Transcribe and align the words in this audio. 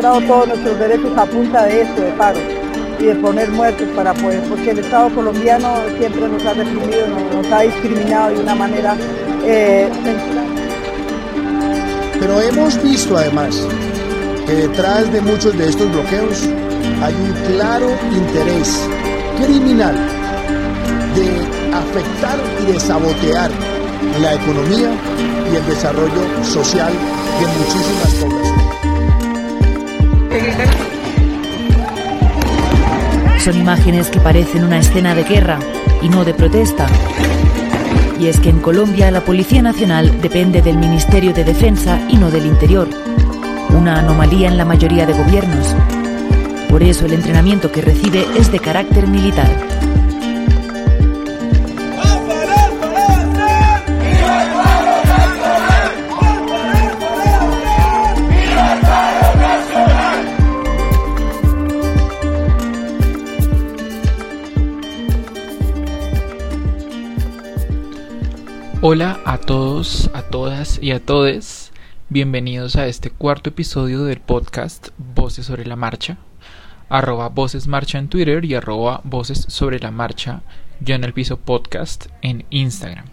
logrado 0.00 0.20
todos 0.22 0.48
nuestros 0.48 0.78
derechos 0.78 1.18
a 1.18 1.26
punta 1.26 1.64
de 1.64 1.82
esto, 1.82 2.00
de 2.00 2.12
paro 2.12 2.38
y 2.98 3.04
de 3.04 3.14
poner 3.16 3.50
muertos 3.50 3.86
para 3.94 4.14
poder, 4.14 4.40
porque 4.48 4.70
el 4.70 4.78
Estado 4.78 5.10
colombiano 5.14 5.74
siempre 5.98 6.26
nos 6.26 6.42
ha 6.44 6.54
reprimido, 6.54 7.06
nos, 7.34 7.52
ha 7.52 7.60
discriminado 7.60 8.34
de 8.34 8.40
una 8.40 8.54
manera 8.54 8.96
eh, 9.44 9.90
Pero 12.18 12.40
hemos 12.40 12.82
visto 12.82 13.16
además 13.16 13.66
que 14.46 14.54
detrás 14.54 15.12
de 15.12 15.20
muchos 15.20 15.56
de 15.58 15.68
estos 15.68 15.92
bloqueos 15.92 16.48
hay 17.02 17.14
un 17.14 17.54
claro 17.54 17.90
interés 18.10 18.88
criminal 19.44 19.96
de 21.14 21.76
afectar 21.76 22.38
y 22.62 22.72
de 22.72 22.80
sabotear 22.80 23.50
la 24.20 24.34
economía 24.34 24.90
y 25.52 25.56
el 25.56 25.66
desarrollo 25.66 26.44
social 26.44 26.92
de 26.92 27.46
muchísimas 27.46 28.14
poblaciones. 28.14 28.59
Son 33.38 33.56
imágenes 33.56 34.08
que 34.10 34.20
parecen 34.20 34.64
una 34.64 34.78
escena 34.78 35.14
de 35.14 35.24
guerra 35.24 35.58
y 36.02 36.08
no 36.08 36.24
de 36.24 36.34
protesta. 36.34 36.86
Y 38.18 38.26
es 38.26 38.38
que 38.38 38.50
en 38.50 38.60
Colombia 38.60 39.10
la 39.10 39.22
Policía 39.22 39.62
Nacional 39.62 40.20
depende 40.20 40.60
del 40.62 40.76
Ministerio 40.76 41.32
de 41.32 41.42
Defensa 41.42 41.98
y 42.08 42.16
no 42.16 42.30
del 42.30 42.46
Interior. 42.46 42.88
Una 43.70 43.98
anomalía 43.98 44.48
en 44.48 44.58
la 44.58 44.64
mayoría 44.64 45.06
de 45.06 45.14
gobiernos. 45.14 45.74
Por 46.68 46.82
eso 46.82 47.06
el 47.06 47.14
entrenamiento 47.14 47.72
que 47.72 47.80
recibe 47.80 48.26
es 48.38 48.52
de 48.52 48.58
carácter 48.58 49.06
militar. 49.06 49.69
Hola 68.92 69.20
a 69.24 69.38
todos, 69.38 70.10
a 70.14 70.22
todas 70.22 70.80
y 70.82 70.90
a 70.90 70.98
todes. 70.98 71.70
Bienvenidos 72.08 72.74
a 72.74 72.88
este 72.88 73.10
cuarto 73.10 73.50
episodio 73.50 74.02
del 74.02 74.18
podcast 74.18 74.88
Voces 74.98 75.46
sobre 75.46 75.64
la 75.64 75.76
Marcha. 75.76 76.18
Arroba 76.88 77.28
Voces 77.28 77.68
Marcha 77.68 77.98
en 77.98 78.08
Twitter 78.08 78.44
y 78.44 78.56
arroba 78.56 79.00
Voces 79.04 79.44
sobre 79.46 79.78
la 79.78 79.92
Marcha 79.92 80.42
yo 80.80 80.96
en 80.96 81.04
el 81.04 81.14
podcast 81.44 82.06
en 82.20 82.44
Instagram. 82.50 83.04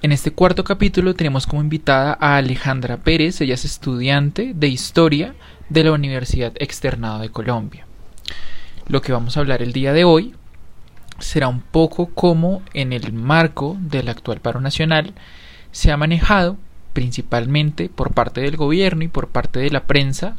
En 0.00 0.12
este 0.12 0.30
cuarto 0.30 0.64
capítulo 0.64 1.12
tenemos 1.12 1.46
como 1.46 1.60
invitada 1.60 2.16
a 2.18 2.38
Alejandra 2.38 2.96
Pérez, 2.96 3.42
ella 3.42 3.56
es 3.56 3.66
estudiante 3.66 4.52
de 4.54 4.68
Historia 4.68 5.34
de 5.68 5.84
la 5.84 5.92
Universidad 5.92 6.54
Externado 6.56 7.18
de 7.18 7.28
Colombia. 7.28 7.86
Lo 8.86 9.02
que 9.02 9.12
vamos 9.12 9.36
a 9.36 9.40
hablar 9.40 9.60
el 9.60 9.74
día 9.74 9.92
de 9.92 10.04
hoy 10.04 10.34
será 11.18 11.48
un 11.48 11.60
poco 11.60 12.06
como 12.06 12.62
en 12.72 12.92
el 12.92 13.12
marco 13.12 13.76
del 13.80 14.08
actual 14.08 14.40
paro 14.40 14.60
nacional 14.60 15.14
se 15.72 15.90
ha 15.90 15.96
manejado 15.96 16.56
principalmente 16.92 17.88
por 17.88 18.14
parte 18.14 18.40
del 18.40 18.56
gobierno 18.56 19.04
y 19.04 19.08
por 19.08 19.28
parte 19.28 19.60
de 19.60 19.70
la 19.70 19.84
prensa 19.84 20.36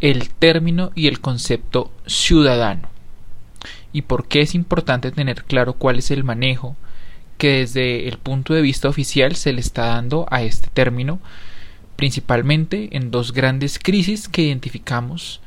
el 0.00 0.30
término 0.30 0.90
y 0.94 1.06
el 1.06 1.20
concepto 1.20 1.92
ciudadano. 2.06 2.88
Y 3.92 4.02
por 4.02 4.26
qué 4.26 4.40
es 4.40 4.54
importante 4.54 5.12
tener 5.12 5.44
claro 5.44 5.74
cuál 5.74 5.98
es 5.98 6.10
el 6.10 6.24
manejo 6.24 6.76
que 7.38 7.58
desde 7.58 8.08
el 8.08 8.18
punto 8.18 8.54
de 8.54 8.62
vista 8.62 8.88
oficial 8.88 9.36
se 9.36 9.52
le 9.52 9.60
está 9.60 9.86
dando 9.86 10.26
a 10.30 10.42
este 10.42 10.68
término 10.68 11.20
principalmente 11.96 12.96
en 12.96 13.10
dos 13.10 13.32
grandes 13.32 13.78
crisis 13.78 14.28
que 14.28 14.42
identificamos 14.42 15.40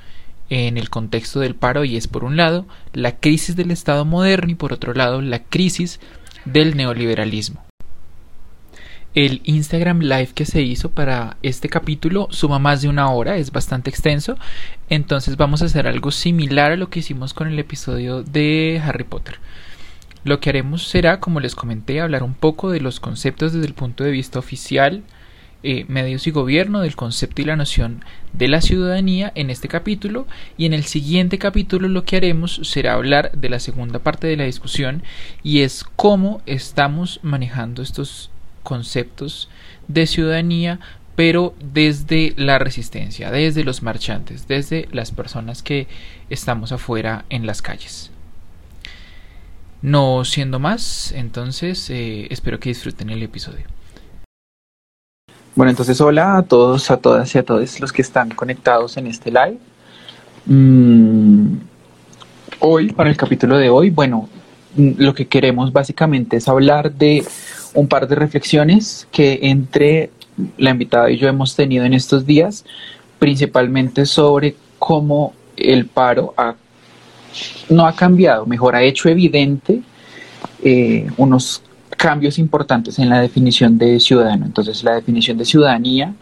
en 0.50 0.78
el 0.78 0.90
contexto 0.90 1.40
del 1.40 1.56
paro 1.56 1.84
y 1.84 1.98
es 1.98 2.08
por 2.08 2.24
un 2.24 2.38
lado 2.38 2.66
la 2.94 3.18
crisis 3.18 3.56
del 3.56 3.72
Estado 3.72 4.06
moderno 4.06 4.52
y 4.52 4.56
por 4.56 4.74
otro 4.74 4.94
lado 4.94 5.22
la 5.22 5.40
crisis 5.44 6.00
del 6.46 6.76
neoliberalismo. 6.76 7.64
El 9.16 9.42
Instagram 9.44 10.00
Live 10.00 10.30
que 10.34 10.46
se 10.46 10.64
hizo 10.64 10.90
para 10.90 11.38
este 11.44 11.70
capítulo 11.70 12.28
suma 12.32 12.58
más 12.58 12.82
de 12.82 12.90
una 12.90 13.12
hora, 13.12 13.38
es 13.38 13.52
bastante 13.52 13.92
extenso, 13.92 14.38
entonces 14.90 15.38
vamos 15.38 15.62
a 15.62 15.66
hacer 15.66 15.88
algo 15.88 16.10
similar 16.10 16.72
a 16.72 16.78
lo 16.78 16.90
que 16.90 17.00
hicimos 17.00 17.36
con 17.36 17.48
el 17.48 17.60
episodio 17.60 18.24
de 18.24 18.82
Harry 18.84 19.04
Potter. 19.04 19.38
Lo 20.24 20.40
que 20.40 20.50
haremos 20.50 20.88
será, 20.88 21.20
como 21.20 21.42
les 21.42 21.54
comenté, 21.54 22.02
hablar 22.02 22.24
un 22.24 22.34
poco 22.34 22.72
de 22.72 22.80
los 22.80 23.00
conceptos 23.00 23.54
desde 23.54 23.68
el 23.68 23.76
punto 23.76 24.04
de 24.04 24.10
vista 24.10 24.40
oficial, 24.40 25.04
eh, 25.64 25.86
medios 25.88 26.28
y 26.28 26.32
gobierno, 26.32 26.82
del 26.82 26.96
concepto 26.96 27.42
y 27.42 27.46
la 27.46 27.56
noción 27.56 28.04
de 28.34 28.48
la 28.48 28.62
ciudadanía 28.62 29.32
en 29.36 29.50
este 29.50 29.68
capítulo 29.68 30.28
y 30.58 30.66
en 30.66 30.74
el 30.74 30.84
siguiente 30.84 31.38
capítulo 31.38 31.88
lo 31.88 32.04
que 32.04 32.18
haremos 32.18 32.60
será 32.64 32.94
hablar 32.94 33.32
de 33.32 33.50
la 33.50 33.60
segunda 33.60 34.00
parte 34.00 34.28
de 34.28 34.38
la 34.38 34.44
discusión 34.44 35.04
y 35.42 35.62
es 35.62 35.86
cómo 35.96 36.42
estamos 36.46 37.20
manejando 37.24 37.82
estos 37.82 38.30
conceptos 38.64 39.50
de 39.88 40.06
ciudadanía 40.06 40.80
pero 41.16 41.54
desde 41.62 42.34
la 42.38 42.58
resistencia, 42.60 43.32
desde 43.32 43.64
los 43.64 43.84
marchantes, 43.84 44.48
desde 44.48 44.88
las 44.92 45.12
personas 45.12 45.62
que 45.62 45.88
estamos 46.30 46.72
afuera 46.72 47.26
en 47.30 47.46
las 47.46 47.62
calles. 47.62 48.10
No 49.82 50.26
siendo 50.26 50.60
más, 50.60 51.12
entonces 51.12 51.90
eh, 51.90 52.28
espero 52.32 52.60
que 52.60 52.70
disfruten 52.70 53.10
el 53.10 53.22
episodio. 53.22 53.66
Bueno, 55.56 55.70
entonces 55.70 56.02
hola 56.02 56.38
a 56.38 56.42
todos, 56.42 56.90
a 56.90 56.98
todas 56.98 57.36
y 57.36 57.38
a 57.38 57.44
todos 57.44 57.80
los 57.80 57.94
que 57.94 58.02
están 58.02 58.32
conectados 58.32 58.98
en 58.98 59.06
este 59.06 59.30
live. 59.30 59.60
Mm, 60.48 61.58
hoy, 62.60 62.92
para 62.92 63.12
el 63.12 63.16
capítulo 63.16 63.58
de 63.60 63.70
hoy, 63.70 63.92
bueno, 63.92 64.30
mm, 64.76 64.94
lo 64.98 65.14
que 65.14 65.28
queremos 65.28 65.72
básicamente 65.72 66.38
es 66.38 66.48
hablar 66.48 66.92
de 66.92 67.24
un 67.76 67.88
par 67.88 68.08
de 68.08 68.16
reflexiones 68.16 69.08
que 69.12 69.42
entre 69.44 70.10
la 70.58 70.72
invitada 70.72 71.12
y 71.12 71.18
yo 71.18 71.28
hemos 71.28 71.56
tenido 71.56 71.86
en 71.86 71.94
estos 71.94 72.26
días, 72.26 72.66
principalmente 73.20 74.08
sobre 74.08 74.56
cómo 74.80 75.34
el 75.56 75.86
paro 75.86 76.34
no 77.70 77.86
ha 77.86 77.96
cambiado, 77.96 78.48
mejor 78.48 78.76
ha 78.76 78.82
hecho 78.82 79.08
evidente 79.08 79.82
eh, 80.64 81.08
unos 81.18 81.62
cambios 82.04 82.38
importantes 82.38 83.00
en 83.00 83.08
la 83.08 83.22
definición 83.22 83.78
de 83.78 83.98
ciudadano. 84.02 84.46
Entonces, 84.46 84.84
la 84.84 84.96
definición 84.96 85.38
de 85.38 85.46
ciudadanía 85.46 86.14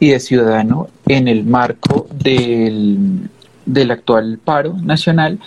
y 0.00 0.08
de 0.08 0.20
ciudadano 0.20 0.88
en 1.06 1.28
el 1.28 1.44
marco 1.44 2.06
del, 2.18 3.28
del 3.66 3.90
actual 3.90 4.38
paro 4.42 4.72
nacional, 4.82 5.38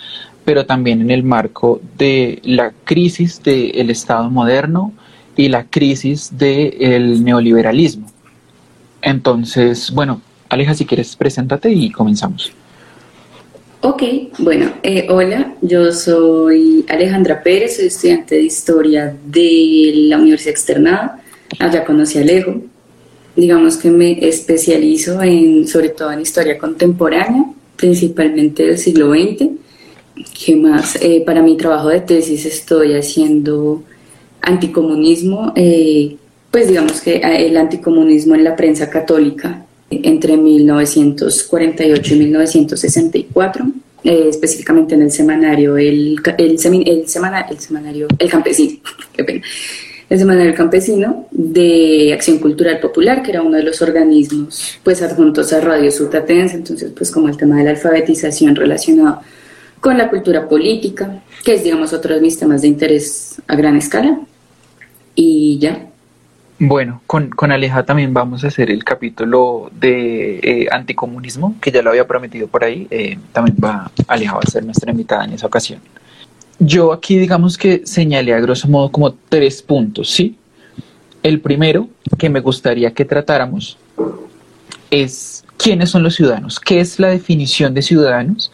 pero 0.44 0.66
también 0.66 1.00
en 1.00 1.10
el 1.10 1.24
marco 1.24 1.80
de 1.98 2.40
la 2.44 2.70
crisis 2.84 3.42
del 3.42 3.90
Estado 3.90 4.30
moderno 4.30 4.92
y 5.36 5.48
la 5.48 5.64
crisis 5.64 6.38
del 6.38 7.24
neoliberalismo. 7.24 8.06
Entonces, 9.00 9.90
bueno, 9.90 10.20
Aleja, 10.48 10.74
si 10.74 10.86
quieres, 10.86 11.16
preséntate 11.16 11.72
y 11.72 11.90
comenzamos. 11.90 12.52
Ok, 13.84 14.04
bueno, 14.38 14.74
eh, 14.84 15.08
hola, 15.10 15.56
yo 15.60 15.90
soy 15.90 16.86
Alejandra 16.88 17.42
Pérez, 17.42 17.78
soy 17.78 17.86
estudiante 17.86 18.36
de 18.36 18.42
Historia 18.42 19.16
de 19.26 19.92
la 20.06 20.18
Universidad 20.18 20.52
Externada, 20.52 21.20
allá 21.58 21.84
conocí 21.84 22.16
a 22.16 22.20
Alejo, 22.20 22.62
digamos 23.34 23.76
que 23.76 23.90
me 23.90 24.24
especializo 24.24 25.20
en, 25.20 25.66
sobre 25.66 25.88
todo 25.88 26.12
en 26.12 26.20
historia 26.20 26.58
contemporánea, 26.58 27.44
principalmente 27.74 28.64
del 28.66 28.78
siglo 28.78 29.14
XX. 29.14 29.48
¿Qué 30.32 30.54
más? 30.54 30.96
Eh, 31.02 31.24
para 31.26 31.42
mi 31.42 31.56
trabajo 31.56 31.88
de 31.88 32.02
tesis 32.02 32.46
estoy 32.46 32.94
haciendo 32.94 33.82
anticomunismo, 34.42 35.52
eh, 35.56 36.18
pues 36.52 36.68
digamos 36.68 37.00
que 37.00 37.16
el 37.16 37.56
anticomunismo 37.56 38.36
en 38.36 38.44
la 38.44 38.54
prensa 38.54 38.88
católica 38.88 39.66
entre 40.02 40.36
1948 40.36 42.14
y 42.14 42.18
1964, 42.18 43.66
eh, 44.04 44.26
específicamente 44.28 44.94
en 44.94 45.02
el 45.02 45.12
semanario 45.12 45.76
el, 45.76 46.20
el, 46.38 46.50
el, 46.50 46.58
semana, 47.08 47.40
el 47.42 47.58
semanario 47.60 48.08
El 48.18 48.30
Campesino, 48.30 48.80
el 49.16 50.18
semanario 50.18 50.50
El 50.50 50.56
Campesino 50.56 51.28
de 51.30 52.12
Acción 52.12 52.38
Cultural 52.38 52.80
Popular, 52.80 53.22
que 53.22 53.30
era 53.30 53.42
uno 53.42 53.56
de 53.56 53.62
los 53.62 53.80
organismos 53.80 54.78
pues 54.82 55.02
adjuntos 55.02 55.52
a 55.52 55.60
Radio 55.60 55.90
Sutatense, 55.90 56.56
entonces 56.56 56.92
pues 56.96 57.10
como 57.10 57.28
el 57.28 57.36
tema 57.36 57.58
de 57.58 57.64
la 57.64 57.70
alfabetización 57.70 58.56
relacionado 58.56 59.20
con 59.80 59.98
la 59.98 60.10
cultura 60.10 60.48
política, 60.48 61.22
que 61.44 61.54
es 61.54 61.64
digamos 61.64 61.92
otro 61.92 62.14
de 62.14 62.20
mis 62.20 62.38
temas 62.38 62.62
de 62.62 62.68
interés 62.68 63.40
a 63.46 63.56
gran 63.56 63.76
escala, 63.76 64.20
y 65.14 65.58
ya, 65.60 65.91
bueno, 66.64 67.02
con, 67.08 67.30
con, 67.30 67.50
Aleja 67.50 67.82
también 67.82 68.14
vamos 68.14 68.44
a 68.44 68.46
hacer 68.46 68.70
el 68.70 68.84
capítulo 68.84 69.68
de 69.80 70.38
eh, 70.38 70.68
anticomunismo, 70.70 71.56
que 71.60 71.72
ya 71.72 71.82
lo 71.82 71.90
había 71.90 72.06
prometido 72.06 72.46
por 72.46 72.62
ahí. 72.62 72.86
Eh, 72.88 73.18
también 73.32 73.56
va, 73.62 73.90
Aleja 74.06 74.34
va 74.34 74.40
a 74.44 74.48
ser 74.48 74.64
nuestra 74.64 74.92
invitada 74.92 75.24
en 75.24 75.32
esa 75.32 75.48
ocasión. 75.48 75.80
Yo 76.60 76.92
aquí 76.92 77.18
digamos 77.18 77.58
que 77.58 77.82
señalé 77.84 78.32
a 78.32 78.38
grosso 78.38 78.68
modo 78.68 78.92
como 78.92 79.12
tres 79.12 79.60
puntos, 79.60 80.08
¿sí? 80.10 80.36
El 81.24 81.40
primero 81.40 81.88
que 82.16 82.30
me 82.30 82.38
gustaría 82.38 82.94
que 82.94 83.04
tratáramos 83.04 83.76
es 84.92 85.44
quiénes 85.56 85.90
son 85.90 86.04
los 86.04 86.14
ciudadanos, 86.14 86.60
qué 86.60 86.78
es 86.78 87.00
la 87.00 87.08
definición 87.08 87.74
de 87.74 87.82
ciudadanos 87.82 88.52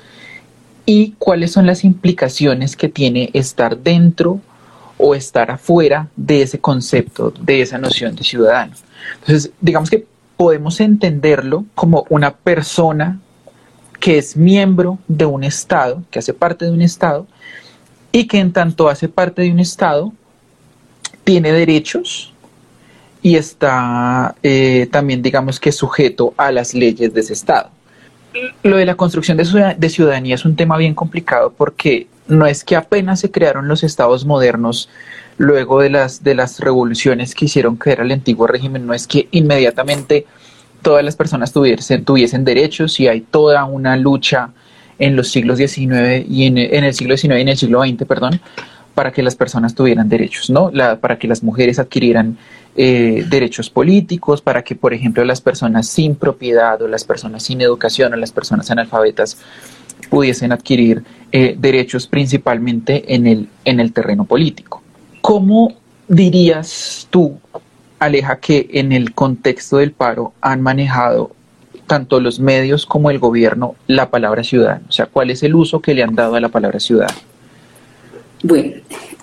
y 0.86 1.12
cuáles 1.18 1.52
son 1.52 1.66
las 1.66 1.84
implicaciones 1.84 2.74
que 2.74 2.88
tiene 2.88 3.28
estar 3.34 3.76
dentro 3.76 4.40
o 4.98 5.14
estar 5.14 5.50
afuera 5.50 6.08
de 6.16 6.42
ese 6.42 6.58
concepto, 6.58 7.32
de 7.40 7.62
esa 7.62 7.78
noción 7.78 8.14
de 8.14 8.24
ciudadano. 8.24 8.74
Entonces, 9.20 9.50
digamos 9.60 9.90
que 9.90 10.06
podemos 10.36 10.80
entenderlo 10.80 11.64
como 11.74 12.04
una 12.10 12.34
persona 12.34 13.20
que 14.00 14.18
es 14.18 14.36
miembro 14.36 14.98
de 15.08 15.26
un 15.26 15.44
Estado, 15.44 16.02
que 16.10 16.18
hace 16.18 16.34
parte 16.34 16.64
de 16.64 16.70
un 16.70 16.82
Estado, 16.82 17.26
y 18.12 18.26
que 18.26 18.38
en 18.38 18.52
tanto 18.52 18.88
hace 18.88 19.08
parte 19.08 19.42
de 19.42 19.50
un 19.50 19.60
Estado, 19.60 20.12
tiene 21.24 21.52
derechos 21.52 22.32
y 23.20 23.36
está 23.36 24.34
eh, 24.42 24.88
también, 24.90 25.22
digamos 25.22 25.58
que, 25.60 25.72
sujeto 25.72 26.32
a 26.36 26.52
las 26.52 26.74
leyes 26.74 27.12
de 27.12 27.20
ese 27.20 27.32
Estado. 27.32 27.70
Lo 28.62 28.76
de 28.76 28.86
la 28.86 28.94
construcción 28.94 29.36
de 29.36 29.88
ciudadanía 29.88 30.34
es 30.34 30.44
un 30.44 30.56
tema 30.56 30.76
bien 30.76 30.94
complicado 30.94 31.52
porque 31.56 32.06
no 32.28 32.46
es 32.46 32.64
que 32.64 32.76
apenas 32.76 33.20
se 33.20 33.30
crearon 33.30 33.68
los 33.68 33.82
estados 33.82 34.24
modernos 34.24 34.88
luego 35.38 35.80
de 35.80 35.90
las, 35.90 36.22
de 36.22 36.34
las 36.34 36.60
revoluciones 36.60 37.34
que 37.34 37.46
hicieron 37.46 37.76
caer 37.76 38.00
al 38.00 38.10
antiguo 38.10 38.46
régimen, 38.46 38.86
no 38.86 38.92
es 38.92 39.06
que 39.06 39.28
inmediatamente 39.30 40.26
todas 40.82 41.04
las 41.04 41.16
personas 41.16 41.52
tuviesen, 41.52 42.04
tuviesen 42.04 42.44
derechos 42.44 42.98
y 43.00 43.08
hay 43.08 43.20
toda 43.22 43.64
una 43.64 43.96
lucha 43.96 44.50
en 44.98 45.16
los 45.16 45.28
siglos 45.30 45.58
XIX 45.58 46.28
y 46.28 46.46
en, 46.46 46.58
el 46.58 46.92
siglo 46.92 47.16
XIX 47.16 47.38
y 47.38 47.40
en 47.42 47.48
el 47.48 47.56
siglo 47.56 47.82
XX, 47.82 48.04
perdón, 48.04 48.40
para 48.94 49.12
que 49.12 49.22
las 49.22 49.36
personas 49.36 49.74
tuvieran 49.74 50.08
derechos, 50.08 50.50
¿no? 50.50 50.72
para 51.00 51.18
que 51.18 51.28
las 51.28 51.42
mujeres 51.44 51.78
adquirieran 51.78 52.36
eh, 52.80 53.24
derechos 53.28 53.70
políticos, 53.70 54.40
para 54.40 54.62
que, 54.62 54.76
por 54.76 54.94
ejemplo, 54.94 55.24
las 55.24 55.40
personas 55.40 55.88
sin 55.88 56.14
propiedad 56.14 56.80
o 56.80 56.86
las 56.86 57.02
personas 57.02 57.42
sin 57.42 57.60
educación 57.60 58.12
o 58.12 58.16
las 58.16 58.30
personas 58.30 58.70
analfabetas 58.70 59.36
pudiesen 60.08 60.52
adquirir 60.52 61.02
eh, 61.32 61.56
derechos 61.58 62.06
principalmente 62.06 63.16
en 63.16 63.26
el, 63.26 63.48
en 63.64 63.80
el 63.80 63.92
terreno 63.92 64.24
político. 64.26 64.80
¿Cómo 65.20 65.74
dirías 66.06 67.08
tú, 67.10 67.38
Aleja, 67.98 68.38
que 68.38 68.68
en 68.72 68.92
el 68.92 69.12
contexto 69.12 69.78
del 69.78 69.90
paro 69.90 70.32
han 70.40 70.60
manejado 70.60 71.32
tanto 71.88 72.20
los 72.20 72.38
medios 72.38 72.86
como 72.86 73.10
el 73.10 73.18
gobierno 73.18 73.74
la 73.88 74.08
palabra 74.08 74.44
ciudadano? 74.44 74.86
O 74.88 74.92
sea, 74.92 75.06
¿cuál 75.06 75.30
es 75.30 75.42
el 75.42 75.56
uso 75.56 75.80
que 75.80 75.94
le 75.94 76.04
han 76.04 76.14
dado 76.14 76.36
a 76.36 76.40
la 76.40 76.48
palabra 76.48 76.78
ciudadano? 76.78 77.18
Bueno, 78.44 78.74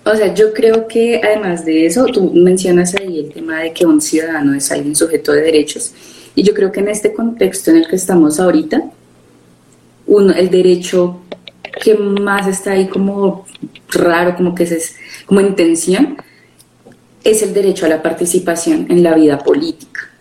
o 0.06 0.16
sea, 0.16 0.34
yo 0.36 0.54
creo 0.54 0.88
que 0.88 1.20
además 1.24 1.66
de 1.66 1.88
eso, 1.88 2.06
tú 2.06 2.32
mencionas 2.32 2.94
ahí 2.94 3.22
el 3.22 3.34
tema 3.34 3.62
de 3.62 3.74
que 3.74 3.88
un 3.88 4.00
ciudadano 4.00 4.54
es 4.54 4.72
alguien 4.72 4.96
sujeto 4.96 5.32
de 5.32 5.42
derechos. 5.42 5.94
Y 6.36 6.44
yo 6.44 6.54
creo 6.54 6.72
que 6.72 6.82
en 6.82 6.90
este 6.90 7.12
contexto 7.12 7.72
en 7.72 7.78
el 7.78 7.88
que 7.88 7.96
estamos 7.96 8.40
ahorita, 8.40 8.84
uno, 10.06 10.32
el 10.34 10.52
derecho 10.52 11.22
que 11.82 11.96
más 11.96 12.48
está 12.48 12.74
ahí 12.74 12.88
como 12.88 13.48
raro, 13.90 14.36
como 14.36 14.54
que 14.54 14.66
es 14.66 14.96
como 15.26 15.42
intención, 15.42 16.18
es 17.24 17.42
el 17.42 17.56
derecho 17.56 17.88
a 17.88 17.90
la 17.90 18.04
participación 18.04 18.86
en 18.92 19.02
la 19.02 19.16
vida 19.16 19.40
política. 19.40 20.12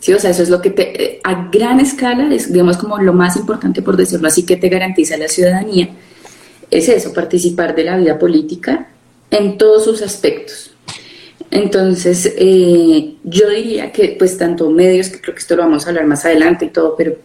¿Sí? 0.00 0.12
O 0.12 0.18
sea, 0.18 0.30
eso 0.30 0.42
es 0.42 0.50
lo 0.50 0.60
que 0.60 0.70
te, 0.70 1.02
eh, 1.02 1.20
a 1.24 1.48
gran 1.50 1.80
escala, 1.80 2.34
es, 2.34 2.52
digamos 2.52 2.76
como 2.76 2.98
lo 2.98 3.14
más 3.14 3.36
importante, 3.36 3.80
por 3.80 3.96
decirlo 3.96 4.28
así, 4.28 4.44
que 4.44 4.56
te 4.56 4.68
garantiza 4.68 5.16
la 5.16 5.28
ciudadanía, 5.28 5.88
es 6.70 6.90
eso, 6.90 7.14
participar 7.14 7.74
de 7.74 7.84
la 7.84 7.96
vida 7.96 8.18
política 8.18 8.88
en 9.30 9.58
todos 9.58 9.84
sus 9.84 10.02
aspectos. 10.02 10.72
Entonces, 11.50 12.32
eh, 12.36 13.14
yo 13.24 13.48
diría 13.48 13.90
que 13.90 14.14
pues 14.18 14.38
tanto 14.38 14.70
medios, 14.70 15.08
que 15.08 15.20
creo 15.20 15.34
que 15.34 15.40
esto 15.40 15.56
lo 15.56 15.62
vamos 15.62 15.84
a 15.84 15.88
hablar 15.88 16.06
más 16.06 16.24
adelante 16.24 16.66
y 16.66 16.68
todo, 16.68 16.94
pero 16.96 17.16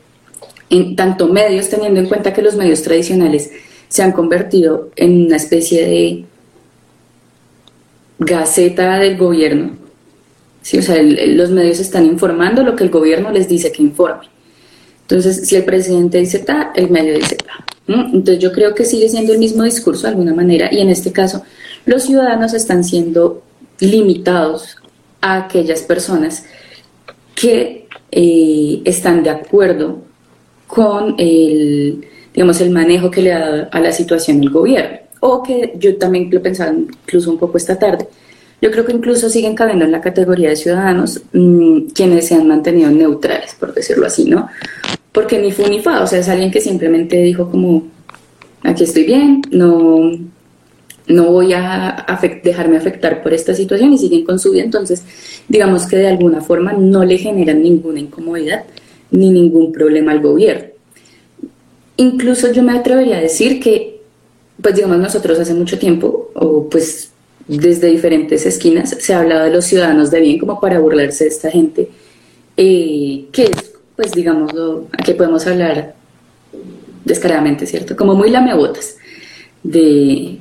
en 0.69 0.96
tanto 0.96 1.28
medios, 1.28 1.69
teniendo 1.69 2.00
en 2.00 2.07
cuenta 2.07 2.34
que 2.34 2.42
los 2.42 2.56
medios 2.56 2.81
tradicionales 2.81 3.52
se 3.88 4.02
han 4.02 4.12
convertido 4.12 4.90
en 4.96 5.28
una 5.28 5.36
especie 5.36 5.86
de 5.86 6.25
gaceta 8.18 8.98
del 9.00 9.18
gobierno. 9.18 9.78
¿sí? 10.62 10.80
O 10.80 10.81
sea, 10.81 11.01
los 11.01 11.51
medios 11.51 11.80
están 11.80 12.06
informando 12.06 12.63
lo 12.63 12.75
que 12.75 12.84
el 12.84 12.90
gobierno 12.90 13.31
les 13.31 13.48
dice 13.48 13.72
que 13.72 13.84
informe. 13.84 14.28
Entonces, 15.01 15.48
si 15.48 15.56
el 15.56 15.66
presidente 15.66 16.18
dice 16.18 16.40
ta, 16.40 16.72
el 16.75 16.90
medio 16.90 17.13
dice 17.13 17.36
ta. 17.36 17.63
Entonces, 17.88 18.40
yo 18.40 18.51
creo 18.51 18.74
que 18.74 18.86
sigue 18.86 19.08
siendo 19.08 19.34
el 19.34 19.40
mismo 19.40 19.62
discurso 19.62 20.04
de 20.04 20.10
alguna 20.10 20.34
manera 20.34 20.74
y 20.74 20.80
en 20.80 20.90
este 20.90 21.12
caso, 21.12 21.44
los 21.86 22.04
ciudadanos 22.04 22.54
están 22.54 22.84
siendo 22.84 23.44
limitados 23.80 24.78
a 25.22 25.38
aquellas 25.38 25.82
personas 25.82 26.46
que 27.36 27.88
eh, 28.12 28.82
están 28.86 29.24
de 29.24 29.30
acuerdo 29.30 30.00
con 30.68 31.16
el, 31.18 32.06
digamos, 32.34 32.62
el 32.62 32.70
manejo 32.72 33.12
que 33.12 33.22
le 33.22 33.34
ha 33.34 33.40
dado 33.40 33.68
a 33.72 33.80
la 33.80 33.92
situación 33.92 34.42
el 34.42 34.50
gobierno. 34.50 35.00
O 35.20 35.42
que 35.44 35.74
yo 35.78 35.98
también 35.98 36.30
lo 36.32 36.42
pensaba 36.42 36.72
incluso 36.72 37.32
un 37.32 37.38
poco 37.38 37.58
esta 37.58 37.78
tarde. 37.78 38.08
Yo 38.62 38.72
creo 38.72 38.86
que 38.86 38.94
incluso 38.94 39.30
siguen 39.30 39.56
cabiendo 39.56 39.86
en 39.86 39.92
la 39.92 40.02
categoría 40.02 40.50
de 40.50 40.56
ciudadanos 40.56 41.22
mm, 41.34 41.88
quienes 41.94 42.28
se 42.28 42.36
han 42.36 42.48
mantenido 42.48 42.90
neutrales, 42.90 43.56
por 43.60 43.74
decirlo 43.74 44.08
así, 44.08 44.26
¿no? 44.26 44.48
Porque 45.12 45.40
ni 45.40 45.52
fu 45.52 45.68
ni 45.68 45.80
fa, 45.82 46.02
o 46.02 46.08
sea, 46.08 46.20
es 46.20 46.30
alguien 46.30 46.52
que 46.52 46.62
simplemente 46.62 47.18
dijo 47.18 47.50
como, 47.50 47.84
aquí 48.64 48.84
estoy 48.84 49.04
bien, 49.04 49.42
no, 49.52 50.12
no 51.07 51.31
voy 51.31 51.54
a 51.54 52.06
dejarme 52.44 52.78
afectar 52.78 53.22
por 53.22 53.34
esta 53.34 53.54
situación 53.54 53.94
y 53.94 53.98
siguen 53.98 54.25
con 54.25 54.40
su 54.40 54.52
vida, 54.52 54.63
entonces 54.63 55.04
digamos 55.48 55.86
que 55.86 55.98
de 55.98 56.07
alguna 56.07 56.42
forma 56.42 56.74
no 56.74 57.04
le 57.06 57.18
generan 57.18 57.62
ninguna 57.62 58.00
incomodidad 58.00 58.63
ni 59.12 59.30
ningún 59.30 59.72
problema 59.72 60.12
al 60.12 60.22
gobierno. 60.22 60.66
Incluso 61.98 62.52
yo 62.52 62.63
me 62.63 62.74
atrevería 62.74 63.18
a 63.18 63.22
decir 63.22 63.60
que, 63.60 64.02
pues 64.62 64.75
digamos 64.75 64.98
nosotros 64.98 65.40
hace 65.40 65.54
mucho 65.54 65.78
tiempo, 65.78 66.31
o 66.34 66.68
pues 66.69 67.12
desde 67.48 67.88
diferentes 67.88 68.46
esquinas, 68.46 68.90
se 69.00 69.13
ha 69.13 69.19
hablado 69.19 69.46
de 69.46 69.51
los 69.51 69.66
ciudadanos 69.66 70.10
de 70.10 70.19
bien 70.19 70.40
como 70.40 70.60
para 70.60 70.80
burlarse 70.80 71.25
de 71.25 71.30
esta 71.30 71.51
gente, 71.51 71.90
eh, 72.58 73.25
que 73.31 73.44
es, 73.44 73.74
pues 73.96 74.12
digamos, 74.12 74.51
aquí 74.92 75.13
podemos 75.13 75.46
hablar 75.46 75.96
descaradamente, 77.06 77.68
¿cierto? 77.68 77.96
Como 77.96 78.16
muy 78.16 78.31
lamebotas 78.31 78.98
de, 79.62 80.40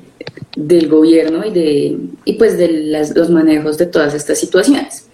del 0.57 0.89
gobierno 0.89 1.45
y, 1.45 1.51
de, 1.51 1.99
y 2.25 2.33
pues 2.35 2.57
de 2.57 2.69
los 3.15 3.31
manejos 3.31 3.79
de 3.79 3.87
todas 3.87 4.15
estas 4.15 4.39
situaciones. 4.39 5.07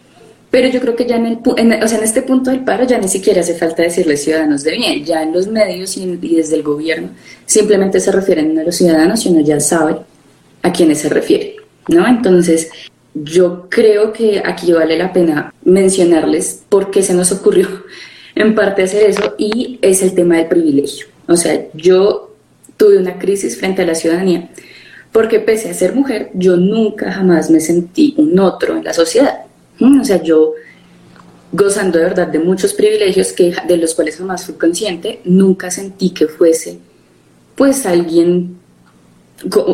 Pero 0.50 0.68
yo 0.68 0.80
creo 0.80 0.96
que 0.96 1.06
ya 1.06 1.16
en, 1.16 1.26
el, 1.26 1.38
o 1.82 1.88
sea, 1.88 1.98
en 1.98 2.04
este 2.04 2.22
punto 2.22 2.50
del 2.50 2.64
paro 2.64 2.84
ya 2.84 2.98
ni 2.98 3.08
siquiera 3.08 3.40
hace 3.40 3.54
falta 3.54 3.82
decirle 3.82 4.16
ciudadanos 4.16 4.64
de 4.64 4.72
bien, 4.72 5.04
ya 5.04 5.22
en 5.22 5.32
los 5.32 5.46
medios 5.46 5.96
y, 5.96 6.16
desde 6.16 6.56
el 6.56 6.62
gobierno 6.62 7.10
simplemente 7.46 8.00
se 8.00 8.10
refieren 8.10 8.58
a 8.58 8.64
los 8.64 8.76
ciudadanos 8.76 9.24
y 9.24 9.28
uno 9.28 9.40
ya 9.40 9.60
sabe 9.60 9.96
a 10.62 10.72
quiénes 10.72 10.98
se 10.98 11.08
refiere, 11.08 11.56
¿no? 11.88 12.06
Entonces, 12.06 12.70
yo 13.14 13.68
creo 13.68 14.12
que 14.12 14.42
aquí 14.44 14.72
vale 14.72 14.98
la 14.98 15.12
pena 15.12 15.54
mencionarles 15.64 16.62
por 16.68 16.90
qué 16.90 17.02
se 17.02 17.14
nos 17.14 17.30
ocurrió 17.32 17.68
en 18.34 18.54
parte 18.54 18.82
hacer 18.82 19.08
eso 19.08 19.34
y 19.38 19.78
es 19.82 20.02
el 20.02 20.14
tema 20.14 20.36
del 20.36 20.46
privilegio. 20.46 21.06
O 21.28 21.36
sea, 21.36 21.64
yo 21.74 22.34
tuve 22.76 22.98
una 22.98 23.18
crisis 23.18 23.56
frente 23.56 23.82
a 23.82 23.86
la 23.86 23.94
ciudadanía 23.94 24.50
porque 25.12 25.40
pese 25.40 25.70
a 25.70 25.74
ser 25.74 25.94
mujer, 25.94 26.30
yo 26.34 26.56
nunca 26.56 27.10
jamás 27.12 27.50
me 27.50 27.60
sentí 27.60 28.14
un 28.16 28.38
otro 28.38 28.76
en 28.76 28.84
la 28.84 28.92
sociedad. 28.92 29.40
O 29.80 30.04
sea, 30.04 30.22
yo 30.22 30.54
gozando 31.52 31.98
de 31.98 32.04
verdad 32.04 32.28
de 32.28 32.38
muchos 32.38 32.74
privilegios 32.74 33.32
que, 33.32 33.54
de 33.66 33.76
los 33.76 33.94
cuales 33.94 34.16
jamás 34.16 34.44
fui 34.44 34.54
consciente, 34.54 35.20
nunca 35.24 35.70
sentí 35.70 36.10
que 36.10 36.28
fuese 36.28 36.78
pues 37.60 37.84
alguien, 37.84 38.56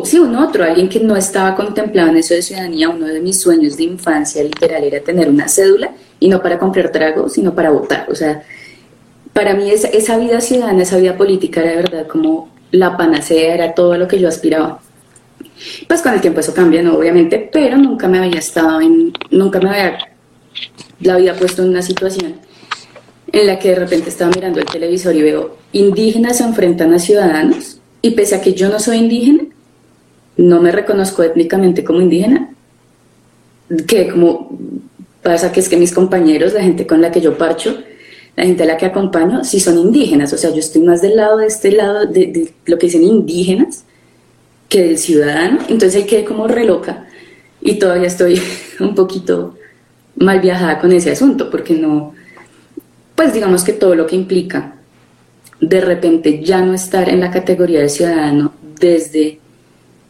sí, 0.03 0.19
un 0.19 0.35
otro, 0.35 0.65
alguien 0.65 0.89
que 0.89 0.99
no 0.99 1.15
estaba 1.15 1.55
contemplado 1.55 2.09
en 2.09 2.17
eso 2.17 2.33
de 2.33 2.41
ciudadanía. 2.41 2.89
Uno 2.89 3.05
de 3.05 3.21
mis 3.21 3.39
sueños 3.39 3.77
de 3.77 3.83
infancia 3.83 4.43
literal 4.43 4.83
era 4.83 4.99
tener 4.99 5.29
una 5.29 5.47
cédula 5.47 5.91
y 6.19 6.27
no 6.27 6.41
para 6.41 6.59
comprar 6.59 6.91
trago, 6.91 7.29
sino 7.29 7.55
para 7.55 7.69
votar. 7.69 8.07
O 8.11 8.15
sea, 8.15 8.43
para 9.31 9.53
mí 9.53 9.71
esa, 9.71 9.87
esa 9.87 10.17
vida 10.17 10.41
ciudadana, 10.41 10.83
esa 10.83 10.97
vida 10.97 11.15
política 11.15 11.61
era 11.61 11.69
de 11.69 11.77
verdad 11.77 12.07
como 12.07 12.49
la 12.71 12.97
panacea, 12.97 13.53
era 13.53 13.73
todo 13.73 13.97
lo 13.97 14.05
que 14.05 14.19
yo 14.19 14.27
aspiraba. 14.27 14.81
Pues 15.87 16.01
con 16.01 16.13
el 16.13 16.21
tiempo 16.21 16.39
eso 16.39 16.53
cambia, 16.53 16.81
¿no? 16.81 16.97
Obviamente, 16.97 17.49
pero 17.51 17.77
nunca 17.77 18.07
me 18.07 18.19
había 18.19 18.39
estado 18.39 18.81
en, 18.81 19.13
nunca 19.31 19.59
me 19.59 19.69
había, 19.69 19.97
la 21.01 21.15
había 21.15 21.35
puesto 21.35 21.63
en 21.63 21.69
una 21.69 21.81
situación 21.81 22.35
en 23.31 23.47
la 23.47 23.59
que 23.59 23.69
de 23.69 23.75
repente 23.75 24.09
estaba 24.09 24.31
mirando 24.33 24.59
el 24.59 24.65
televisor 24.65 25.15
y 25.15 25.21
veo 25.21 25.57
indígenas 25.73 26.37
se 26.37 26.43
enfrentan 26.43 26.93
a 26.93 26.99
ciudadanos 26.99 27.79
y 28.01 28.11
pese 28.11 28.35
a 28.35 28.41
que 28.41 28.53
yo 28.53 28.69
no 28.69 28.79
soy 28.79 28.97
indígena, 28.97 29.43
no 30.37 30.61
me 30.61 30.71
reconozco 30.71 31.23
étnicamente 31.23 31.83
como 31.83 31.99
indígena, 31.99 32.53
que 33.85 34.07
como 34.07 34.57
pasa 35.21 35.51
que 35.51 35.59
es 35.59 35.67
que 35.67 35.77
mis 35.77 35.91
compañeros, 35.91 36.53
la 36.53 36.61
gente 36.61 36.87
con 36.87 37.01
la 37.01 37.11
que 37.11 37.21
yo 37.21 37.37
parcho, 37.37 37.77
la 38.35 38.45
gente 38.45 38.63
a 38.63 38.65
la 38.67 38.77
que 38.77 38.85
acompaño, 38.85 39.43
sí 39.43 39.59
son 39.59 39.77
indígenas, 39.77 40.31
o 40.31 40.37
sea, 40.37 40.51
yo 40.51 40.59
estoy 40.59 40.83
más 40.83 41.01
del 41.01 41.17
lado 41.17 41.37
de 41.37 41.47
este 41.47 41.71
lado 41.71 42.05
de, 42.05 42.27
de 42.27 42.53
lo 42.65 42.77
que 42.77 42.85
dicen 42.85 43.03
indígenas, 43.03 43.83
que 44.69 44.83
del 44.83 44.97
ciudadano, 44.97 45.59
entonces 45.69 45.95
ahí 45.95 46.05
quedé 46.05 46.25
como 46.25 46.47
re 46.47 46.65
loca 46.65 47.07
y 47.61 47.79
todavía 47.79 48.07
estoy 48.07 48.41
un 48.79 48.95
poquito 48.95 49.55
mal 50.15 50.39
viajada 50.39 50.79
con 50.79 50.91
ese 50.91 51.11
asunto 51.11 51.49
porque 51.49 51.73
no, 51.73 52.13
pues 53.15 53.33
digamos 53.33 53.63
que 53.63 53.73
todo 53.73 53.95
lo 53.95 54.07
que 54.07 54.15
implica 54.15 54.75
de 55.59 55.81
repente 55.81 56.43
ya 56.43 56.61
no 56.61 56.73
estar 56.73 57.09
en 57.09 57.19
la 57.19 57.31
categoría 57.31 57.79
de 57.79 57.89
ciudadano 57.89 58.53
desde 58.79 59.39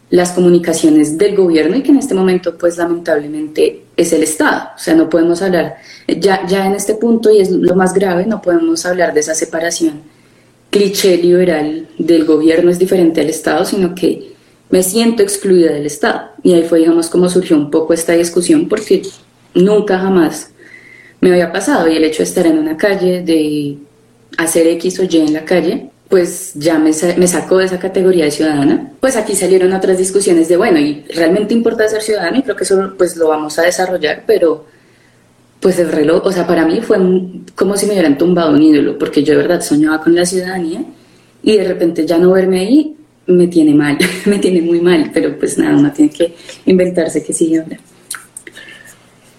las 0.10 0.32
comunicaciones 0.32 1.18
del 1.18 1.36
gobierno 1.36 1.76
y 1.76 1.84
que 1.84 1.92
en 1.92 1.98
este 1.98 2.14
momento 2.14 2.58
pues 2.58 2.78
lamentablemente 2.78 3.84
es 3.96 4.14
el 4.14 4.24
Estado. 4.24 4.70
O 4.76 4.80
sea, 4.80 4.96
no 4.96 5.10
podemos 5.10 5.42
hablar, 5.42 5.78
ya, 6.08 6.46
ya 6.48 6.66
en 6.66 6.76
este 6.76 6.96
punto 6.96 7.30
y 7.30 7.40
es 7.40 7.52
lo 7.52 7.76
más 7.76 7.94
grave, 7.94 8.26
no 8.26 8.42
podemos 8.42 8.86
hablar 8.86 9.14
de 9.14 9.20
esa 9.20 9.36
separación 9.36 10.02
cliché 10.70 11.18
liberal 11.18 11.88
del 11.98 12.26
gobierno 12.26 12.70
es 12.70 12.80
diferente 12.80 13.22
al 13.22 13.30
Estado, 13.30 13.66
sino 13.66 13.96
que 13.96 14.34
me 14.70 14.84
siento 14.84 15.24
excluida 15.24 15.74
del 15.74 15.86
Estado. 15.86 16.30
Y 16.44 16.54
ahí 16.54 16.64
fue, 16.64 16.80
digamos, 16.80 17.10
como 17.10 17.30
surgió 17.30 17.58
un 17.58 17.72
poco 17.72 17.94
esta 17.94 18.14
discusión 18.14 18.68
porque 18.68 19.02
nunca 19.54 20.00
jamás 20.00 20.52
me 21.22 21.32
había 21.32 21.52
pasado 21.52 21.88
y 21.88 21.98
el 21.98 22.04
hecho 22.04 22.20
de 22.20 22.24
estar 22.24 22.46
en 22.46 22.60
una 22.60 22.78
calle, 22.78 23.22
de 23.22 23.78
hacer 24.38 24.68
X 24.68 25.00
o 25.00 25.04
Y 25.04 25.18
en 25.18 25.34
la 25.34 25.46
calle, 25.46 25.90
pues 26.10 26.54
ya 26.56 26.78
me, 26.80 26.92
me, 27.18 27.28
sacó 27.28 27.58
de 27.58 27.66
esa 27.66 27.80
categoría 27.80 28.26
de 28.26 28.32
ciudadana. 28.32 28.92
Pues 29.00 29.16
aquí 29.16 29.36
salieron 29.36 29.74
otras 29.74 29.98
discusiones 29.98 30.48
de, 30.48 30.58
bueno, 30.58 30.80
y 30.80 31.04
realmente 31.14 31.54
importa 31.54 31.88
ser 31.88 32.02
ciudadano 32.02 32.38
y 32.38 32.44
creo 32.44 32.56
que 32.56 32.64
eso 32.64 32.94
pues 32.98 33.18
lo 33.18 33.30
vamos 33.30 33.58
a 33.60 33.64
desarrollar, 33.64 34.24
pero 34.26 34.66
pues 35.60 35.80
el 35.80 35.92
reloj, 35.92 36.26
o 36.26 36.32
sea, 36.32 36.46
para 36.46 36.66
mí 36.66 36.82
fue 36.82 36.98
como 37.56 37.76
si 37.76 37.88
me 37.88 37.94
hubieran 37.94 38.18
tumbado 38.18 38.52
un 38.52 38.62
ídolo, 38.62 38.98
porque 38.98 39.24
yo 39.24 39.34
de 39.34 39.42
verdad 39.42 39.62
soñaba 39.62 40.02
con 40.02 40.14
la 40.14 40.26
ciudadanía 40.26 40.86
y 41.42 41.58
de 41.58 41.64
repente 41.64 42.06
ya 42.06 42.20
no 42.20 42.32
verme 42.32 42.60
ahí 42.60 42.98
me 43.28 43.48
tiene 43.48 43.74
mal, 43.74 43.98
me 44.26 44.40
tiene 44.40 44.62
muy 44.62 44.82
mal, 44.82 45.12
pero 45.14 45.38
pues 45.38 45.58
nada, 45.58 45.78
uno 45.78 45.92
tiene 45.92 46.12
que 46.12 46.36
inventarse 46.66 47.24
que 47.24 47.34
sigue 47.34 47.60
ahora. 47.60 47.78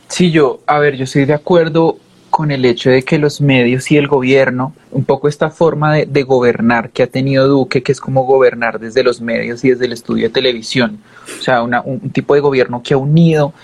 Sí, 0.08 0.30
yo, 0.30 0.60
a 0.66 0.78
ver, 0.78 0.96
yo 0.96 1.04
estoy 1.04 1.26
de 1.26 1.34
acuerdo 1.34 1.98
con 2.30 2.50
el 2.50 2.64
hecho 2.64 2.90
de 2.90 3.02
que 3.02 3.18
los 3.18 3.40
medios 3.40 3.90
y 3.90 3.96
el 3.96 4.06
gobierno, 4.06 4.74
un 4.90 5.04
poco 5.04 5.28
esta 5.28 5.50
forma 5.50 5.94
de, 5.94 6.22
gobernar 6.22 6.90
que 6.90 7.02
ha 7.02 7.06
tenido 7.06 7.48
Duque, 7.48 7.82
que 7.82 7.92
es 7.92 8.00
como 8.00 8.24
gobernar 8.24 8.78
desde 8.78 9.02
los 9.02 9.20
medios 9.20 9.64
y 9.64 9.70
desde 9.70 9.86
el 9.86 9.92
estudio 9.92 10.28
de 10.28 10.34
televisión, 10.34 10.98
o 11.38 11.42
sea, 11.42 11.62
un 11.62 12.10
tipo 12.10 12.34
de 12.34 12.40
gobierno 12.40 12.82
que 12.82 12.94
ha 12.94 12.96
unido 12.96 13.54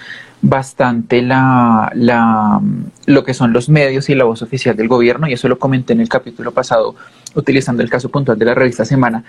bastante 0.45 1.23
la, 1.23 1.91
la, 1.95 2.61
lo 3.07 3.25
que 3.25 3.33
son 3.33 3.53
los 3.55 3.71
medios 3.71 4.11
y 4.11 4.15
la 4.15 4.25
voz 4.25 4.43
oficial 4.43 4.77
del 4.77 4.89
gobierno, 4.89 5.27
y 5.27 5.33
eso 5.33 5.49
lo 5.49 5.59
comenté 5.59 5.95
en 5.95 6.01
el 6.01 6.09
capítulo 6.09 6.53
pasado 6.53 6.95
utilizando 7.35 7.83
el 7.83 7.89
caso 7.89 8.11
puntual 8.11 8.39
de 8.39 8.45
la 8.45 8.55
revista 8.55 8.85
Semana. 8.85 9.25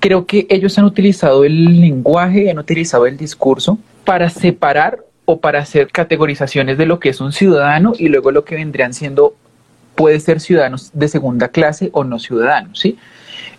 Creo 0.00 0.24
que 0.24 0.46
ellos 0.48 0.76
han 0.78 0.86
utilizado 0.86 1.44
el 1.44 1.80
lenguaje, 1.80 2.50
han 2.50 2.58
utilizado 2.58 3.06
el 3.06 3.18
discurso 3.18 3.78
para 4.04 4.30
separar 4.30 5.00
o 5.26 5.38
para 5.38 5.60
hacer 5.60 5.88
categorizaciones 5.90 6.78
de 6.78 6.86
lo 6.86 6.98
que 6.98 7.10
es 7.10 7.20
un 7.20 7.32
ciudadano 7.32 7.92
y 7.98 8.08
luego 8.08 8.30
lo 8.30 8.44
que 8.44 8.54
vendrían 8.54 8.94
siendo, 8.94 9.34
puede 9.94 10.18
ser 10.18 10.40
ciudadanos 10.40 10.90
de 10.94 11.08
segunda 11.08 11.48
clase 11.48 11.90
o 11.92 12.04
no 12.04 12.18
ciudadanos, 12.18 12.80
¿sí? 12.80 12.98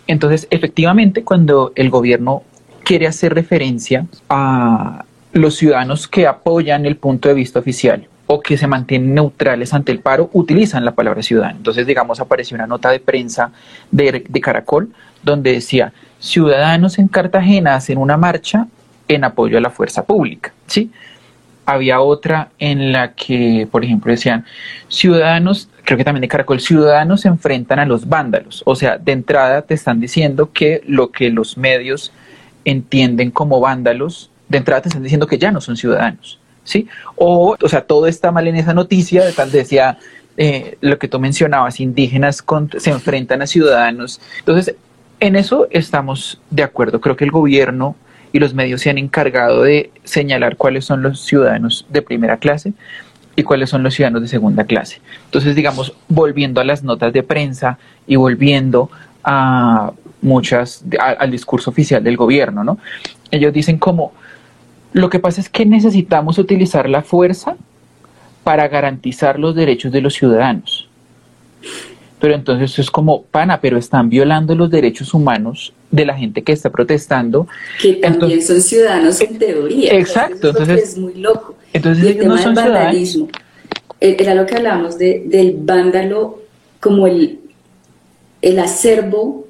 Entonces, 0.08 0.46
efectivamente, 0.50 1.24
cuando 1.24 1.72
el 1.76 1.88
gobierno 1.88 2.42
quiere 2.84 3.06
hacer 3.06 3.34
referencia 3.34 4.06
a 4.28 5.05
los 5.36 5.56
ciudadanos 5.56 6.08
que 6.08 6.26
apoyan 6.26 6.86
el 6.86 6.96
punto 6.96 7.28
de 7.28 7.34
vista 7.34 7.58
oficial 7.58 8.08
o 8.26 8.40
que 8.40 8.56
se 8.56 8.66
mantienen 8.66 9.14
neutrales 9.14 9.72
ante 9.72 9.92
el 9.92 10.00
paro 10.00 10.30
utilizan 10.32 10.84
la 10.84 10.94
palabra 10.94 11.22
ciudadano. 11.22 11.58
Entonces, 11.58 11.86
digamos, 11.86 12.20
apareció 12.20 12.56
una 12.56 12.66
nota 12.66 12.90
de 12.90 12.98
prensa 13.00 13.52
de, 13.90 14.24
Caracol 14.42 14.90
donde 15.22 15.52
decía, 15.52 15.92
ciudadanos 16.18 16.98
en 16.98 17.08
Cartagena 17.08 17.74
hacen 17.74 17.98
una 17.98 18.16
marcha 18.16 18.66
en 19.08 19.24
apoyo 19.24 19.58
a 19.58 19.60
la 19.60 19.70
fuerza 19.70 20.04
pública, 20.04 20.52
¿sí? 20.66 20.90
Había 21.64 22.00
otra 22.00 22.50
en 22.58 22.92
la 22.92 23.14
que, 23.14 23.66
por 23.70 23.84
ejemplo, 23.84 24.12
decían, 24.12 24.44
ciudadanos, 24.88 25.68
creo 25.84 25.98
que 25.98 26.04
también 26.04 26.22
de 26.22 26.28
Caracol, 26.28 26.60
ciudadanos 26.60 27.22
se 27.22 27.28
enfrentan 27.28 27.80
a 27.80 27.86
los 27.86 28.08
vándalos. 28.08 28.62
O 28.66 28.76
sea, 28.76 28.98
de 28.98 29.10
entrada 29.10 29.62
te 29.62 29.74
están 29.74 30.00
diciendo 30.00 30.52
que 30.52 30.82
lo 30.86 31.10
que 31.10 31.30
los 31.30 31.56
medios 31.56 32.12
entienden 32.64 33.32
como 33.32 33.58
vándalos 33.58 34.30
de 34.48 34.58
entrada 34.58 34.82
te 34.82 34.88
están 34.88 35.02
diciendo 35.02 35.26
que 35.26 35.38
ya 35.38 35.50
no 35.50 35.60
son 35.60 35.76
ciudadanos, 35.76 36.38
¿sí? 36.64 36.88
O, 37.16 37.56
o 37.60 37.68
sea, 37.68 37.82
todo 37.82 38.06
está 38.06 38.30
mal 38.30 38.46
en 38.46 38.56
esa 38.56 38.74
noticia, 38.74 39.24
de 39.24 39.32
tal 39.32 39.50
decía 39.50 39.98
eh, 40.36 40.76
lo 40.82 40.98
que 40.98 41.08
tú 41.08 41.18
mencionabas, 41.18 41.80
indígenas 41.80 42.44
se 42.78 42.90
enfrentan 42.90 43.42
a 43.42 43.46
ciudadanos. 43.46 44.20
Entonces, 44.40 44.76
en 45.20 45.36
eso 45.36 45.66
estamos 45.70 46.40
de 46.50 46.62
acuerdo. 46.62 47.00
Creo 47.00 47.16
que 47.16 47.24
el 47.24 47.30
gobierno 47.30 47.96
y 48.32 48.38
los 48.38 48.52
medios 48.52 48.82
se 48.82 48.90
han 48.90 48.98
encargado 48.98 49.62
de 49.62 49.90
señalar 50.04 50.56
cuáles 50.56 50.84
son 50.84 51.02
los 51.02 51.20
ciudadanos 51.20 51.86
de 51.88 52.02
primera 52.02 52.36
clase 52.36 52.74
y 53.34 53.44
cuáles 53.44 53.70
son 53.70 53.82
los 53.82 53.94
ciudadanos 53.94 54.22
de 54.22 54.28
segunda 54.28 54.64
clase. 54.64 55.00
Entonces, 55.24 55.54
digamos, 55.54 55.94
volviendo 56.08 56.60
a 56.60 56.64
las 56.64 56.82
notas 56.82 57.12
de 57.14 57.22
prensa 57.22 57.78
y 58.06 58.16
volviendo 58.16 58.90
a 59.24 59.92
muchas, 60.20 60.84
al 60.98 61.30
discurso 61.30 61.70
oficial 61.70 62.04
del 62.04 62.16
gobierno, 62.16 62.62
¿no? 62.62 62.78
Ellos 63.30 63.52
dicen 63.52 63.78
como, 63.78 64.12
lo 64.96 65.10
que 65.10 65.18
pasa 65.18 65.42
es 65.42 65.50
que 65.50 65.66
necesitamos 65.66 66.38
utilizar 66.38 66.88
la 66.88 67.02
fuerza 67.02 67.56
para 68.44 68.66
garantizar 68.66 69.38
los 69.38 69.54
derechos 69.54 69.92
de 69.92 70.00
los 70.00 70.14
ciudadanos. 70.14 70.88
Pero 72.18 72.34
entonces 72.34 72.78
es 72.78 72.90
como, 72.90 73.24
pana, 73.24 73.60
pero 73.60 73.76
están 73.76 74.08
violando 74.08 74.54
los 74.54 74.70
derechos 74.70 75.12
humanos 75.12 75.74
de 75.90 76.06
la 76.06 76.16
gente 76.16 76.42
que 76.42 76.52
está 76.52 76.70
protestando. 76.70 77.46
Que 77.78 77.96
también 77.96 78.42
son 78.42 78.62
ciudadanos 78.62 79.20
en 79.20 79.38
teoría. 79.38 79.92
Exacto. 79.92 80.48
Entonces, 80.48 80.82
es 80.82 80.96
muy 80.96 81.12
loco. 81.16 81.56
Entonces 81.74 82.02
el 82.02 82.16
tema 82.16 82.40
del 82.40 82.54
vandalismo. 82.54 83.28
Eh, 84.00 84.16
era 84.18 84.34
lo 84.34 84.46
que 84.46 84.54
hablamos 84.54 84.96
de, 84.96 85.24
del 85.26 85.58
vándalo 85.58 86.40
como 86.80 87.06
el, 87.06 87.40
el 88.40 88.58
acervo 88.58 89.46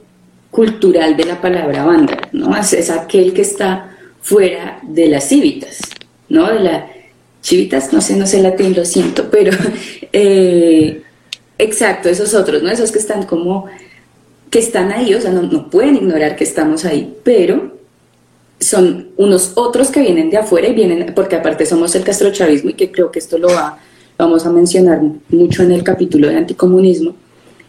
cultural 0.51 1.17
de 1.17 1.25
la 1.25 1.41
palabra 1.41 1.85
vándalo, 1.85 2.23
¿no? 2.33 2.57
es 2.57 2.91
aquel 2.91 3.33
que 3.33 3.43
está 3.43 3.96
fuera 4.27 4.81
de 4.83 5.07
las 5.07 5.29
cívitas, 5.29 5.79
¿no? 6.29 6.53
De 6.53 6.59
la 6.59 6.91
chivitas, 7.43 7.93
no 7.93 8.01
sé, 8.01 8.17
no 8.17 8.27
sé 8.27 8.43
latín, 8.43 8.75
lo 8.75 8.85
siento, 8.85 9.31
pero 9.31 9.53
eh, 10.13 11.01
exacto, 11.59 12.09
esos 12.09 12.35
otros, 12.35 12.61
¿no? 12.61 12.69
Esos 12.69 12.91
que 12.91 12.99
están 12.99 13.23
como, 13.23 13.67
que 14.51 14.59
están 14.59 14.91
ahí, 14.91 15.15
o 15.15 15.21
sea, 15.21 15.31
no, 15.31 15.71
pueden 15.71 15.95
ignorar 15.95 16.35
que 16.35 16.43
estamos 16.43 16.85
ahí, 16.85 17.15
pero 17.23 17.77
son 18.59 19.11
unos 19.17 19.53
otros 19.55 19.91
que 19.91 20.01
vienen 20.01 20.29
de 20.29 20.39
afuera 20.39 20.67
y 20.67 20.75
vienen, 20.75 21.13
porque 21.15 21.37
aparte 21.37 21.65
somos 21.65 21.95
el 21.95 22.03
castrochavismo 22.03 22.71
y 22.71 22.75
que 22.75 22.91
creo 22.91 23.13
que 23.13 23.21
esto 23.21 23.39
lo 23.39 23.47
va, 23.47 23.79
vamos 24.19 24.45
a 24.45 24.51
mencionar 24.51 25.01
mucho 25.29 25.63
en 25.63 25.71
el 25.71 25.85
capítulo 25.85 26.27
de 26.27 26.39
anticomunismo, 26.39 27.15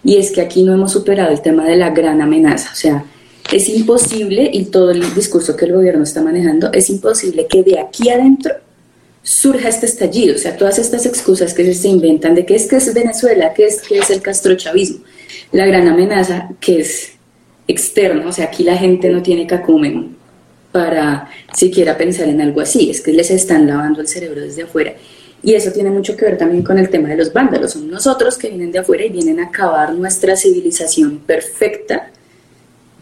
y 0.03 0.17
es 0.17 0.31
que 0.31 0.41
aquí 0.41 0.63
no 0.63 0.73
hemos 0.73 0.91
superado 0.91 1.29
el 1.29 1.41
tema 1.41 1.65
de 1.65 1.77
la 1.77 1.91
gran 1.91 2.19
amenaza, 2.19 2.71
o 2.73 2.75
sea, 2.75 3.05
es 3.51 3.69
imposible, 3.69 4.49
y 4.51 4.65
todo 4.65 4.91
el 4.91 5.13
discurso 5.15 5.55
que 5.55 5.65
el 5.65 5.73
gobierno 5.73 6.03
está 6.03 6.21
manejando, 6.21 6.71
es 6.73 6.89
imposible 6.89 7.47
que 7.47 7.63
de 7.63 7.79
aquí 7.79 8.09
adentro 8.09 8.53
surja 9.23 9.69
este 9.69 9.85
estallido, 9.85 10.35
o 10.35 10.37
sea, 10.37 10.55
todas 10.55 10.79
estas 10.79 11.05
excusas 11.05 11.53
que 11.53 11.73
se 11.73 11.87
inventan 11.89 12.35
de 12.35 12.45
que 12.45 12.55
es 12.55 12.67
que 12.67 12.77
es 12.77 12.93
Venezuela, 12.93 13.53
que 13.53 13.65
es, 13.65 13.81
que 13.81 13.99
es 13.99 14.09
el 14.09 14.21
castrochavismo, 14.21 14.99
la 15.51 15.65
gran 15.65 15.87
amenaza 15.87 16.49
que 16.59 16.79
es 16.79 17.11
externa, 17.67 18.27
o 18.27 18.31
sea, 18.31 18.45
aquí 18.45 18.63
la 18.63 18.77
gente 18.77 19.09
no 19.09 19.21
tiene 19.21 19.45
cacumen 19.45 20.15
para 20.71 21.29
siquiera 21.53 21.97
pensar 21.97 22.29
en 22.29 22.41
algo 22.41 22.61
así, 22.61 22.89
es 22.89 23.01
que 23.01 23.11
les 23.11 23.31
están 23.31 23.67
lavando 23.67 24.01
el 24.01 24.07
cerebro 24.07 24.41
desde 24.41 24.63
afuera. 24.63 24.93
Y 25.43 25.53
eso 25.53 25.71
tiene 25.71 25.91
mucho 25.91 26.15
que 26.15 26.25
ver 26.25 26.37
también 26.37 26.63
con 26.63 26.79
el 26.79 26.89
tema 26.89 27.09
de 27.09 27.17
los 27.17 27.31
vándalos, 27.31 27.73
son 27.73 27.89
nosotros 27.89 28.37
que 28.37 28.49
vienen 28.49 28.71
de 28.71 28.79
afuera 28.79 29.05
y 29.05 29.09
vienen 29.09 29.39
a 29.39 29.47
acabar 29.47 29.93
nuestra 29.93 30.35
civilización 30.35 31.19
perfecta 31.19 32.11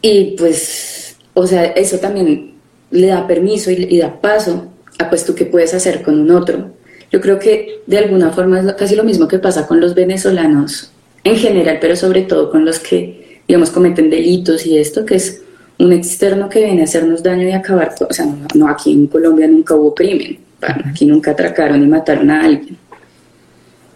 y 0.07 0.35
pues, 0.37 1.17
o 1.33 1.47
sea, 1.47 1.63
eso 1.63 1.97
también 1.97 2.53
le 2.91 3.07
da 3.07 3.25
permiso 3.25 3.71
y, 3.71 3.97
da 3.97 4.21
paso 4.21 4.71
a 4.99 5.09
pues 5.09 5.25
tú 5.25 5.33
qué 5.33 5.45
puedes 5.45 5.73
hacer 5.73 6.03
con 6.03 6.19
un 6.19 6.29
otro. 6.29 6.75
Yo 7.11 7.19
creo 7.19 7.39
que 7.39 7.81
de 7.87 7.97
alguna 7.97 8.29
forma 8.29 8.59
es 8.59 8.71
casi 8.73 8.95
lo 8.95 9.03
mismo 9.03 9.27
que 9.27 9.39
pasa 9.39 9.65
con 9.65 9.79
los 9.79 9.95
venezolanos 9.95 10.91
en 11.23 11.37
general, 11.37 11.79
pero 11.81 11.95
sobre 11.95 12.21
todo 12.21 12.51
con 12.51 12.65
los 12.65 12.77
que, 12.77 13.41
digamos, 13.47 13.71
cometen 13.71 14.11
delitos 14.11 14.67
y 14.67 14.77
esto, 14.77 15.07
que 15.07 15.15
es 15.15 15.41
un 15.79 15.91
externo 15.91 16.49
que 16.49 16.63
viene 16.63 16.81
a 16.81 16.83
hacernos 16.83 17.23
daño 17.23 17.49
y 17.49 17.53
acabar, 17.53 17.95
o 18.07 18.13
sea, 18.13 18.27
no, 18.53 18.69
aquí 18.69 18.93
en 18.93 19.07
Colombia 19.07 19.47
nunca 19.47 19.73
hubo 19.73 19.95
crimen, 19.95 20.37
aquí 20.61 21.07
nunca 21.07 21.31
atracaron 21.31 21.81
y 21.81 21.87
mataron 21.87 22.29
a 22.29 22.43
alguien. 22.43 22.77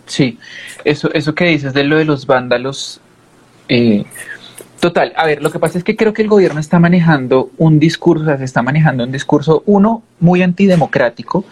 Sí, 0.07 0.39
eso, 0.83 1.13
eso 1.13 1.35
que 1.35 1.45
dices 1.45 1.71
de 1.75 1.83
lo 1.83 1.97
de 1.97 2.05
los 2.05 2.25
vándalos, 2.25 2.99
eh, 3.67 4.05
Total, 4.79 5.11
a 5.17 5.25
ver, 5.25 5.41
lo 5.41 5.51
que 5.51 5.59
pasa 5.59 5.77
es 5.77 5.83
que 5.83 5.97
creo 5.97 6.13
que 6.13 6.21
el 6.21 6.29
gobierno 6.29 6.59
está 6.59 6.79
manejando 6.79 7.51
un 7.57 7.79
discurso, 7.79 8.23
o 8.23 8.27
sea, 8.27 8.37
se 8.37 8.45
está 8.45 8.61
manejando 8.61 9.03
un 9.03 9.11
discurso, 9.11 9.63
uno, 9.65 10.03
muy 10.19 10.41
antidemocrático, 10.41 11.43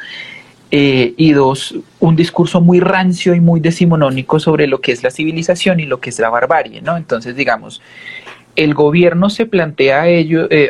eh, 0.72 1.13
y 1.17 1.31
dos, 1.34 1.75
un 2.00 2.15
discurso 2.15 2.62
muy 2.62 2.79
rancio 2.79 3.34
y 3.34 3.41
muy 3.41 3.60
decimonónico 3.60 4.39
sobre 4.39 4.67
lo 4.67 4.79
que 4.81 4.91
es 4.93 5.03
la 5.03 5.12
civilización 5.12 5.79
y 5.79 5.86
lo 5.86 6.00
que 6.00 6.10
es 6.10 6.19
la 6.19 6.29
barbarie, 6.29 6.81
¿no? 6.81 6.96
Entonces, 6.96 7.36
digamos, 7.36 7.81
el 8.55 8.74
gobierno 8.74 9.29
se 9.29 9.46
plantea 9.46 10.07
ello, 10.07 10.48
eh, 10.50 10.69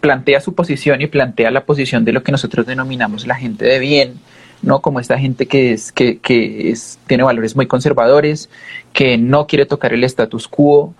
plantea 0.00 0.40
su 0.40 0.54
posición 0.54 1.00
y 1.00 1.06
plantea 1.06 1.50
la 1.50 1.64
posición 1.64 2.04
de 2.04 2.12
lo 2.12 2.22
que 2.22 2.32
nosotros 2.32 2.66
denominamos 2.66 3.26
la 3.26 3.36
gente 3.36 3.66
de 3.66 3.78
bien, 3.78 4.14
¿no? 4.62 4.80
Como 4.80 5.00
esta 5.00 5.18
gente 5.18 5.46
que, 5.46 5.72
es, 5.72 5.92
que, 5.92 6.18
que 6.18 6.70
es, 6.70 6.98
tiene 7.06 7.22
valores 7.22 7.56
muy 7.56 7.66
conservadores, 7.66 8.50
que 8.92 9.16
no 9.16 9.46
quiere 9.46 9.64
tocar 9.66 9.94
el 9.94 10.04
status 10.04 10.48
quo, 10.48 10.94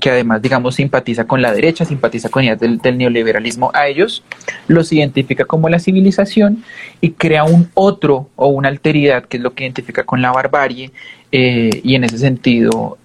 que 0.00 0.10
además, 0.10 0.42
digamos, 0.42 0.74
simpatiza 0.74 1.26
con 1.26 1.42
la 1.42 1.52
derecha, 1.52 1.84
simpatiza 1.84 2.28
con 2.28 2.42
ideas 2.42 2.58
del, 2.58 2.80
neoliberalismo, 2.98 3.70
a 3.72 3.86
ellos 3.86 4.24
los 4.66 4.92
identifica 4.92 5.44
como 5.44 5.68
la 5.68 5.78
civilización 5.78 6.64
y 7.00 7.12
crea 7.12 7.44
un 7.44 7.70
otro 7.74 8.28
o 8.36 8.48
una 8.48 8.68
alteridad 8.68 9.24
que 9.24 9.36
es 9.36 9.42
lo 9.42 9.54
que 9.54 9.64
identifica 9.64 10.04
con 10.04 10.22
la 10.22 10.32
barbarie 10.32 10.90
eh, 11.30 11.80
y 11.84 11.94
en 11.94 12.04
ese 12.04 12.18
sentido 12.18 12.98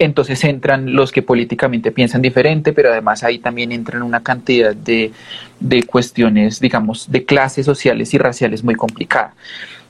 entonces 0.00 0.42
entran 0.44 0.94
los 0.94 1.10
que 1.10 1.22
políticamente 1.22 1.90
piensan 1.90 2.22
diferente, 2.22 2.72
pero 2.72 2.90
además 2.90 3.24
ahí 3.24 3.38
también 3.38 3.72
entran 3.72 4.02
una 4.02 4.22
cantidad 4.22 4.74
de, 4.74 5.10
de 5.58 5.82
cuestiones, 5.82 6.60
digamos, 6.60 7.10
de 7.10 7.24
clases 7.24 7.66
sociales 7.66 8.14
y 8.14 8.18
raciales 8.18 8.62
muy 8.62 8.76
complicada. 8.76 9.34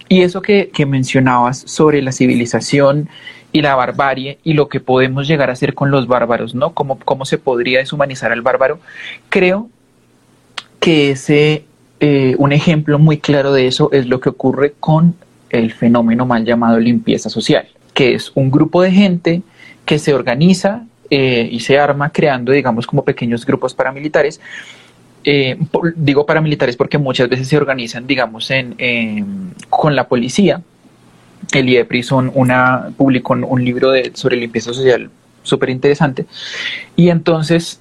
Y 0.09 0.23
eso 0.23 0.40
que, 0.40 0.71
mencionabas 0.87 1.59
sobre 1.67 2.00
la 2.00 2.12
civilización 2.12 3.09
y 3.52 3.62
la 3.62 3.75
barbarie 3.75 4.38
y 4.45 4.52
lo 4.52 4.69
que 4.69 4.81
podemos 4.81 5.26
llegar 5.26 5.50
a 5.50 5.55
hacer 5.55 5.75
con 5.75 5.90
los 5.90 6.07
bárbaros, 6.07 6.55
¿no? 6.55 6.75
Cómo, 6.75 6.99
cómo 6.99 7.25
se 7.25 7.38
podría 7.38 7.78
deshumanizar 7.78 8.33
al 8.33 8.43
bárbaro. 8.43 8.78
Creo 9.28 9.69
que 10.81 11.11
ese, 11.11 11.64
eh, 12.00 12.35
un 12.38 12.52
ejemplo 12.52 12.99
muy 12.99 13.19
claro 13.19 13.52
de 13.52 13.67
eso 13.67 13.90
es 13.93 14.07
lo 14.07 14.21
que 14.21 14.28
ocurre 14.28 14.75
con 14.78 15.14
el 15.50 15.73
fenómeno 15.73 16.26
mal 16.26 16.45
llamado 16.45 16.78
limpieza 16.78 17.31
social, 17.31 17.67
que 17.95 18.14
es 18.14 18.33
un 18.35 18.50
grupo 18.50 18.83
de 18.83 18.93
gente 18.93 19.43
que 19.85 19.99
se 19.99 20.12
organiza 20.12 20.85
eh, 21.11 21.49
y 21.50 21.61
se 21.61 21.78
arma 21.78 22.11
creando, 22.11 22.52
digamos, 22.52 22.87
como 22.87 23.02
pequeños 23.05 23.47
grupos 23.47 23.75
paramilitares. 23.75 24.40
Eh, 25.25 25.59
digo 25.97 26.25
paramilitares 26.25 26.76
porque 26.76 26.99
muchas 26.99 27.28
veces 27.28 27.49
se 27.49 27.57
organizan, 27.57 28.07
digamos, 28.07 28.50
en, 28.50 29.55
con 29.71 29.97
la 29.97 30.07
policía. 30.07 30.62
El 31.52 31.69
IEPRIS 31.69 32.12
una, 32.12 32.90
publicó 32.97 33.33
un 33.33 33.64
libro 33.64 33.90
de, 33.90 34.12
sobre 34.14 34.37
limpieza 34.37 34.73
social 34.73 35.11
súper 35.43 35.71
interesante. 35.71 36.26
Y 36.95 37.09
entonces, 37.09 37.81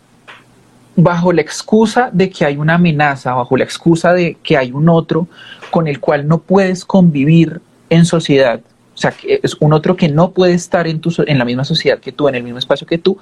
bajo 0.96 1.32
la 1.32 1.42
excusa 1.42 2.10
de 2.12 2.30
que 2.30 2.46
hay 2.46 2.58
una 2.58 2.76
amenaza, 2.76 3.34
bajo 3.34 3.58
la 3.58 3.64
excusa 3.64 4.14
de 4.14 4.38
que 4.42 4.58
hay 4.58 4.72
un 4.72 4.90
otro 4.90 5.28
con 5.70 5.88
el 5.88 6.00
cual 6.00 6.28
no 6.28 6.40
puedes 6.40 6.86
convivir 6.86 7.62
en 7.90 8.06
sociedad, 8.06 8.62
o 8.96 8.98
sea, 8.98 9.12
que 9.12 9.40
es 9.44 9.56
un 9.60 9.74
otro 9.74 9.96
que 9.96 10.10
no 10.10 10.32
puede 10.32 10.54
estar 10.54 10.88
en, 10.88 11.00
tu, 11.00 11.14
en 11.28 11.38
la 11.38 11.46
misma 11.46 11.66
sociedad 11.66 12.00
que 12.00 12.12
tú, 12.12 12.28
en 12.28 12.36
el 12.36 12.44
mismo 12.44 12.58
espacio 12.58 12.88
que 12.88 12.98
tú, 12.98 13.18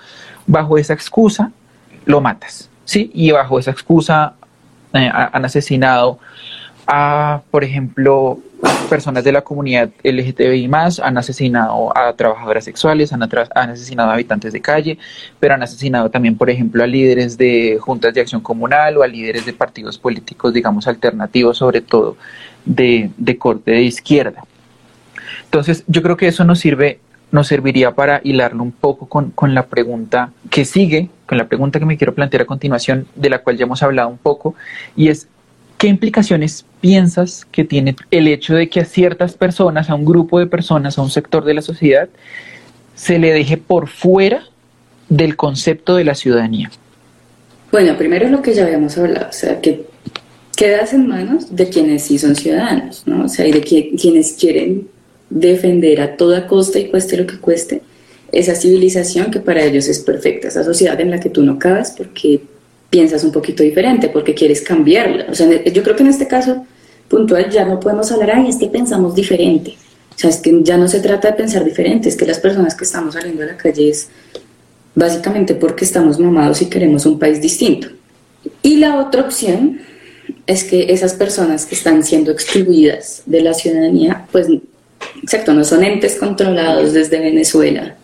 bajo 0.48 0.78
esa 0.78 0.94
excusa 0.94 1.52
lo 2.06 2.22
matas, 2.22 2.70
¿sí? 2.86 3.12
Y 3.14 3.32
bajo 3.32 3.60
esa 3.60 3.72
excusa 3.72 4.36
eh, 4.94 5.10
han 5.14 5.44
asesinado 5.44 6.20
a, 6.88 7.42
por 7.52 7.64
ejemplo, 7.64 8.40
personas 8.90 9.24
de 9.24 9.32
la 9.32 9.42
comunidad 9.42 9.90
LGTBI 10.04 10.68
más, 10.68 11.00
han 11.00 11.18
asesinado 11.18 11.96
a 11.98 12.14
trabajadoras 12.14 12.64
sexuales, 12.64 13.12
han, 13.14 13.24
asesinado 13.24 14.10
a 14.10 14.14
habitantes 14.14 14.54
de 14.54 14.62
calle, 14.62 14.98
pero 15.40 15.54
han 15.54 15.64
asesinado 15.64 16.10
también, 16.10 16.38
por 16.38 16.50
ejemplo, 16.50 16.84
a 16.84 16.88
líderes 16.88 17.38
de 17.38 17.78
juntas 17.80 18.14
de 18.14 18.22
acción 18.22 18.42
comunal 18.42 18.98
o 18.98 19.04
a 19.04 19.08
líderes 19.08 19.46
de 19.46 19.54
partidos 19.54 19.98
políticos, 19.98 20.54
digamos, 20.54 20.88
alternativos, 20.88 21.58
sobre 21.58 21.82
todo 21.82 22.18
de, 22.66 23.10
de 23.18 23.38
corte 23.38 23.72
de 23.72 23.82
izquierda. 23.82 24.44
Entonces, 25.46 25.84
yo 25.88 26.02
creo 26.02 26.18
que 26.18 26.28
eso 26.28 26.44
nos 26.44 26.60
sirve, 26.60 27.00
nos 27.32 27.48
serviría 27.48 27.92
para 27.92 28.22
hilarlo 28.24 28.64
un 28.64 28.72
poco 28.72 29.08
con, 29.08 29.32
con, 29.32 29.54
la 29.54 29.68
pregunta 29.68 30.32
que 30.50 30.66
sigue, 30.66 31.10
con 31.26 31.38
la 31.38 31.48
pregunta 31.48 31.80
que 31.80 31.86
me 31.86 31.98
quiero 31.98 32.14
plantear 32.14 32.44
a 32.44 32.46
continuación, 32.46 33.08
de 33.16 33.30
la 33.30 33.40
cual 33.40 33.58
ya 33.58 33.66
hemos 33.66 33.82
hablado 33.84 34.10
un 34.10 34.18
poco, 34.18 34.56
y 34.96 35.10
es, 35.10 35.28
¿qué 35.86 35.90
implicaciones 35.90 36.66
piensas 36.82 37.46
que 37.52 37.64
tiene 37.64 37.96
el 38.10 38.28
hecho 38.28 38.56
de 38.56 38.70
que 38.70 38.80
a 38.80 38.86
ciertas 38.86 39.36
personas, 39.36 39.88
a 39.88 39.94
un 39.94 40.04
grupo 40.04 40.40
de 40.40 40.48
personas, 40.48 40.98
a 40.98 41.04
un 41.04 41.12
sector 41.12 41.46
de 41.46 41.54
la 41.54 41.62
sociedad, 41.62 42.10
se 42.96 43.20
le 43.20 43.32
deje 43.32 43.58
por 43.58 43.88
fuera 43.88 44.42
del 45.10 45.36
concepto 45.36 45.96
de 45.96 46.04
la 46.04 46.16
ciudadanía? 46.16 46.72
Bueno, 47.72 47.96
primero 48.00 48.28
lo 48.30 48.42
que 48.42 48.56
ya 48.56 48.64
habíamos 48.64 48.98
hablado, 48.98 49.30
o 49.30 49.32
sea, 49.32 49.62
que 49.62 49.86
quedas 50.58 50.92
en 50.94 51.08
manos 51.08 51.56
de 51.56 51.70
quienes 51.70 52.02
sí 52.02 52.18
son 52.18 52.36
ciudadanos, 52.36 53.04
¿no? 53.06 53.26
O 53.26 53.30
sea, 53.30 53.46
y 53.46 53.52
de 53.52 53.62
quienes 53.62 54.34
quieren 54.34 54.88
defender 55.30 56.02
a 56.02 56.18
toda 56.18 56.48
costa 56.48 56.80
y 56.80 56.90
cueste 56.90 57.16
lo 57.16 57.28
que 57.28 57.38
cueste 57.38 57.84
esa 58.32 58.56
civilización 58.56 59.30
que 59.30 59.40
para 59.40 59.64
ellos 59.64 59.88
es 59.88 60.00
perfecta, 60.00 60.48
esa 60.48 60.64
sociedad 60.64 61.00
en 61.00 61.12
la 61.12 61.20
que 61.20 61.30
tú 61.30 61.44
no 61.44 61.60
cabes 61.60 61.94
porque 61.96 62.42
piensas 62.96 63.26
un 63.26 63.34
poquito 63.34 63.62
diferente, 63.62 64.08
porque 64.08 64.34
quieres 64.34 64.62
cambiarla. 64.62 65.26
O 65.30 65.36
sea, 65.36 65.50
yo 65.66 65.84
creo 65.84 65.98
que 65.98 66.04
en 66.04 66.10
este 66.10 66.30
caso 66.30 66.66
puntual 67.10 67.50
ya 67.50 67.66
no 67.66 67.78
podemos 67.78 68.10
hablar, 68.10 68.32
ay, 68.36 68.48
es 68.48 68.56
que 68.56 68.68
pensamos 68.68 69.14
diferente. 69.14 69.76
O 70.16 70.18
sea, 70.18 70.30
es 70.30 70.38
que 70.38 70.58
ya 70.64 70.78
no 70.78 70.88
se 70.88 71.02
trata 71.02 71.28
de 71.28 71.34
pensar 71.34 71.66
diferente, 71.66 72.08
es 72.08 72.16
que 72.16 72.26
las 72.26 72.40
personas 72.40 72.74
que 72.74 72.86
estamos 72.86 73.16
saliendo 73.16 73.44
a 73.44 73.48
la 73.48 73.58
calle 73.58 73.90
es 73.90 74.08
básicamente 74.96 75.56
porque 75.56 75.84
estamos 75.84 76.18
mamados 76.20 76.62
y 76.62 76.68
queremos 76.68 77.06
un 77.06 77.20
país 77.20 77.42
distinto. 77.42 77.90
Y 78.62 78.78
la 78.78 78.98
otra 78.98 79.24
opción 79.24 79.82
es 80.48 80.64
que 80.64 80.94
esas 80.94 81.16
personas 81.16 81.66
que 81.66 81.76
están 81.76 82.02
siendo 82.02 82.32
excluidas 82.32 83.24
de 83.26 83.42
la 83.42 83.54
ciudadanía, 83.54 84.26
pues 84.32 84.48
exacto, 85.22 85.54
no 85.54 85.66
son 85.66 85.84
entes 85.84 86.16
controlados 86.16 86.94
desde 86.94 87.20
Venezuela 87.20 87.98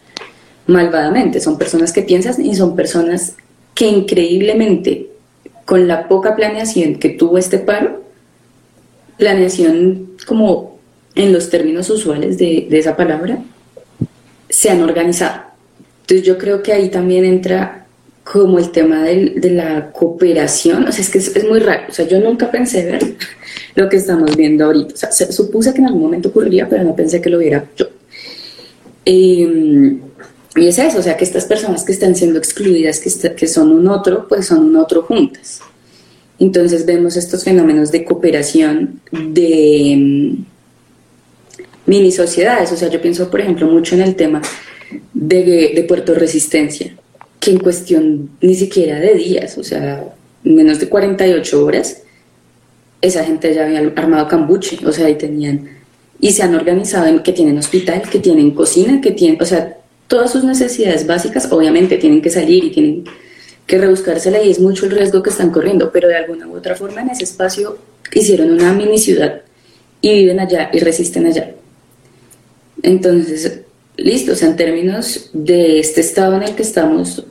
malvadamente, 0.68 1.40
son 1.40 1.58
personas 1.58 1.94
que 1.94 2.02
piensan 2.02 2.46
y 2.46 2.56
son 2.56 2.76
personas 2.76 3.38
que 3.74 3.88
increíblemente, 3.88 5.08
con 5.66 5.88
la 5.88 6.08
poca 6.08 6.36
planeación 6.36 6.96
que 6.96 7.10
tuvo 7.10 7.38
este 7.38 7.60
paro, 7.60 8.04
planeación 9.18 10.12
como 10.28 10.80
en 11.16 11.34
los 11.34 11.50
términos 11.50 11.90
usuales 11.90 12.38
de, 12.38 12.68
esa 12.72 12.96
palabra, 12.96 13.44
se 14.50 14.70
han 14.70 14.82
organizado. 14.82 15.42
Entonces 16.02 16.26
yo 16.26 16.38
creo 16.38 16.62
que 16.62 16.74
ahí 16.74 16.90
también 16.90 17.26
entra 17.26 17.86
como 18.24 18.60
el 18.60 18.72
tema 18.72 19.04
de 19.04 19.50
la 19.52 19.92
cooperación, 19.92 20.88
o 20.88 20.92
sea, 20.92 21.02
es 21.04 21.10
que 21.10 21.18
es, 21.18 21.36
es, 21.36 21.44
muy 21.48 21.60
raro, 21.60 21.84
o 21.90 21.92
sea, 21.92 22.08
yo 22.08 22.20
nunca 22.20 22.52
pensé 22.52 22.86
ver 22.86 23.16
lo 23.76 23.90
que 23.90 23.98
estamos 23.98 24.36
viendo 24.36 24.66
ahorita. 24.66 24.94
O 24.94 25.12
sea, 25.12 25.32
supuse 25.32 25.74
que 25.74 25.80
en 25.80 25.88
algún 25.88 26.04
momento 26.04 26.30
ocurriría, 26.30 26.68
pero 26.70 26.84
no 26.84 26.96
pensé 26.96 27.22
que 27.22 27.30
lo 27.30 27.40
viera 27.40 27.66
yo. 27.76 27.88
Em, 29.06 30.00
y 30.56 30.68
es 30.68 30.80
eso, 30.80 31.00
o 31.00 31.02
sea, 31.02 31.16
que 31.16 31.24
estas 31.24 31.46
personas 31.46 31.84
que 31.84 31.94
están 31.94 32.16
siendo 32.16 32.38
excluidas, 32.38 33.00
que, 33.00 33.36
que 33.36 33.48
son 33.48 33.72
un 33.72 33.88
otro, 33.88 34.28
pues 34.28 34.48
son 34.48 34.66
un 34.66 34.76
otro 34.76 35.04
juntas. 35.04 35.62
Entonces 36.40 36.86
vemos 36.86 37.16
estos 37.16 37.44
fenómenos 37.44 37.92
de 37.92 38.04
cooperación 38.04 39.00
de 39.12 39.92
em, 39.94 40.46
mini 41.86 42.12
sociedades. 42.12 42.72
O 42.72 42.76
sea, 42.76 42.90
yo 42.90 43.02
pienso, 43.02 43.30
por 43.30 43.40
ejemplo, 43.40 43.68
mucho 43.68 43.96
en 43.96 44.02
el 44.02 44.16
tema 44.16 44.42
de, 45.14 45.72
de 45.76 45.84
Puerto 45.84 46.16
Resistencia, 46.16 46.96
que 47.40 47.52
en 47.52 47.60
cuestión 47.60 48.32
ni 48.42 48.56
siquiera 48.56 49.00
de 49.00 49.14
días, 49.14 49.58
o 49.58 49.64
sea, 49.64 50.04
menos 50.44 50.80
de 50.80 50.90
48 50.90 51.66
horas, 51.66 52.02
esa 53.02 53.24
gente 53.24 53.54
ya 53.54 53.66
había 53.66 53.80
armado 53.96 54.28
cambuche, 54.28 54.80
o 54.86 54.92
sea, 54.92 55.08
ahí 55.08 55.16
tenían, 55.16 55.70
y 56.20 56.32
se 56.32 56.44
han 56.44 56.56
organizado 56.56 57.08
en 57.08 57.20
que 57.20 57.34
tienen 57.34 57.58
hospital, 57.58 58.04
que 58.10 58.20
tienen 58.20 58.52
cocina, 58.52 59.02
que 59.02 59.12
tienen, 59.12 59.42
o 59.42 59.46
sea, 59.46 59.78
todas 60.12 60.30
sus 60.30 60.44
necesidades 60.44 61.08
básicas 61.08 61.50
obviamente 61.54 61.98
tienen 61.98 62.22
que 62.22 62.30
salir 62.30 62.66
y 62.66 62.72
tienen 62.72 63.06
que 63.66 63.78
rebuscársela 63.78 64.44
y 64.44 64.52
es 64.52 64.60
mucho 64.60 64.86
el 64.86 64.92
riesgo 64.92 65.24
que 65.24 65.30
están 65.30 65.52
corriendo, 65.52 65.90
pero 65.90 66.10
de 66.10 66.18
alguna 66.18 66.48
u 66.48 66.58
otra 66.58 66.76
forma 66.76 67.00
en 67.00 67.12
ese 67.12 67.24
espacio 67.24 67.78
hicieron 68.14 68.52
una 68.52 68.74
mini 68.74 68.98
ciudad 68.98 69.44
y 70.02 70.12
viven 70.12 70.42
allá 70.42 70.70
y 70.74 70.80
resisten 70.80 71.28
allá. 71.28 71.52
Entonces, 72.84 73.62
listo, 73.96 74.34
o 74.34 74.36
sea, 74.36 74.50
en 74.50 74.58
términos 74.58 75.30
de 75.32 75.80
este 75.80 76.02
estado 76.02 76.36
en 76.36 76.44
el 76.44 76.56
que 76.56 76.64
estamos 76.64 77.24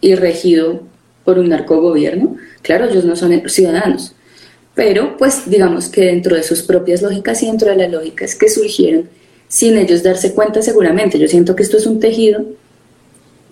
y 0.00 0.14
regido 0.14 0.84
por 1.24 1.40
un 1.40 1.48
narcogobierno, 1.48 2.36
claro, 2.62 2.88
ellos 2.88 3.04
no 3.04 3.16
son 3.16 3.48
ciudadanos, 3.48 4.14
pero 4.76 5.16
pues 5.16 5.50
digamos 5.50 5.88
que 5.88 6.02
dentro 6.02 6.36
de 6.36 6.44
sus 6.44 6.62
propias 6.62 7.02
lógicas 7.02 7.42
y 7.42 7.46
dentro 7.46 7.68
de 7.68 7.78
las 7.78 7.90
lógicas 7.90 8.36
que 8.36 8.48
surgieron 8.48 9.17
sin 9.48 9.76
ellos 9.76 10.02
darse 10.02 10.34
cuenta 10.34 10.62
seguramente. 10.62 11.18
Yo 11.18 11.26
siento 11.28 11.56
que 11.56 11.62
esto 11.62 11.76
es 11.76 11.86
un 11.86 12.00
tejido 12.00 12.44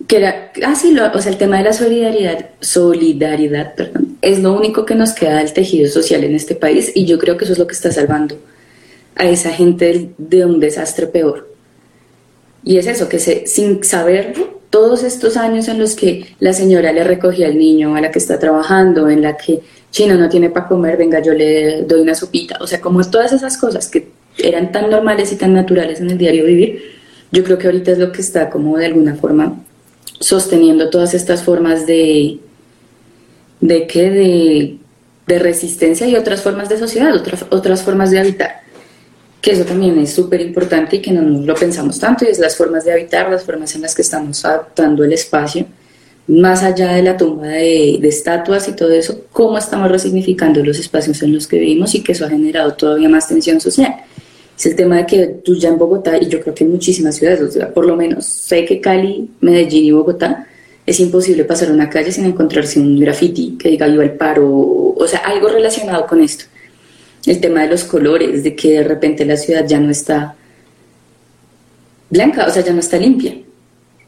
que 0.07 0.17
era, 0.17 0.51
ah, 0.63 0.73
o 1.13 1.21
sea, 1.21 1.31
el 1.31 1.37
tema 1.37 1.57
de 1.57 1.63
la 1.63 1.73
solidaridad, 1.73 2.51
solidaridad, 2.61 3.75
perdón, 3.75 4.17
es 4.21 4.39
lo 4.39 4.53
único 4.53 4.85
que 4.85 4.95
nos 4.95 5.13
queda 5.13 5.39
del 5.39 5.51
tejido 5.51 5.89
social 5.89 6.23
en 6.23 6.35
este 6.35 6.55
país 6.55 6.91
y 6.95 7.05
yo 7.05 7.19
creo 7.19 7.35
que 7.35 7.43
eso 7.43 7.53
es 7.53 7.59
lo 7.59 7.67
que 7.67 7.73
está 7.73 7.91
salvando 7.91 8.37
a 9.15 9.25
esa 9.25 9.51
gente 9.51 10.11
de 10.17 10.45
un 10.45 10.59
desastre 10.59 11.07
peor. 11.07 11.49
Y 12.63 12.77
es 12.77 12.87
eso, 12.87 13.09
que 13.09 13.19
se, 13.19 13.47
sin 13.47 13.83
saberlo, 13.83 14.57
todos 14.69 15.03
estos 15.03 15.37
años 15.37 15.67
en 15.67 15.79
los 15.79 15.95
que 15.95 16.35
la 16.39 16.53
señora 16.53 16.91
le 16.91 17.03
recogía 17.03 17.47
al 17.47 17.57
niño 17.57 17.95
a 17.95 18.01
la 18.01 18.11
que 18.11 18.19
está 18.19 18.37
trabajando, 18.37 19.09
en 19.09 19.21
la 19.21 19.35
que 19.37 19.61
Chino 19.91 20.15
no 20.15 20.29
tiene 20.29 20.49
para 20.49 20.67
comer, 20.67 20.97
venga, 20.97 21.21
yo 21.21 21.33
le 21.33 21.83
doy 21.83 22.01
una 22.01 22.13
sopita. 22.13 22.57
O 22.59 22.67
sea, 22.67 22.81
como 22.81 23.03
todas 23.09 23.31
esas 23.31 23.57
cosas 23.57 23.87
que 23.87 24.09
eran 24.37 24.71
tan 24.71 24.89
normales 24.89 25.31
y 25.31 25.35
tan 25.35 25.53
naturales 25.53 25.99
en 25.99 26.11
el 26.11 26.17
diario 26.17 26.45
vivir, 26.45 26.97
yo 27.31 27.43
creo 27.43 27.57
que 27.57 27.67
ahorita 27.67 27.91
es 27.91 27.97
lo 27.97 28.11
que 28.11 28.21
está 28.21 28.49
como 28.49 28.77
de 28.77 28.85
alguna 28.85 29.15
forma 29.15 29.59
sosteniendo 30.19 30.89
todas 30.89 31.13
estas 31.13 31.43
formas 31.43 31.85
de, 31.85 32.39
de 33.61 33.87
que 33.87 34.09
de 34.09 34.77
de 35.27 35.39
resistencia 35.39 36.07
y 36.07 36.15
otras 36.15 36.41
formas 36.41 36.69
de 36.69 36.79
sociedad, 36.79 37.13
otras, 37.13 37.45
otras 37.51 37.83
formas 37.83 38.09
de 38.11 38.19
habitar. 38.19 38.61
Que 39.41 39.51
eso 39.51 39.65
también 39.65 39.99
es 39.99 40.13
súper 40.13 40.41
importante 40.41 40.95
y 40.95 41.01
que 41.01 41.11
no 41.11 41.21
lo 41.21 41.53
pensamos 41.53 41.99
tanto, 41.99 42.25
y 42.25 42.29
es 42.29 42.39
las 42.39 42.55
formas 42.55 42.85
de 42.85 42.93
habitar, 42.93 43.29
las 43.29 43.43
formas 43.43 43.75
en 43.75 43.81
las 43.81 43.93
que 43.93 44.01
estamos 44.01 44.43
adaptando 44.45 45.03
el 45.03 45.13
espacio, 45.13 45.67
más 46.27 46.63
allá 46.63 46.93
de 46.93 47.03
la 47.03 47.15
tumba 47.15 47.47
de, 47.47 47.99
de 48.01 48.07
estatuas 48.07 48.67
y 48.67 48.73
todo 48.73 48.91
eso, 48.91 49.25
cómo 49.31 49.57
estamos 49.57 49.91
resignificando 49.91 50.63
los 50.63 50.79
espacios 50.79 51.21
en 51.21 51.33
los 51.33 51.45
que 51.47 51.59
vivimos 51.59 51.93
y 51.93 52.03
que 52.03 52.13
eso 52.13 52.25
ha 52.25 52.29
generado 52.29 52.73
todavía 52.73 53.07
más 53.07 53.27
tensión 53.27 53.61
social. 53.61 53.95
Es 54.57 54.65
el 54.65 54.75
tema 54.75 54.97
de 54.97 55.05
que 55.05 55.27
tú 55.43 55.55
ya 55.55 55.69
en 55.69 55.77
Bogotá, 55.77 56.17
y 56.17 56.27
yo 56.27 56.41
creo 56.41 56.55
que 56.55 56.63
en 56.63 56.71
muchísimas 56.71 57.15
ciudades, 57.15 57.57
por 57.75 57.85
lo 57.85 57.95
menos 57.95 58.25
sé 58.25 58.65
que 58.65 58.81
Cali, 58.81 59.29
Medellín 59.39 59.85
y 59.85 59.91
Bogotá, 59.91 60.47
es 60.83 60.99
imposible 60.99 61.43
pasar 61.43 61.71
una 61.71 61.89
calle 61.89 62.11
sin 62.11 62.25
encontrarse 62.25 62.79
un 62.79 62.99
graffiti 62.99 63.55
que 63.59 63.69
diga 63.69 63.87
viva 63.87 64.03
el 64.03 64.11
paro, 64.11 64.47
o 64.49 65.07
sea, 65.07 65.19
algo 65.19 65.49
relacionado 65.49 66.07
con 66.07 66.21
esto. 66.21 66.45
El 67.25 67.39
tema 67.39 67.61
de 67.61 67.67
los 67.67 67.83
colores, 67.83 68.43
de 68.43 68.55
que 68.55 68.71
de 68.71 68.83
repente 68.83 69.25
la 69.25 69.37
ciudad 69.37 69.67
ya 69.67 69.79
no 69.79 69.91
está 69.91 70.35
blanca, 72.09 72.47
o 72.47 72.49
sea, 72.49 72.63
ya 72.63 72.73
no 72.73 72.79
está 72.79 72.97
limpia. 72.97 73.37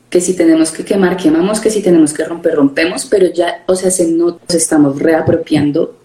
Que 0.10 0.22
si 0.22 0.34
tenemos 0.34 0.72
que 0.72 0.84
quemar, 0.84 1.18
quemamos, 1.18 1.60
que 1.60 1.70
si 1.70 1.82
tenemos 1.82 2.12
que 2.12 2.24
romper, 2.24 2.56
rompemos, 2.56 3.06
pero 3.06 3.32
ya, 3.32 3.64
o 3.68 3.76
sea, 3.76 3.92
se 3.92 4.08
nos 4.08 4.38
estamos 4.48 4.98
reapropiando 4.98 5.96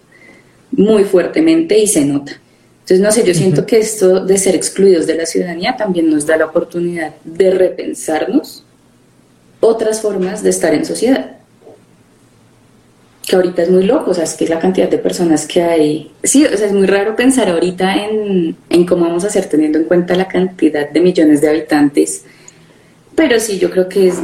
muy 0.71 1.03
fuertemente 1.05 1.79
y 1.79 1.87
se 1.87 2.05
nota. 2.05 2.39
Entonces, 2.85 2.99
no 2.99 3.11
sé, 3.11 3.25
yo 3.25 3.33
siento 3.33 3.65
que 3.65 3.79
esto 3.79 4.23
de 4.23 4.37
ser 4.37 4.53
excluidos 4.53 5.07
de 5.07 5.15
la 5.15 5.25
ciudadanía 5.25 5.75
también 5.75 6.07
nos 6.07 6.27
da 6.27 6.37
la 6.37 6.45
oportunidad 6.45 7.15
de 7.23 7.49
repensarnos 7.49 8.63
otras 9.59 10.01
formas 10.01 10.43
de 10.43 10.51
estar 10.51 10.71
en 10.75 10.85
sociedad. 10.85 11.37
Que 13.25 13.37
ahorita 13.37 13.63
es 13.63 13.71
muy 13.71 13.85
loco, 13.85 14.11
o 14.11 14.13
sea, 14.13 14.25
es 14.25 14.35
que 14.35 14.47
la 14.47 14.59
cantidad 14.59 14.87
de 14.87 14.99
personas 14.99 15.47
que 15.47 15.63
hay. 15.63 16.11
Sí, 16.21 16.45
o 16.45 16.55
sea, 16.55 16.67
es 16.67 16.73
muy 16.73 16.85
raro 16.85 17.15
pensar 17.15 17.49
ahorita 17.49 18.05
en, 18.05 18.55
en 18.69 18.85
cómo 18.85 19.05
vamos 19.05 19.23
a 19.23 19.27
hacer 19.29 19.47
teniendo 19.47 19.79
en 19.79 19.85
cuenta 19.85 20.13
la 20.13 20.27
cantidad 20.27 20.87
de 20.87 20.99
millones 20.99 21.41
de 21.41 21.49
habitantes. 21.49 22.23
Pero 23.15 23.39
sí, 23.39 23.57
yo 23.57 23.71
creo 23.71 23.89
que 23.89 24.09
es 24.09 24.17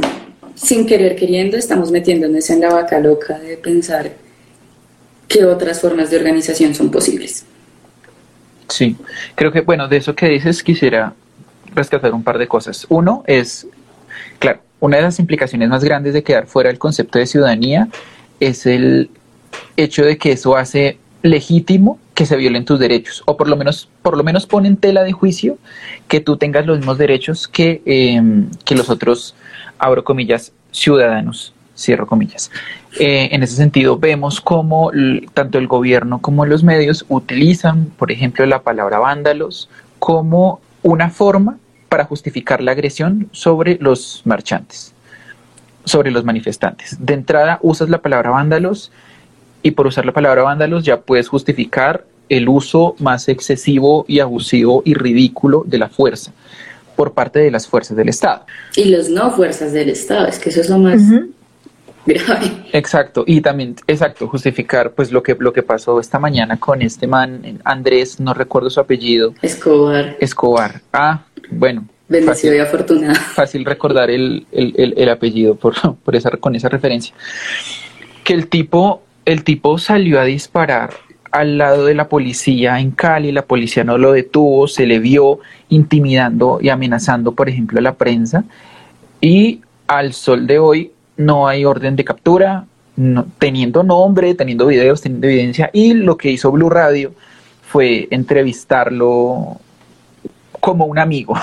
sin 0.54 0.86
querer 0.86 1.16
queriendo, 1.16 1.56
estamos 1.56 1.90
metiéndonos 1.90 2.48
en 2.50 2.60
la 2.60 2.72
vaca 2.72 3.00
loca 3.00 3.40
de 3.40 3.56
pensar 3.56 4.12
qué 5.26 5.44
otras 5.46 5.80
formas 5.80 6.10
de 6.12 6.18
organización 6.18 6.76
son 6.76 6.92
posibles. 6.92 7.44
Sí, 8.72 8.96
creo 9.34 9.52
que, 9.52 9.60
bueno, 9.60 9.86
de 9.86 9.98
eso 9.98 10.14
que 10.14 10.26
dices 10.28 10.62
quisiera 10.62 11.12
rescatar 11.74 12.14
un 12.14 12.22
par 12.22 12.38
de 12.38 12.48
cosas. 12.48 12.86
Uno 12.88 13.22
es, 13.26 13.66
claro, 14.38 14.60
una 14.80 14.96
de 14.96 15.02
las 15.02 15.18
implicaciones 15.18 15.68
más 15.68 15.84
grandes 15.84 16.14
de 16.14 16.22
quedar 16.22 16.46
fuera 16.46 16.68
del 16.70 16.78
concepto 16.78 17.18
de 17.18 17.26
ciudadanía 17.26 17.88
es 18.40 18.64
el 18.64 19.10
hecho 19.76 20.06
de 20.06 20.16
que 20.16 20.32
eso 20.32 20.56
hace 20.56 20.96
legítimo 21.20 21.98
que 22.14 22.24
se 22.24 22.34
violen 22.36 22.64
tus 22.64 22.80
derechos. 22.80 23.22
O 23.26 23.36
por 23.36 23.46
lo 23.46 23.56
menos 23.56 23.90
por 24.00 24.16
lo 24.16 24.24
menos 24.24 24.46
pone 24.46 24.68
en 24.68 24.78
tela 24.78 25.02
de 25.02 25.12
juicio 25.12 25.58
que 26.08 26.20
tú 26.20 26.38
tengas 26.38 26.64
los 26.64 26.78
mismos 26.78 26.96
derechos 26.96 27.48
que, 27.48 27.82
em, 27.84 28.48
que 28.64 28.74
los 28.74 28.88
otros 28.88 29.34
abro 29.78 30.02
comillas 30.02 30.52
ciudadanos 30.70 31.52
cierro 31.76 32.06
comillas 32.06 32.50
eh, 32.98 33.28
en 33.32 33.42
ese 33.42 33.56
sentido 33.56 33.98
vemos 33.98 34.40
cómo 34.40 34.90
tanto 35.34 35.58
el 35.58 35.66
gobierno 35.66 36.20
como 36.20 36.46
los 36.46 36.62
medios 36.62 37.04
utilizan 37.08 37.86
por 37.96 38.12
ejemplo 38.12 38.44
la 38.46 38.62
palabra 38.62 38.98
vándalos 38.98 39.68
como 39.98 40.60
una 40.82 41.10
forma 41.10 41.58
para 41.92 42.04
justificar 42.04 42.62
la 42.62 42.72
agresión 42.72 43.28
sobre 43.32 43.76
los 43.78 44.22
marchantes, 44.24 44.94
sobre 45.84 46.10
los 46.10 46.24
manifestantes. 46.24 46.96
De 46.98 47.12
entrada 47.12 47.58
usas 47.60 47.90
la 47.90 48.00
palabra 48.00 48.30
vándalos 48.30 48.90
y 49.62 49.72
por 49.72 49.86
usar 49.86 50.06
la 50.06 50.12
palabra 50.12 50.42
vándalos 50.42 50.84
ya 50.84 51.02
puedes 51.02 51.28
justificar 51.28 52.06
el 52.30 52.48
uso 52.48 52.96
más 52.98 53.28
excesivo 53.28 54.06
y 54.08 54.20
abusivo 54.20 54.82
y 54.86 54.94
ridículo 54.94 55.64
de 55.66 55.76
la 55.76 55.88
fuerza 55.88 56.32
por 56.96 57.12
parte 57.12 57.40
de 57.40 57.50
las 57.50 57.66
fuerzas 57.66 57.94
del 57.94 58.08
Estado. 58.08 58.46
Y 58.74 58.86
los 58.86 59.10
no 59.10 59.30
fuerzas 59.30 59.74
del 59.74 59.90
Estado, 59.90 60.26
es 60.28 60.38
que 60.38 60.48
eso 60.48 60.62
es 60.62 60.70
lo 60.70 60.78
más 60.78 61.02
grave. 62.06 62.50
Exacto, 62.72 63.24
y 63.26 63.40
también, 63.40 63.76
exacto, 63.86 64.28
justificar 64.28 64.92
pues 64.92 65.12
lo 65.12 65.22
que, 65.22 65.36
lo 65.38 65.52
que 65.52 65.62
pasó 65.62 66.00
esta 66.00 66.18
mañana 66.18 66.58
con 66.58 66.82
este 66.82 67.06
man, 67.06 67.60
Andrés, 67.64 68.20
no 68.20 68.34
recuerdo 68.34 68.70
su 68.70 68.80
apellido. 68.80 69.34
Escobar. 69.42 70.16
Escobar. 70.20 70.80
Ah, 70.92 71.24
bueno. 71.50 71.86
Bendecido 72.08 72.54
y 72.54 72.58
afortunado. 72.58 73.14
Fácil 73.14 73.64
recordar 73.64 74.10
el, 74.10 74.46
apellido 75.10 75.54
por, 75.54 75.74
por 76.04 76.16
esa, 76.16 76.30
con 76.32 76.54
esa 76.54 76.68
referencia. 76.68 77.14
Que 78.24 78.34
el 78.34 78.48
tipo, 78.48 79.02
el 79.24 79.44
tipo 79.44 79.78
salió 79.78 80.20
a 80.20 80.24
disparar 80.24 80.90
al 81.32 81.56
lado 81.56 81.86
de 81.86 81.94
la 81.94 82.08
policía 82.08 82.78
en 82.78 82.90
Cali, 82.90 83.32
la 83.32 83.46
policía 83.46 83.84
no 83.84 83.96
lo 83.96 84.12
detuvo, 84.12 84.68
se 84.68 84.86
le 84.86 84.98
vio 84.98 85.40
intimidando 85.70 86.58
y 86.60 86.68
amenazando, 86.68 87.32
por 87.32 87.48
ejemplo, 87.48 87.78
a 87.78 87.82
la 87.82 87.94
prensa. 87.94 88.44
Y 89.20 89.62
al 89.86 90.12
sol 90.12 90.46
de 90.46 90.58
hoy 90.58 90.92
no 91.24 91.48
hay 91.48 91.64
orden 91.64 91.96
de 91.96 92.04
captura, 92.04 92.66
teniendo 93.38 93.82
nombre, 93.82 94.34
teniendo 94.34 94.66
videos, 94.66 95.00
teniendo 95.00 95.26
evidencia. 95.26 95.70
Y 95.72 95.94
lo 95.94 96.16
que 96.16 96.30
hizo 96.30 96.50
Blue 96.52 96.70
Radio 96.70 97.14
fue 97.62 98.08
entrevistarlo 98.10 99.58
como 100.60 100.84
un 100.84 100.98
amigo, 100.98 101.34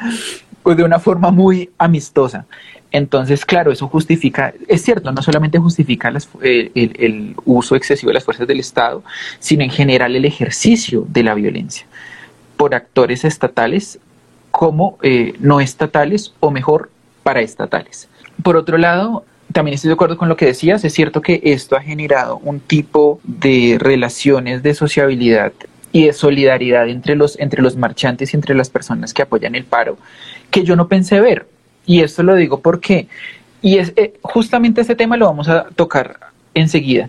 pues 0.62 0.76
de 0.76 0.84
una 0.84 0.98
forma 0.98 1.30
muy 1.30 1.70
amistosa. 1.78 2.46
Entonces, 2.90 3.44
claro, 3.44 3.70
eso 3.70 3.86
justifica, 3.88 4.54
es 4.66 4.82
cierto, 4.82 5.12
no 5.12 5.22
solamente 5.22 5.58
justifica 5.58 6.12
eh, 6.42 6.70
el, 6.74 7.34
uso 7.44 7.76
excesivo 7.76 8.10
de 8.10 8.14
las 8.14 8.24
fuerzas 8.24 8.46
del 8.46 8.60
Estado, 8.60 9.04
sino 9.38 9.62
en 9.62 9.70
general 9.70 10.16
el 10.16 10.24
ejercicio 10.24 11.04
de 11.08 11.22
la 11.22 11.34
violencia 11.34 11.86
por 12.56 12.74
actores 12.74 13.24
estatales 13.24 13.98
como 14.50 14.98
eh, 15.02 15.34
no 15.38 15.60
estatales 15.60 16.32
o 16.40 16.50
mejor 16.50 16.90
paraestatales. 17.22 18.08
Por 18.42 18.56
otro 18.56 18.78
lado, 18.78 19.24
también 19.52 19.74
estoy 19.74 19.88
de 19.88 19.94
acuerdo 19.94 20.16
con 20.16 20.28
lo 20.28 20.36
que 20.36 20.46
decías, 20.46 20.84
es 20.84 20.92
cierto 20.92 21.22
que 21.22 21.40
esto 21.44 21.76
ha 21.76 21.80
generado 21.80 22.38
un 22.38 22.60
tipo 22.60 23.20
de 23.24 23.76
relaciones 23.80 24.62
de 24.62 24.74
sociabilidad 24.74 25.52
y 25.90 26.06
de 26.06 26.12
solidaridad 26.12 26.88
entre 26.88 27.16
los, 27.16 27.38
entre 27.38 27.62
los 27.62 27.76
marchantes 27.76 28.32
y 28.32 28.36
entre 28.36 28.54
las 28.54 28.68
personas 28.68 29.14
que 29.14 29.22
apoyan 29.22 29.54
el 29.54 29.64
paro, 29.64 29.96
que 30.50 30.64
yo 30.64 30.76
no 30.76 30.88
pensé 30.88 31.20
ver. 31.20 31.46
Y 31.86 32.02
esto 32.02 32.22
lo 32.22 32.34
digo 32.34 32.60
porque, 32.60 33.08
y 33.62 33.78
es 33.78 33.94
eh, 33.96 34.14
justamente 34.22 34.82
este 34.82 34.94
tema 34.94 35.16
lo 35.16 35.26
vamos 35.26 35.48
a 35.48 35.64
tocar 35.74 36.18
enseguida, 36.52 37.08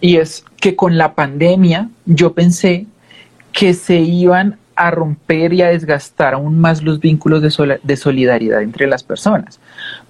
y 0.00 0.16
es 0.16 0.44
que 0.60 0.76
con 0.76 0.96
la 0.96 1.14
pandemia 1.14 1.88
yo 2.06 2.32
pensé 2.34 2.86
que 3.52 3.74
se 3.74 3.98
iban 3.98 4.59
a 4.74 4.90
romper 4.90 5.52
y 5.52 5.62
a 5.62 5.68
desgastar 5.68 6.34
aún 6.34 6.58
más 6.58 6.82
los 6.82 7.00
vínculos 7.00 7.42
de, 7.42 7.78
de, 7.82 7.96
solidaridad 7.96 8.62
entre 8.62 8.86
las 8.86 9.02
personas, 9.02 9.60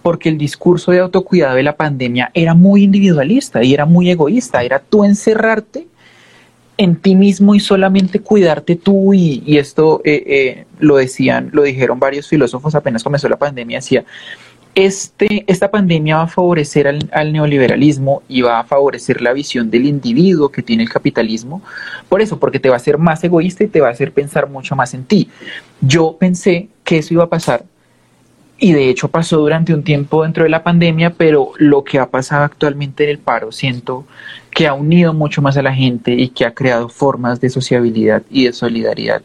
porque 0.02 0.28
el 0.28 0.38
discurso 0.38 0.92
de 0.92 1.00
autocuidado 1.00 1.56
de 1.56 1.62
la 1.62 1.76
pandemia 1.76 2.30
era 2.34 2.54
muy 2.54 2.84
individualista 2.84 3.62
y 3.62 3.74
era 3.74 3.86
muy 3.86 4.10
egoísta, 4.10 4.62
era 4.62 4.78
tú 4.78 5.04
encerrarte 5.04 5.86
en 6.80 6.96
ti 6.96 7.14
mismo 7.14 7.54
y 7.54 7.60
solamente 7.60 8.20
cuidarte 8.20 8.74
tú 8.74 9.12
y, 9.12 9.58
esto 9.58 10.00
eh, 10.02 10.22
eh, 10.26 10.64
lo 10.78 10.96
decían, 10.96 11.50
lo 11.52 11.62
dijeron 11.62 12.00
varios 12.00 12.26
filósofos 12.26 12.74
apenas 12.74 13.04
comenzó 13.04 13.28
la 13.28 13.36
pandemia, 13.36 13.78
decía, 13.78 14.04
este, 14.74 15.44
esta 15.46 15.70
pandemia 15.70 16.16
va 16.16 16.22
a 16.22 16.28
favorecer 16.28 16.86
al, 16.86 17.32
neoliberalismo 17.32 18.22
y 18.28 18.42
va 18.42 18.60
a 18.60 18.64
favorecer 18.64 19.20
la 19.20 19.32
visión 19.32 19.70
del 19.70 19.84
individuo 19.84 20.50
que 20.50 20.62
tiene 20.62 20.84
el 20.84 20.88
capitalismo. 20.88 21.62
Por 22.08 22.20
eso, 22.20 22.38
porque 22.38 22.60
te 22.60 22.68
va 22.68 22.76
a 22.76 22.78
hacer 22.78 22.98
más 22.98 23.22
egoísta 23.24 23.64
y 23.64 23.68
te 23.68 23.80
va 23.80 23.88
a 23.88 23.92
hacer 23.92 24.12
pensar 24.12 24.48
mucho 24.48 24.76
más 24.76 24.94
en 24.94 25.04
ti. 25.04 25.28
Yo 25.80 26.16
pensé 26.18 26.68
que 26.84 26.98
eso 26.98 27.14
iba 27.14 27.24
a 27.24 27.28
pasar 27.28 27.64
y 28.58 28.72
de 28.72 28.90
hecho 28.90 29.08
pasó 29.08 29.38
durante 29.38 29.72
un 29.72 29.82
tiempo 29.82 30.22
dentro 30.22 30.44
de 30.44 30.50
la 30.50 30.62
pandemia, 30.62 31.10
pero 31.14 31.52
lo 31.56 31.82
que 31.82 31.98
ha 31.98 32.10
pasado 32.10 32.44
actualmente 32.44 33.04
en 33.04 33.10
el 33.10 33.18
paro 33.18 33.52
siento 33.52 34.06
que 34.50 34.66
ha 34.66 34.74
unido 34.74 35.14
mucho 35.14 35.40
más 35.40 35.56
a 35.56 35.62
la 35.62 35.74
gente 35.74 36.12
y 36.12 36.28
que 36.28 36.44
ha 36.44 36.52
creado 36.52 36.88
formas 36.88 37.40
de 37.40 37.48
sociabilidad 37.48 38.22
y 38.30 38.44
de 38.44 38.52
solidaridad 38.52 39.22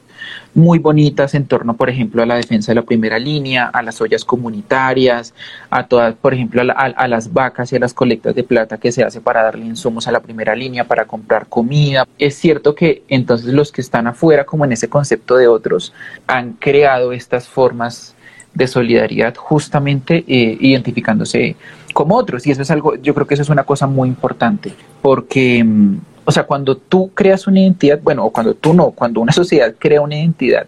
muy 0.53 0.79
bonitas 0.79 1.33
en 1.33 1.45
torno, 1.45 1.75
por 1.75 1.89
ejemplo, 1.89 2.23
a 2.23 2.25
la 2.25 2.35
defensa 2.35 2.71
de 2.71 2.75
la 2.75 2.81
primera 2.81 3.19
línea, 3.19 3.67
a 3.67 3.81
las 3.81 3.99
ollas 4.01 4.23
comunitarias, 4.23 5.33
a 5.69 5.87
todas, 5.87 6.15
por 6.15 6.33
ejemplo, 6.33 6.61
a, 6.75 7.07
las 7.07 7.33
vacas 7.33 7.71
y 7.71 7.75
a 7.75 7.79
las 7.79 7.93
colectas 7.93 8.35
de 8.35 8.43
plata 8.43 8.77
que 8.77 8.91
se 8.91 9.03
hace 9.03 9.21
para 9.21 9.43
darle 9.43 9.65
insumos 9.65 10.07
a 10.07 10.11
la 10.11 10.21
primera 10.21 10.55
línea, 10.55 10.85
para 10.85 11.05
comprar 11.05 11.47
comida. 11.47 12.07
Es 12.17 12.35
cierto 12.35 12.75
que 12.75 13.03
entonces 13.07 13.53
los 13.53 13.71
que 13.71 13.81
están 13.81 14.07
afuera, 14.07 14.45
como 14.45 14.65
en 14.65 14.71
ese 14.71 14.89
concepto 14.89 15.35
de 15.35 15.47
otros, 15.47 15.93
han 16.27 16.53
creado 16.53 17.11
estas 17.11 17.47
formas 17.47 18.15
de 18.53 18.67
solidaridad 18.67 19.35
justamente 19.35 20.23
eh, 20.27 20.57
identificándose 20.59 21.55
como 21.93 22.15
otros. 22.15 22.47
Y 22.47 22.51
eso 22.51 22.61
es 22.61 22.71
algo, 22.71 22.95
yo 22.95 23.13
creo 23.13 23.27
que 23.27 23.35
eso 23.35 23.43
es 23.43 23.49
una 23.49 23.63
cosa 23.63 23.85
muy 23.85 24.09
importante, 24.09 24.73
porque, 25.01 25.63
mm, 25.63 25.97
o 26.25 26.31
sea, 26.31 26.43
cuando 26.43 26.75
tú 26.75 27.11
creas 27.13 27.45
una 27.45 27.59
identidad, 27.59 27.99
bueno, 28.01 28.25
o 28.25 28.31
cuando 28.31 28.55
tú 28.55 28.73
no, 28.73 28.89
cuando 28.91 29.21
una 29.21 29.31
sociedad 29.31 29.73
crea 29.77 30.01
una 30.01 30.15
identidad 30.15 30.65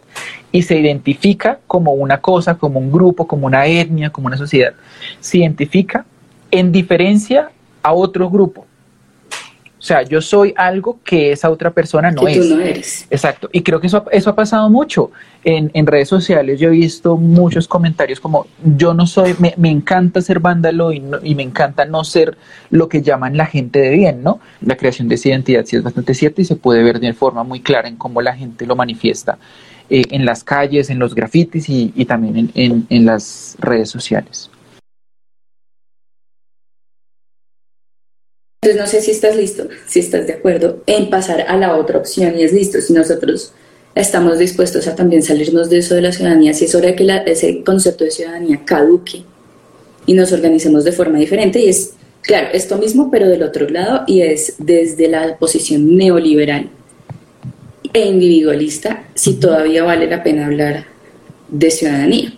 y 0.51 0.61
se 0.61 0.77
identifica 0.77 1.59
como 1.65 1.93
una 1.93 2.21
cosa, 2.21 2.55
como 2.55 2.79
un 2.79 2.91
grupo, 2.91 3.25
como 3.25 3.47
una 3.47 3.65
etnia, 3.65 4.11
como 4.11 4.27
una 4.27 4.37
sociedad, 4.37 4.73
se 5.19 5.39
identifica 5.39 6.05
en 6.51 6.71
diferencia 6.71 7.49
a 7.81 7.93
otro 7.93 8.29
grupo. 8.29 8.66
Sea, 9.87 10.03
yo 10.03 10.21
soy 10.21 10.53
algo 10.57 10.99
que 11.03 11.31
esa 11.31 11.49
otra 11.49 11.71
persona 11.71 12.11
no 12.11 12.25
que 12.25 12.31
es. 12.33 12.37
tú 12.49 12.55
no 12.55 12.61
eres. 12.61 13.07
Exacto. 13.09 13.49
Y 13.51 13.61
creo 13.61 13.79
que 13.79 13.87
eso, 13.87 14.03
eso 14.11 14.29
ha 14.29 14.35
pasado 14.35 14.69
mucho. 14.69 15.11
En, 15.43 15.71
en 15.73 15.87
redes 15.87 16.09
sociales 16.09 16.59
yo 16.59 16.67
he 16.67 16.71
visto 16.71 17.15
muchos 17.15 17.67
comentarios 17.69 18.19
como 18.19 18.47
yo 18.77 18.93
no 18.93 19.07
soy, 19.07 19.33
me, 19.39 19.53
me 19.57 19.69
encanta 19.69 20.21
ser 20.21 20.39
vándalo 20.41 20.91
y, 20.91 20.99
no- 20.99 21.19
y 21.23 21.35
me 21.35 21.43
encanta 21.43 21.85
no 21.85 22.03
ser 22.03 22.37
lo 22.69 22.89
que 22.89 23.01
llaman 23.01 23.37
la 23.37 23.45
gente 23.45 23.79
de 23.79 23.91
bien, 23.91 24.23
¿no? 24.23 24.39
La 24.61 24.75
creación 24.75 25.07
de 25.07 25.15
esa 25.15 25.29
identidad 25.29 25.63
sí 25.65 25.77
es 25.77 25.83
bastante 25.83 26.13
cierta 26.15 26.41
y 26.41 26.45
se 26.45 26.57
puede 26.57 26.83
ver 26.83 26.99
de 26.99 27.13
forma 27.13 27.43
muy 27.43 27.61
clara 27.61 27.87
en 27.87 27.95
cómo 27.95 28.21
la 28.21 28.35
gente 28.35 28.65
lo 28.65 28.75
manifiesta 28.75 29.37
eh, 29.89 30.01
en 30.11 30.25
las 30.25 30.43
calles, 30.43 30.89
en 30.89 30.99
los 30.99 31.15
grafitis 31.15 31.69
y, 31.69 31.93
y 31.95 32.03
también 32.05 32.35
en, 32.37 32.51
en- 32.55 32.87
en 32.89 33.05
las 33.05 33.55
redes 33.59 33.89
sociales. 33.89 34.49
Entonces 38.67 38.81
no 38.81 38.99
sé 38.99 39.01
si 39.01 39.11
estás 39.11 39.37
listo, 39.37 39.69
si 39.85 40.01
estás 40.01 40.27
de 40.27 40.33
acuerdo 40.33 40.83
en 40.87 41.09
pasar 41.09 41.45
a 41.47 41.55
la 41.55 41.77
otra 41.77 41.99
opción 41.99 42.37
y 42.37 42.43
es 42.43 42.51
listo, 42.51 42.81
si 42.81 42.91
nosotros 42.91 43.53
estamos 43.95 44.39
dispuestos 44.39 44.87
a 44.87 44.95
también 44.95 45.23
salirnos 45.23 45.69
de 45.69 45.77
eso 45.77 45.95
de 45.95 46.01
la 46.01 46.11
ciudadanía, 46.11 46.53
si 46.53 46.65
es 46.65 46.75
hora 46.75 46.87
de 46.87 46.95
que 46.95 47.05
la- 47.05 47.19
ese 47.19 47.63
concepto 47.63 48.03
de 48.03 48.11
ciudadanía 48.11 48.65
caduque 48.65 49.23
y 50.05 50.13
nos 50.13 50.33
organicemos 50.33 50.83
de 50.83 50.91
forma 50.91 51.17
diferente 51.17 51.61
y 51.61 51.69
es, 51.69 51.93
claro, 52.21 52.49
esto 52.51 52.77
mismo 52.77 53.09
pero 53.09 53.29
del 53.29 53.43
otro 53.43 53.69
lado 53.69 54.03
y 54.05 54.19
es 54.19 54.55
desde 54.57 55.07
la 55.07 55.37
posición 55.37 55.95
neoliberal 55.95 56.69
e 57.93 58.05
individualista, 58.05 59.03
si 59.13 59.35
todavía 59.35 59.85
vale 59.85 60.07
la 60.07 60.23
pena 60.23 60.45
hablar 60.47 60.83
de 61.47 61.71
ciudadanía. 61.71 62.33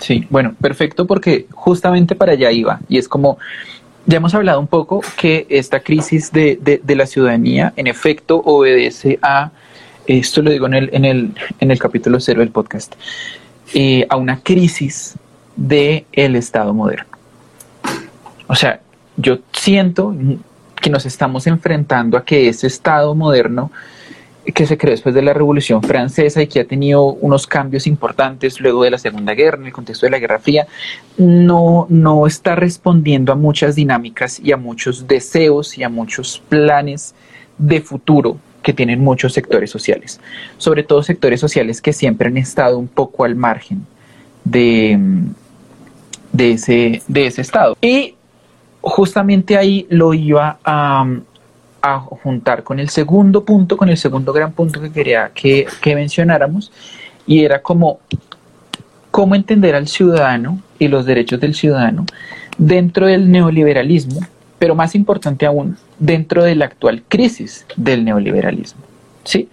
Sí, 0.00 0.26
bueno, 0.28 0.56
perfecto 0.60 1.06
porque 1.06 1.46
justamente 1.52 2.16
para 2.16 2.32
allá 2.32 2.50
iba 2.50 2.80
y 2.88 2.98
es 2.98 3.06
como, 3.06 3.38
ya 4.06 4.16
hemos 4.16 4.34
hablado 4.34 4.60
un 4.60 4.66
poco 4.66 5.00
que 5.16 5.46
esta 5.48 5.80
crisis 5.80 6.32
de, 6.32 6.58
de- 6.60 6.96
la 6.96 7.06
ciudadanía 7.06 7.72
en 7.76 7.86
efecto 7.86 8.36
obedece 8.44 9.18
a, 9.22 9.50
esto 10.06 10.42
lo 10.42 10.50
digo 10.50 10.66
en 10.66 10.74
el, 10.74 10.90
en 10.92 11.04
el, 11.04 11.34
en 11.60 11.70
el 11.70 11.78
capítulo 11.78 12.18
cero 12.20 12.40
del 12.40 12.50
podcast, 12.50 12.94
eh, 13.74 14.06
a 14.08 14.16
una 14.16 14.40
crisis 14.40 15.14
del 15.56 16.36
Estado 16.36 16.74
moderno. 16.74 17.06
O 18.48 18.54
sea, 18.54 18.80
yo 19.16 19.38
siento 19.52 20.14
que 20.74 20.90
nos 20.90 21.06
estamos 21.06 21.46
enfrentando 21.46 22.16
a 22.18 22.24
que 22.24 22.48
ese 22.48 22.66
Estado 22.66 23.14
moderno 23.14 23.70
que 24.44 24.66
se 24.66 24.76
creó 24.76 24.90
después 24.92 25.14
de 25.14 25.22
la 25.22 25.32
Revolución 25.32 25.82
Francesa 25.82 26.42
y 26.42 26.48
que 26.48 26.60
ha 26.60 26.64
tenido 26.64 27.04
unos 27.04 27.46
cambios 27.46 27.86
importantes 27.86 28.60
luego 28.60 28.82
de 28.82 28.90
la 28.90 28.98
Segunda 28.98 29.34
Guerra, 29.34 29.58
en 29.58 29.66
el 29.66 29.72
contexto 29.72 30.06
de 30.06 30.10
la 30.10 30.18
Guerra 30.18 30.40
Fría, 30.40 30.66
no, 31.16 31.86
no 31.88 32.26
está 32.26 32.56
respondiendo 32.56 33.32
a 33.32 33.36
muchas 33.36 33.76
dinámicas 33.76 34.40
y 34.40 34.52
a 34.52 34.56
muchos 34.56 35.06
deseos 35.06 35.78
y 35.78 35.84
a 35.84 35.88
muchos 35.88 36.42
planes 36.48 37.14
de 37.58 37.80
futuro 37.80 38.38
que 38.62 38.72
tienen 38.72 39.00
muchos 39.00 39.32
sectores 39.32 39.70
sociales, 39.70 40.20
sobre 40.56 40.82
todo 40.82 41.02
sectores 41.02 41.40
sociales 41.40 41.80
que 41.80 41.92
siempre 41.92 42.28
han 42.28 42.36
estado 42.36 42.78
un 42.78 42.88
poco 42.88 43.24
al 43.24 43.34
margen 43.34 43.86
de, 44.44 44.98
de, 46.32 46.52
ese, 46.52 47.02
de 47.06 47.26
ese 47.26 47.42
estado. 47.42 47.76
Y 47.80 48.14
justamente 48.80 49.56
ahí 49.56 49.86
lo 49.88 50.14
iba 50.14 50.58
a, 50.64 51.06
a 51.82 51.98
juntar 51.98 52.62
con 52.62 52.78
el 52.78 52.88
segundo 52.88 53.44
punto, 53.44 53.76
con 53.76 53.88
el 53.88 53.96
segundo 53.96 54.32
gran 54.32 54.52
punto 54.52 54.80
que 54.80 54.92
quería 54.92 55.32
que, 55.34 55.66
mencionáramos, 55.84 56.72
y 57.26 57.44
era 57.44 57.60
como 57.60 57.98
cómo 59.10 59.34
entender 59.34 59.74
al 59.74 59.88
ciudadano 59.88 60.60
y 60.78 60.88
los 60.88 61.04
derechos 61.04 61.40
del 61.40 61.54
ciudadano 61.54 62.06
dentro 62.56 63.06
del 63.06 63.30
neoliberalismo, 63.30 64.20
pero 64.58 64.74
más 64.74 64.94
importante 64.94 65.44
aún, 65.44 65.76
dentro 65.98 66.44
de 66.44 66.54
la 66.54 66.66
actual 66.66 67.02
crisis 67.08 67.66
del 67.76 68.04
neoliberalismo. 68.04 68.82
¿sí? 69.24 69.48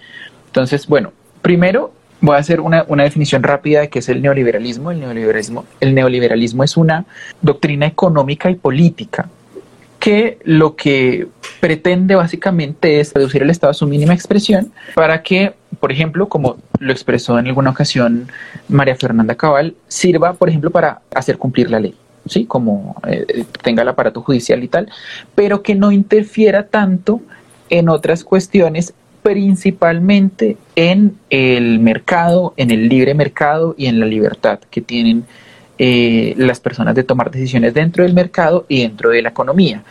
Entonces, 0.48 0.88
bueno, 0.88 1.12
primero 1.42 1.92
voy 2.22 2.36
a 2.36 2.40
hacer 2.40 2.62
una, 2.62 2.86
una 2.88 3.04
definición 3.04 3.44
rápida 3.44 3.82
de 3.82 3.90
qué 3.90 4.00
es 4.00 4.10
el 4.10 4.22
neoliberalismo. 4.22 4.92
El 4.92 5.00
neoliberalismo, 5.00 5.66
el 5.80 5.96
neoliberalismo 5.96 6.64
es 6.64 6.78
una 6.78 7.06
doctrina 7.42 7.88
económica 7.88 8.50
y 8.52 8.56
política 8.56 9.30
que 10.00 10.40
lo 10.44 10.76
que 10.76 11.28
pretende 11.60 12.16
básicamente 12.16 13.00
es 13.00 13.14
reducir 13.14 13.44
el 13.44 13.50
Estado 13.50 13.72
a 13.72 13.74
su 13.74 13.86
mínima 13.86 14.14
expresión 14.14 14.72
para 14.96 15.22
que, 15.22 15.54
por 15.80 15.92
ejemplo, 15.92 16.30
como 16.30 16.58
lo 16.80 16.92
expresó 16.92 17.38
en 17.38 17.48
alguna 17.48 17.72
ocasión 17.72 18.30
María 18.70 18.96
Fernanda 18.96 19.36
Cabal, 19.36 19.76
sirva, 19.88 20.34
por 20.34 20.50
ejemplo, 20.50 20.72
para 20.72 21.02
hacer 21.14 21.38
cumplir 21.38 21.70
la 21.70 21.80
ley, 21.80 21.94
¿sí? 22.26 22.46
Como 22.46 22.96
eh, 23.08 23.46
tenga 23.62 23.84
el 23.84 23.90
aparato 23.90 24.22
judicial 24.22 24.64
y 24.64 24.70
tal, 24.70 24.90
pero 25.36 25.62
que 25.62 25.76
no 25.76 25.92
interfiera 25.92 26.68
tanto 26.68 27.22
en 27.70 27.90
otras 27.90 28.24
cuestiones, 28.24 28.94
principalmente 29.22 30.58
en 30.76 31.18
el 31.30 31.80
mercado, 31.80 32.54
en 32.56 32.72
el 32.72 32.88
libre 32.88 33.14
mercado 33.14 33.76
y 33.78 33.88
en 33.88 34.00
la 34.00 34.06
libertad 34.06 34.60
que 34.72 34.82
tienen 34.82 35.26
eh, 35.80 36.34
las 36.38 36.60
personas 36.60 36.94
de 36.94 37.04
tomar 37.04 37.32
decisiones 37.32 37.74
dentro 37.74 38.04
del 38.04 38.14
mercado 38.14 38.66
y 38.68 38.82
dentro 38.82 39.10
de 39.10 39.22
la 39.22 39.30
economía. 39.30 39.84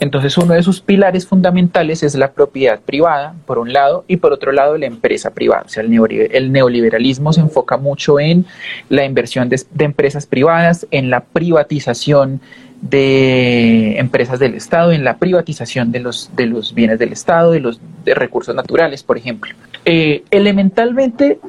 Entonces 0.00 0.38
uno 0.38 0.54
de 0.54 0.62
sus 0.62 0.80
pilares 0.80 1.26
fundamentales 1.26 2.02
es 2.02 2.14
la 2.14 2.32
propiedad 2.32 2.80
privada, 2.80 3.34
por 3.46 3.58
un 3.58 3.72
lado, 3.72 4.04
y 4.06 4.16
por 4.18 4.32
otro 4.32 4.52
lado 4.52 4.78
la 4.78 4.86
empresa 4.86 5.34
privada. 5.34 5.64
O 5.66 5.68
sea, 5.68 5.82
el, 5.82 5.90
neoliber 5.90 6.34
el 6.34 6.52
neoliberalismo 6.52 7.32
se 7.32 7.40
enfoca 7.40 7.76
mucho 7.76 8.20
en 8.20 8.46
la 8.88 9.04
inversión 9.04 9.48
de, 9.48 9.60
de, 9.72 9.84
empresas 9.84 10.26
privadas, 10.26 10.86
en 10.92 11.10
la 11.10 11.20
privatización 11.20 12.40
de 12.80 13.98
empresas 13.98 14.38
del 14.38 14.54
Estado, 14.54 14.92
en 14.92 15.02
la 15.02 15.16
privatización 15.16 15.90
de 15.90 16.00
los, 16.00 16.30
de 16.36 16.46
los 16.46 16.74
bienes 16.74 16.98
del 16.98 17.12
Estado, 17.12 17.50
de 17.50 17.60
los 17.60 17.80
de 18.04 18.14
recursos 18.14 18.54
naturales, 18.54 19.02
por 19.02 19.18
ejemplo. 19.18 19.52
Eh, 19.84 20.22
elementalmente, 20.30 21.40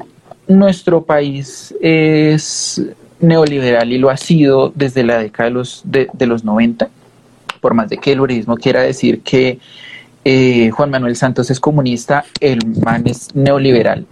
nuestro 0.48 1.04
país 1.04 1.76
es 1.82 2.82
neoliberal 3.20 3.92
y 3.92 3.98
lo 3.98 4.10
ha 4.10 4.18
sido 4.18 4.72
desde 4.76 5.04
la 5.04 5.20
década 5.20 5.50
de 5.50 5.54
los, 5.54 5.82
de, 5.86 6.26
los 6.26 6.44
90, 6.44 6.90
por 7.62 7.74
más 7.74 7.90
de 7.90 7.98
que 7.98 8.14
el 8.14 8.22
uribismo 8.22 8.56
quiera 8.56 8.82
decir 8.82 9.22
que 9.22 9.60
eh, 10.26 10.70
Juan 10.72 10.90
Manuel 10.90 11.16
Santos 11.16 11.50
es 11.50 11.60
comunista, 11.60 12.26
el 12.40 12.60
man 12.84 13.04
es 13.08 13.34
neoliberal. 13.36 14.06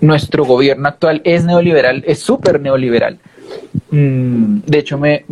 Nuestro 0.00 0.44
gobierno 0.44 0.88
actual 0.88 1.20
es 1.24 1.44
neoliberal, 1.44 2.04
es 2.06 2.20
súper 2.20 2.60
neoliberal. 2.60 3.18
Mm, 3.90 4.58
de 4.66 4.78
hecho, 4.78 4.98
me, 4.98 5.24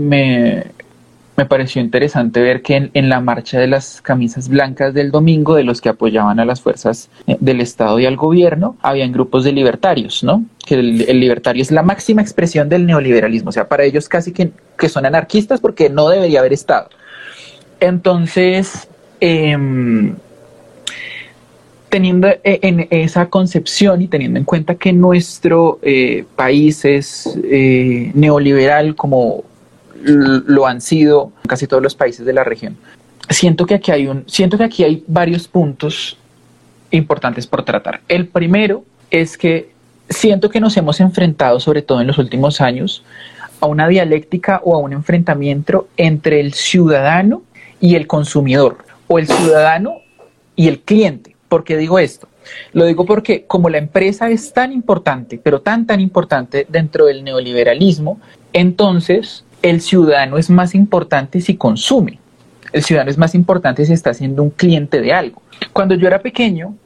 me, 1.36 1.46
pareció 1.46 1.80
interesante 1.80 2.40
ver 2.40 2.62
que 2.62 2.90
en, 2.92 3.08
la 3.08 3.20
marcha 3.20 3.58
de 3.58 3.66
las 3.66 4.00
camisas 4.02 4.48
blancas 4.48 4.94
del 4.94 5.10
domingo, 5.10 5.54
de 5.54 5.64
los 5.64 5.80
que 5.80 5.88
apoyaban 5.88 6.40
a 6.40 6.44
las 6.44 6.60
fuerzas 6.60 7.08
del 7.26 7.60
Estado 7.60 7.98
y 7.98 8.06
al 8.06 8.16
gobierno, 8.16 8.76
habían 8.82 9.12
grupos 9.12 9.44
de 9.44 9.52
libertarios, 9.52 10.22
¿no? 10.24 10.44
Que 10.66 10.74
el, 10.76 11.20
libertario 11.20 11.62
es 11.62 11.70
la 11.70 11.82
máxima 11.82 12.22
expresión 12.22 12.68
del 12.68 12.86
neoliberalismo, 12.86 13.50
o 13.50 13.52
sea, 13.52 13.68
para 13.68 13.84
ellos 13.84 14.08
casi 14.08 14.32
que, 14.32 14.50
que 14.78 14.88
son 14.88 15.06
anarquistas 15.06 15.60
porque 15.60 15.90
no 15.90 16.08
debería 16.08 16.40
haber 16.40 16.52
Estado. 16.52 16.88
Entonces, 17.80 18.88
eh, 19.20 19.56
teniendo 21.94 22.26
en 22.42 22.88
esa 22.90 23.26
concepción 23.26 24.02
y 24.02 24.08
teniendo 24.08 24.40
en 24.40 24.44
cuenta 24.44 24.74
que 24.74 24.92
nuestro 24.92 25.78
eh, 25.80 26.24
país 26.34 26.84
es 26.84 27.38
eh, 27.44 28.10
neoliberal 28.14 28.96
como 28.96 29.44
lo 30.04 30.66
han 30.66 30.80
sido 30.80 31.32
casi 31.46 31.66
todos 31.66 31.82
los 31.82 31.94
países 31.94 32.24
de 32.26 32.32
la 32.32 32.44
región, 32.44 32.76
siento 33.30 33.66
que 33.66 33.74
aquí 33.74 33.90
hay 33.90 34.06
un, 34.06 34.24
siento 34.26 34.58
que 34.58 34.64
aquí 34.64 34.84
hay 34.84 35.04
varios 35.06 35.48
puntos 35.48 36.16
importantes 36.90 37.46
por 37.46 37.64
tratar. 37.64 38.00
El 38.08 38.28
primero 38.28 38.84
es 39.10 39.36
que 39.36 39.70
siento 40.08 40.50
que 40.50 40.60
nos 40.60 40.76
hemos 40.76 41.00
enfrentado, 41.00 41.60
sobre 41.60 41.82
todo 41.82 42.00
en 42.00 42.06
los 42.06 42.18
últimos 42.18 42.60
años, 42.60 43.02
a 43.60 43.66
una 43.66 43.88
dialéctica 43.88 44.60
o 44.64 44.74
a 44.74 44.78
un 44.78 44.92
enfrentamiento 44.92 45.88
entre 45.96 46.40
el 46.40 46.52
ciudadano 46.52 47.42
y 47.80 47.96
el 47.96 48.06
consumidor, 48.06 48.84
o 49.06 49.18
el 49.18 49.26
ciudadano 49.26 49.96
y 50.56 50.68
el 50.68 50.80
cliente. 50.80 51.36
¿Por 51.48 51.64
qué 51.64 51.76
digo 51.76 51.98
esto? 51.98 52.28
Lo 52.72 52.84
digo 52.84 53.06
porque 53.06 53.44
como 53.46 53.70
la 53.70 53.78
empresa 53.78 54.28
es 54.28 54.52
tan 54.52 54.72
importante, 54.72 55.40
pero 55.42 55.62
tan, 55.62 55.86
tan 55.86 56.00
importante 56.00 56.66
dentro 56.68 57.06
del 57.06 57.24
neoliberalismo, 57.24 58.20
entonces 58.52 59.43
el 59.64 59.80
ciudadano 59.80 60.36
es 60.36 60.50
más 60.50 60.74
importante 60.74 61.40
si 61.40 61.56
consume. 61.56 62.18
El 62.72 62.84
ciudadano 62.84 63.10
es 63.10 63.16
más 63.16 63.34
importante 63.34 63.86
si 63.86 63.94
está 63.94 64.12
siendo 64.12 64.42
un 64.42 64.50
cliente 64.50 65.00
de 65.00 65.12
algo. 65.14 65.40
Cuando 65.72 65.94
yo 65.94 66.06
era 66.06 66.20
pequeño, 66.20 66.76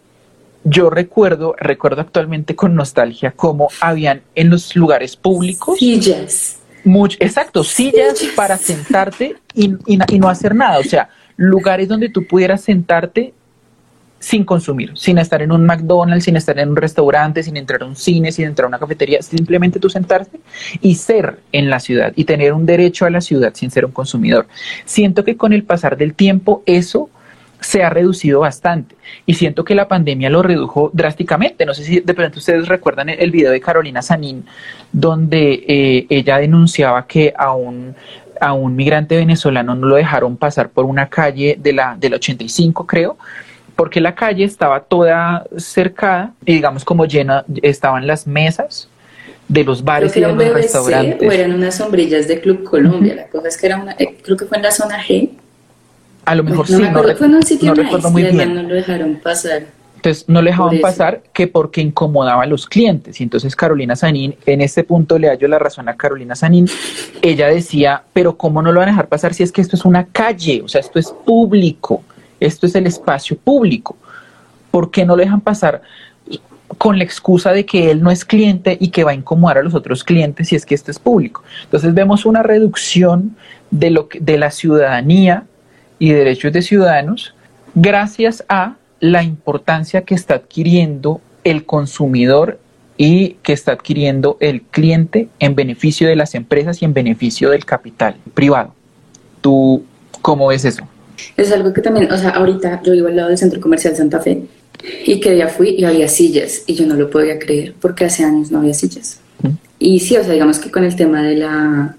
yo 0.62 0.88
recuerdo, 0.88 1.56
recuerdo 1.58 2.02
actualmente 2.02 2.54
con 2.54 2.76
nostalgia 2.76 3.32
cómo 3.32 3.68
habían 3.80 4.22
en 4.36 4.50
los 4.50 4.76
lugares 4.76 5.16
públicos 5.16 5.76
sillas. 5.76 6.60
Much, 6.84 7.16
exacto, 7.18 7.64
sillas, 7.64 8.16
sillas, 8.16 8.34
para 8.36 8.56
sentarte 8.56 9.34
y, 9.54 9.74
y, 9.86 9.98
y 10.08 10.18
no 10.20 10.28
hacer 10.28 10.54
nada. 10.54 10.78
O 10.78 10.84
sea, 10.84 11.08
lugares 11.36 11.88
donde 11.88 12.08
tú 12.08 12.28
pudieras 12.28 12.60
sentarte 12.60 13.34
sin 14.18 14.44
consumir, 14.44 14.92
sin 14.96 15.18
estar 15.18 15.42
en 15.42 15.52
un 15.52 15.64
McDonald's, 15.64 16.24
sin 16.24 16.36
estar 16.36 16.58
en 16.58 16.70
un 16.70 16.76
restaurante, 16.76 17.42
sin 17.42 17.56
entrar 17.56 17.82
a 17.82 17.86
un 17.86 17.96
cine, 17.96 18.32
sin 18.32 18.46
entrar 18.46 18.64
a 18.64 18.68
una 18.68 18.78
cafetería, 18.78 19.22
simplemente 19.22 19.78
tú 19.78 19.88
sentarte 19.88 20.40
y 20.80 20.96
ser 20.96 21.38
en 21.52 21.70
la 21.70 21.80
ciudad 21.80 22.12
y 22.16 22.24
tener 22.24 22.52
un 22.52 22.66
derecho 22.66 23.06
a 23.06 23.10
la 23.10 23.20
ciudad 23.20 23.52
sin 23.54 23.70
ser 23.70 23.84
un 23.84 23.92
consumidor. 23.92 24.46
Siento 24.84 25.24
que 25.24 25.36
con 25.36 25.52
el 25.52 25.62
pasar 25.62 25.96
del 25.96 26.14
tiempo 26.14 26.62
eso 26.66 27.10
se 27.60 27.82
ha 27.82 27.90
reducido 27.90 28.40
bastante 28.40 28.94
y 29.26 29.34
siento 29.34 29.64
que 29.64 29.74
la 29.74 29.88
pandemia 29.88 30.30
lo 30.30 30.42
redujo 30.42 30.90
drásticamente. 30.92 31.66
No 31.66 31.74
sé 31.74 31.84
si 31.84 32.00
de 32.00 32.14
pronto 32.14 32.38
ustedes 32.38 32.68
recuerdan 32.68 33.08
el 33.08 33.30
video 33.30 33.50
de 33.50 33.60
Carolina 33.60 34.02
Sanín, 34.02 34.44
donde 34.92 35.64
eh, 35.66 36.06
ella 36.08 36.38
denunciaba 36.38 37.06
que 37.06 37.32
a 37.36 37.52
un, 37.52 37.94
a 38.40 38.52
un 38.52 38.76
migrante 38.76 39.16
venezolano 39.16 39.74
no 39.74 39.86
lo 39.86 39.96
dejaron 39.96 40.36
pasar 40.36 40.70
por 40.70 40.84
una 40.84 41.08
calle 41.08 41.56
de 41.60 41.72
la, 41.72 41.96
del 41.98 42.14
85, 42.14 42.86
creo, 42.86 43.16
porque 43.78 44.00
la 44.00 44.16
calle 44.16 44.42
estaba 44.42 44.80
toda 44.80 45.46
cercada 45.56 46.32
y 46.44 46.54
digamos 46.54 46.84
como 46.84 47.06
llena, 47.06 47.44
estaban 47.62 48.08
las 48.08 48.26
mesas 48.26 48.88
de 49.46 49.62
los 49.62 49.84
bares 49.84 50.16
y 50.16 50.20
de 50.20 50.32
los 50.32 50.52
restaurantes. 50.52 51.28
O 51.28 51.30
eran 51.30 51.52
unas 51.52 51.76
sombrillas 51.76 52.26
de 52.26 52.40
Club 52.40 52.64
Colombia, 52.64 53.14
la 53.14 53.28
cosa 53.28 53.46
es 53.46 53.56
que 53.56 53.66
era 53.66 53.76
una, 53.76 53.92
eh, 53.92 54.18
creo 54.20 54.36
que 54.36 54.46
fue 54.46 54.56
en 54.56 54.64
la 54.64 54.72
zona 54.72 55.00
G, 55.00 55.30
a 56.24 56.34
lo 56.34 56.42
mejor 56.42 56.66
sí, 56.66 56.72
no, 56.72 57.74
recuerdo 57.74 58.10
muy 58.10 58.24
bien. 58.24 58.52
No 58.52 58.62
lo 58.64 58.74
dejaron 58.74 59.20
pasar. 59.22 59.66
Entonces 59.94 60.28
no 60.28 60.42
le 60.42 60.50
dejaban 60.50 60.80
pasar 60.80 61.22
que 61.32 61.46
porque 61.46 61.80
incomodaba 61.80 62.42
a 62.42 62.46
los 62.46 62.66
clientes. 62.66 63.20
Y 63.20 63.22
entonces 63.22 63.54
Carolina 63.54 63.94
Sanín, 63.94 64.34
en 64.44 64.60
este 64.60 64.82
punto 64.82 65.20
le 65.20 65.28
hallo 65.28 65.46
la 65.46 65.60
razón 65.60 65.88
a 65.88 65.96
Carolina 65.96 66.34
Sanín, 66.34 66.68
ella 67.22 67.46
decía, 67.46 68.02
pero 68.12 68.36
¿cómo 68.36 68.60
no 68.60 68.72
lo 68.72 68.80
van 68.80 68.88
a 68.88 68.92
dejar 68.92 69.06
pasar 69.06 69.34
si 69.34 69.44
es 69.44 69.52
que 69.52 69.60
esto 69.60 69.76
es 69.76 69.84
una 69.84 70.04
calle? 70.04 70.62
O 70.64 70.68
sea, 70.68 70.80
esto 70.80 70.98
es 70.98 71.12
público, 71.24 72.02
esto 72.40 72.66
es 72.66 72.74
el 72.74 72.86
espacio 72.86 73.36
público. 73.36 73.96
¿Por 74.70 74.90
qué 74.90 75.04
no 75.04 75.16
lo 75.16 75.22
dejan 75.22 75.40
pasar? 75.40 75.82
con 76.76 76.98
la 76.98 77.04
excusa 77.04 77.52
de 77.52 77.64
que 77.64 77.90
él 77.90 78.02
no 78.02 78.10
es 78.10 78.24
cliente 78.24 78.76
y 78.78 78.88
que 78.88 79.04
va 79.04 79.12
a 79.12 79.14
incomodar 79.14 79.58
a 79.58 79.62
los 79.62 79.74
otros 79.74 80.04
clientes 80.04 80.48
si 80.48 80.56
es 80.56 80.66
que 80.66 80.74
esto 80.74 80.90
es 80.90 80.98
público. 80.98 81.42
Entonces 81.64 81.94
vemos 81.94 82.26
una 82.26 82.42
reducción 82.42 83.36
de, 83.70 83.90
lo 83.90 84.08
de 84.20 84.38
la 84.38 84.50
ciudadanía 84.50 85.44
y 85.98 86.10
derechos 86.10 86.52
de 86.52 86.62
ciudadanos 86.62 87.34
gracias 87.74 88.44
a 88.48 88.76
la 89.00 89.22
importancia 89.22 90.02
que 90.02 90.14
está 90.14 90.34
adquiriendo 90.34 91.20
el 91.44 91.64
consumidor 91.64 92.60
y 92.96 93.36
que 93.42 93.52
está 93.52 93.72
adquiriendo 93.72 94.36
el 94.40 94.62
cliente 94.62 95.28
en 95.38 95.54
beneficio 95.54 96.08
de 96.08 96.16
las 96.16 96.34
empresas 96.34 96.82
y 96.82 96.84
en 96.84 96.92
beneficio 96.92 97.50
del 97.50 97.64
capital 97.64 98.16
privado. 98.34 98.74
¿Tú 99.40 99.84
cómo 100.20 100.48
ves 100.48 100.64
eso? 100.64 100.86
Es 101.36 101.52
algo 101.52 101.72
que 101.72 101.80
también, 101.80 102.10
o 102.12 102.16
sea, 102.16 102.30
ahorita 102.30 102.82
yo 102.84 102.92
vivo 102.92 103.08
al 103.08 103.16
lado 103.16 103.28
del 103.28 103.38
Centro 103.38 103.60
Comercial 103.60 103.96
Santa 103.96 104.20
Fe 104.20 104.42
y 105.04 105.20
que 105.20 105.36
ya 105.36 105.48
fui 105.48 105.70
y 105.70 105.84
había 105.84 106.08
sillas 106.08 106.62
y 106.66 106.74
yo 106.74 106.86
no 106.86 106.94
lo 106.94 107.10
podía 107.10 107.38
creer 107.38 107.74
porque 107.80 108.04
hace 108.04 108.24
años 108.24 108.50
no 108.50 108.58
había 108.60 108.74
sillas. 108.74 109.20
Y 109.78 110.00
sí, 110.00 110.16
o 110.16 110.22
sea, 110.24 110.32
digamos 110.32 110.58
que 110.58 110.70
con 110.70 110.84
el 110.84 110.96
tema 110.96 111.22
de 111.22 111.36
la 111.36 111.96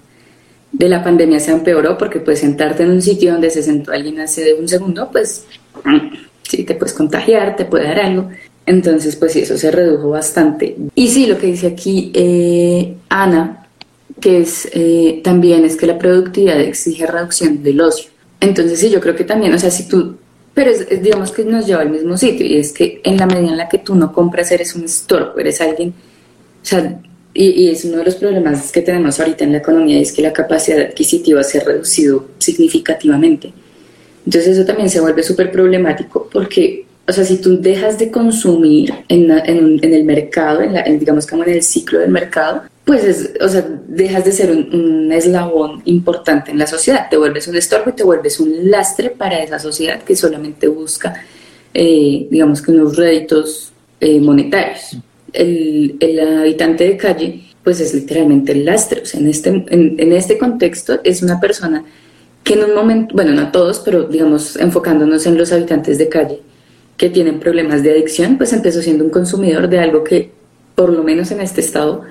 de 0.72 0.88
la 0.88 1.02
pandemia 1.02 1.40
se 1.40 1.50
empeoró 1.50 1.98
porque 1.98 2.20
pues 2.20 2.40
sentarte 2.40 2.84
en 2.84 2.90
un 2.90 3.02
sitio 3.02 3.32
donde 3.32 3.50
se 3.50 3.62
sentó 3.62 3.92
alguien 3.92 4.20
hace 4.20 4.54
un 4.54 4.68
segundo, 4.68 5.10
pues 5.10 5.44
sí, 6.48 6.64
te 6.64 6.74
puedes 6.74 6.94
contagiar, 6.94 7.56
te 7.56 7.64
puede 7.64 7.84
dar 7.84 8.00
algo. 8.00 8.28
Entonces, 8.66 9.16
pues 9.16 9.32
sí, 9.32 9.40
eso 9.40 9.58
se 9.58 9.70
redujo 9.70 10.10
bastante. 10.10 10.76
Y 10.94 11.08
sí, 11.08 11.26
lo 11.26 11.38
que 11.38 11.48
dice 11.48 11.66
aquí 11.66 12.12
eh, 12.14 12.94
Ana, 13.08 13.66
que 14.20 14.40
es 14.40 14.68
eh, 14.72 15.20
también 15.24 15.64
es 15.64 15.76
que 15.76 15.86
la 15.86 15.98
productividad 15.98 16.60
exige 16.60 17.06
reducción 17.06 17.62
del 17.62 17.80
ocio. 17.80 18.09
Entonces, 18.40 18.80
sí, 18.80 18.90
yo 18.90 19.00
creo 19.00 19.14
que 19.14 19.24
también, 19.24 19.52
o 19.52 19.58
sea, 19.58 19.70
si 19.70 19.86
tú, 19.86 20.16
pero 20.54 20.70
es, 20.70 21.02
digamos 21.02 21.30
que 21.30 21.44
nos 21.44 21.66
lleva 21.66 21.82
al 21.82 21.90
mismo 21.90 22.16
sitio 22.16 22.46
y 22.46 22.56
es 22.56 22.72
que 22.72 23.00
en 23.04 23.18
la 23.18 23.26
medida 23.26 23.50
en 23.50 23.56
la 23.56 23.68
que 23.68 23.78
tú 23.78 23.94
no 23.94 24.12
compras, 24.12 24.50
eres 24.50 24.74
un 24.74 24.84
estorbo, 24.84 25.38
eres 25.38 25.60
alguien, 25.60 25.90
o 25.90 26.64
sea, 26.64 27.00
y, 27.32 27.68
es 27.68 27.84
uno 27.84 27.98
de 27.98 28.04
los 28.04 28.16
problemas 28.16 28.72
que 28.72 28.82
tenemos 28.82 29.20
ahorita 29.20 29.44
en 29.44 29.52
la 29.52 29.58
economía, 29.58 30.00
es 30.00 30.12
que 30.12 30.22
la 30.22 30.32
capacidad 30.32 30.80
adquisitiva 30.80 31.42
se 31.42 31.58
ha 31.58 31.64
reducido 31.64 32.26
significativamente. 32.38 33.52
Entonces 34.26 34.56
eso 34.56 34.66
también 34.66 34.90
se 34.90 35.00
vuelve 35.00 35.22
súper 35.22 35.50
problemático 35.50 36.28
porque, 36.32 36.84
o 37.06 37.12
sea, 37.12 37.24
si 37.24 37.38
tú 37.38 37.60
dejas 37.60 37.98
de 37.98 38.10
consumir 38.10 38.92
en, 39.08 39.30
en, 39.30 39.94
el 39.94 40.04
mercado, 40.04 40.60
en, 40.62 40.98
digamos 40.98 41.26
como 41.26 41.44
en 41.44 41.50
el 41.50 41.62
ciclo 41.62 42.00
del 42.00 42.10
mercado, 42.10 42.62
pues, 42.84 43.04
es, 43.04 43.30
o 43.40 43.48
sea, 43.48 43.66
dejas 43.88 44.24
de 44.24 44.32
ser 44.32 44.50
un, 44.50 45.10
eslabón 45.12 45.82
importante 45.84 46.50
en 46.52 46.58
la 46.58 46.66
sociedad, 46.66 47.08
te 47.10 47.16
vuelves 47.16 47.48
un 47.48 47.56
estorbo 47.56 47.90
y 47.90 47.94
te 47.94 48.04
vuelves 48.04 48.38
un 48.40 48.70
lastre 48.70 49.10
para 49.10 49.42
esa 49.42 49.58
sociedad 49.58 50.02
que 50.02 50.14
solamente 50.14 50.68
busca, 50.68 51.24
eh, 51.74 52.28
digamos 52.30 52.62
que 52.62 52.70
unos 52.70 52.96
réditos 52.96 53.72
eh, 54.00 54.20
monetarios 54.20 54.96
el, 55.32 55.96
el, 56.00 56.38
habitante 56.38 56.84
de 56.84 56.96
calle, 56.96 57.42
pues 57.62 57.80
es 57.80 57.94
literalmente 57.94 58.52
el 58.52 58.64
lastre. 58.64 59.02
En 59.14 59.28
este, 59.28 59.50
en, 59.50 59.96
en, 59.98 60.12
este 60.12 60.38
contexto 60.38 61.00
es 61.04 61.22
una 61.22 61.40
persona 61.40 61.84
que 62.42 62.54
en 62.54 62.64
un 62.64 62.74
momento, 62.74 63.14
bueno, 63.14 63.32
no 63.32 63.50
todos, 63.50 63.80
pero 63.80 64.04
digamos 64.04 64.56
enfocándonos 64.56 65.26
en 65.26 65.36
los 65.36 65.52
habitantes 65.52 65.98
de 65.98 66.08
calle 66.08 66.40
que 66.96 67.10
tienen 67.10 67.40
problemas 67.40 67.82
de 67.82 67.92
adicción, 67.92 68.36
pues 68.36 68.52
empezó 68.52 68.82
siendo 68.82 69.04
un 69.04 69.10
consumidor 69.10 69.68
de 69.68 69.78
algo 69.78 70.04
que, 70.04 70.32
por 70.74 70.92
lo 70.92 71.02
menos 71.02 71.30
en 71.30 71.40
este 71.40 71.60
estado, 71.60 72.02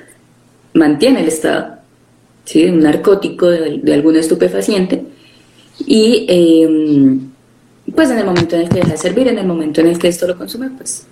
mantiene 0.74 1.22
el 1.22 1.28
Estado, 1.28 1.78
¿sí? 2.46 2.66
un 2.66 2.80
narcótico, 2.80 3.48
de, 3.48 3.94
algún 3.94 4.16
estupefaciente. 4.16 5.04
Y 5.86 6.26
em, 6.28 7.30
pues 7.96 8.10
en 8.12 8.20
el 8.20 8.26
momento 8.26 8.56
en 8.56 8.64
el 8.64 8.70
que 8.70 8.80
deja 8.80 8.92
de 8.92 8.98
servir, 8.98 9.28
en 9.28 9.38
el 9.38 9.48
momento 9.48 9.82
en 9.82 9.88
el 9.88 9.98
que 9.98 10.10
esto 10.10 10.28
lo 10.28 10.38
consume, 10.38 10.70
pues 10.72 11.08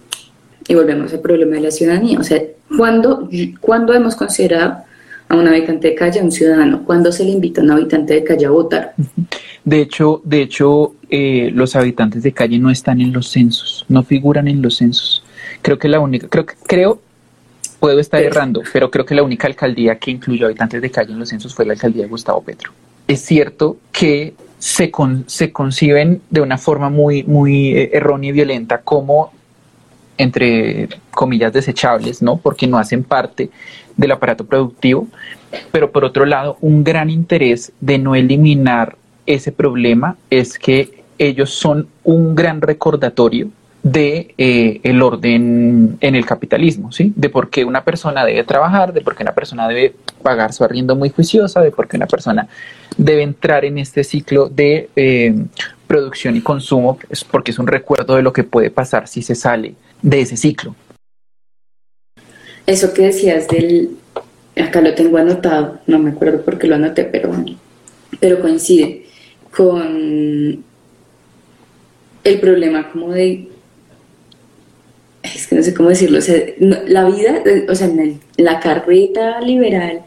y 0.68 0.76
volvemos 0.76 1.14
al 1.14 1.22
problema 1.22 1.56
de 1.56 1.62
la 1.62 1.72
ciudadanía. 1.72 2.20
O 2.20 2.24
sea, 2.24 2.42
¿cuándo, 2.76 3.30
¿cuándo 3.62 3.94
hemos 3.94 4.16
considerado 4.16 4.80
a 5.30 5.36
un 5.36 5.48
habitante 5.48 5.90
de 5.90 5.96
calle 5.96 6.20
a 6.20 6.24
un 6.24 6.32
ciudadano? 6.32 6.84
¿Cuándo 6.84 7.12
se 7.12 7.24
le 7.24 7.32
invita 7.32 7.62
a 7.62 7.64
un 7.64 7.72
habitante 7.72 8.14
de 8.14 8.24
calle 8.24 8.46
a 8.46 8.50
votar? 8.50 8.94
De 9.64 9.82
hecho, 9.82 10.22
de 10.24 10.42
hecho 10.42 10.96
eh, 11.10 11.52
los 11.54 11.76
habitantes 11.76 12.24
de 12.24 12.34
calle 12.34 12.60
no 12.60 12.70
están 12.70 13.02
en 13.02 13.14
los 13.14 13.30
censos, 13.30 13.86
no 13.88 14.04
figuran 14.04 14.48
en 14.48 14.62
los 14.62 14.78
censos. 14.78 15.24
Creo 15.62 15.78
que 15.78 15.88
la 15.88 16.00
única, 16.00 16.28
creo 16.28 16.46
que, 16.46 16.56
creo, 16.66 17.02
puedo 17.80 18.00
estar 18.00 18.22
errando, 18.22 18.62
pero 18.74 18.90
creo 18.90 19.06
que 19.06 19.16
la 19.16 19.24
única 19.24 19.48
alcaldía 19.48 19.98
que 19.98 20.12
incluyó 20.12 20.48
habitantes 20.48 20.82
de 20.82 20.90
calle 20.90 21.14
en 21.14 21.20
los 21.20 21.30
censos 21.30 21.54
fue 21.54 21.66
la 21.66 21.74
alcaldía 21.74 22.04
de 22.04 22.10
Gustavo 22.10 22.42
Petro. 22.42 22.72
Es 23.08 23.22
cierto 23.22 23.78
que 23.92 24.34
se, 24.60 24.92
se 25.28 25.52
conciben 25.52 26.22
de 26.30 26.42
una 26.42 26.58
forma 26.58 26.90
muy, 26.90 27.24
muy 27.24 27.76
eh, 27.76 27.92
errónea 27.94 28.30
y 28.30 28.34
violenta 28.34 28.80
como 28.80 29.32
entre 30.18 30.90
comillas 31.12 31.54
desechables, 31.54 32.22
¿no? 32.22 32.38
Porque 32.38 32.66
no 32.66 32.78
hacen 32.78 33.04
parte 33.04 33.52
del 33.96 34.12
aparato 34.12 34.46
productivo, 34.46 35.08
pero 35.72 35.92
por 35.92 36.04
otro 36.04 36.26
lado, 36.26 36.58
un 36.62 36.84
gran 36.84 37.10
interés 37.10 37.72
de 37.80 38.00
no 38.00 38.16
eliminar 38.16 38.98
ese 39.26 39.52
problema 39.52 40.18
es 40.30 40.58
que 40.58 41.04
ellos 41.20 41.52
son 41.52 41.88
un 42.04 42.36
gran 42.36 42.62
recordatorio 42.62 43.50
de 43.84 44.34
eh, 44.38 44.80
el 44.84 45.02
orden 45.02 45.98
en 46.02 46.16
el 46.16 46.26
capitalismo, 46.26 46.92
¿sí? 46.92 47.14
De 47.16 47.30
por 47.30 47.50
qué 47.50 47.64
una 47.64 47.84
persona 47.84 48.26
debe 48.26 48.44
trabajar, 48.44 48.94
de 48.94 49.02
por 49.02 49.16
qué 49.16 49.24
una 49.24 49.34
persona 49.34 49.68
debe 49.68 49.94
pagar 50.22 50.52
su 50.54 50.64
arriendo 50.64 50.96
muy 50.96 51.10
juiciosa, 51.10 51.62
de 51.62 51.72
por 51.72 51.88
qué 51.88 51.98
una 51.98 52.08
persona 52.08 52.48
debe 52.98 53.24
entrar 53.24 53.64
en 53.66 53.78
este 53.78 54.04
ciclo 54.04 54.50
de 54.50 54.90
eh, 54.96 55.36
producción 55.88 56.36
y 56.36 56.42
consumo, 56.42 57.00
es 57.10 57.24
porque 57.24 57.52
es 57.52 57.60
un 57.60 57.68
recuerdo 57.68 58.16
de 58.16 58.22
lo 58.22 58.34
que 58.34 58.44
puede 58.44 58.70
pasar 58.70 59.08
si 59.08 59.22
se 59.22 59.36
sale 59.36 59.76
de 60.02 60.22
ese 60.22 60.38
ciclo. 60.38 60.76
Eso 62.66 62.94
que 62.94 63.04
decías 63.04 63.48
del, 63.48 63.92
acá 64.58 64.82
lo 64.82 64.94
tengo 64.94 65.18
anotado, 65.18 65.80
no 65.88 66.00
me 66.00 66.12
acuerdo 66.12 66.44
por 66.44 66.58
qué 66.58 66.68
lo 66.68 66.76
anoté, 66.76 67.06
pero, 67.06 67.32
pero 68.20 68.42
coincide 68.42 69.06
con 69.56 70.64
el 72.24 72.40
problema 72.42 72.92
como 72.92 73.12
de, 73.12 73.48
es 75.36 75.48
que 75.48 75.56
no 75.56 75.64
sé 75.64 75.74
cómo 75.74 75.90
decirlo, 75.90 76.20
o 76.20 76.22
sea, 76.22 76.42
la 76.60 77.06
vida, 77.06 77.44
o 77.70 77.76
sea, 77.76 77.90
la 78.38 78.60
carreta 78.60 79.42
liberal 79.42 80.02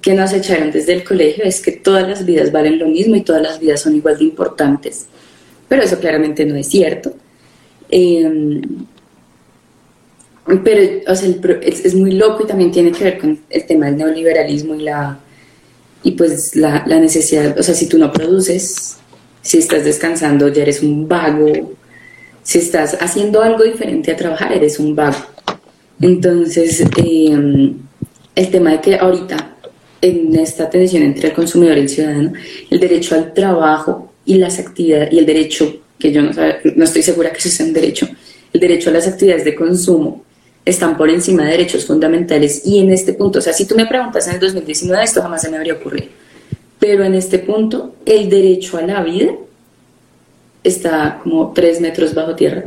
que 0.00 0.14
nos 0.14 0.32
echaron 0.32 0.70
desde 0.70 0.92
el 0.92 1.04
colegio 1.04 1.44
es 1.44 1.60
que 1.60 1.72
todas 1.72 2.08
las 2.08 2.24
vidas 2.24 2.52
valen 2.52 2.78
lo 2.78 2.86
mismo 2.86 3.16
y 3.16 3.22
todas 3.22 3.42
las 3.42 3.58
vidas 3.58 3.80
son 3.80 3.96
igual 3.96 4.18
de 4.18 4.24
importantes, 4.24 5.06
pero 5.68 5.82
eso 5.82 5.98
claramente 5.98 6.44
no 6.44 6.54
es 6.54 6.68
cierto. 6.68 7.12
Eh, 7.88 8.60
pero, 10.62 11.02
o 11.08 11.14
sea, 11.16 11.28
es, 11.62 11.94
muy 11.94 12.12
loco 12.12 12.44
y 12.44 12.46
también 12.46 12.70
tiene 12.70 12.92
que 12.92 13.02
ver 13.02 13.18
con 13.18 13.40
el 13.50 13.66
tema 13.66 13.86
del 13.86 13.96
neoliberalismo 13.96 14.76
y 14.76 14.82
la 14.82 15.18
y 16.04 16.12
pues 16.12 16.54
la, 16.54 16.84
la, 16.86 17.00
necesidad, 17.00 17.58
o 17.58 17.62
sea, 17.64 17.74
si 17.74 17.88
tú 17.88 17.98
no 17.98 18.12
produces, 18.12 18.96
si 19.42 19.58
estás 19.58 19.84
descansando, 19.84 20.46
ya 20.46 20.62
eres 20.62 20.80
un 20.80 21.08
vago, 21.08 21.72
si 22.46 22.58
estás 22.58 22.96
haciendo 23.00 23.42
algo 23.42 23.64
diferente 23.64 24.12
a 24.12 24.16
trabajar, 24.16 24.52
eres 24.52 24.78
un 24.78 24.94
vago. 24.94 25.16
Entonces, 26.00 26.84
em, 26.96 27.74
el 28.36 28.50
tema 28.52 28.70
de 28.70 28.80
que 28.80 28.94
ahorita, 28.94 29.56
en 30.00 30.32
esta 30.36 30.70
tensión 30.70 31.02
entre 31.02 31.30
el 31.30 31.34
consumidor 31.34 31.76
y 31.76 31.80
el 31.80 31.88
ciudadano, 31.88 32.32
el 32.70 32.78
derecho 32.78 33.16
al 33.16 33.34
trabajo 33.34 34.12
y 34.24 34.36
las 34.36 34.60
actividades, 34.60 35.12
y 35.12 35.18
el 35.18 35.26
derecho, 35.26 35.76
que 35.98 36.12
yo 36.12 36.22
no, 36.22 36.30
no 36.76 36.84
estoy 36.84 37.02
segura 37.02 37.32
que 37.32 37.38
eso 37.38 37.48
sea 37.48 37.66
un 37.66 37.72
derecho, 37.72 38.06
el 38.52 38.60
derecho 38.60 38.90
a 38.90 38.92
las 38.92 39.08
actividades 39.08 39.44
de 39.44 39.56
consumo 39.56 40.22
están 40.64 40.96
por 40.96 41.10
encima 41.10 41.42
de 41.42 41.50
derechos 41.50 41.84
fundamentales 41.84 42.62
y 42.64 42.78
en 42.78 42.92
este 42.92 43.14
punto, 43.14 43.40
o 43.40 43.42
sea, 43.42 43.54
si 43.54 43.66
tú 43.66 43.74
me 43.74 43.86
preguntas 43.86 44.28
en 44.28 44.34
el 44.34 44.40
2019 44.40 45.02
esto 45.02 45.20
jamás 45.20 45.42
se 45.42 45.50
me 45.50 45.56
habría 45.56 45.74
ocurrido, 45.74 46.06
pero 46.78 47.02
en 47.02 47.16
este 47.16 47.40
punto 47.40 47.96
el 48.06 48.30
derecho 48.30 48.78
a 48.78 48.82
la 48.82 49.02
vida 49.02 49.34
está 50.66 51.20
como 51.22 51.52
tres 51.52 51.80
metros 51.80 52.14
bajo 52.14 52.34
tierra. 52.34 52.64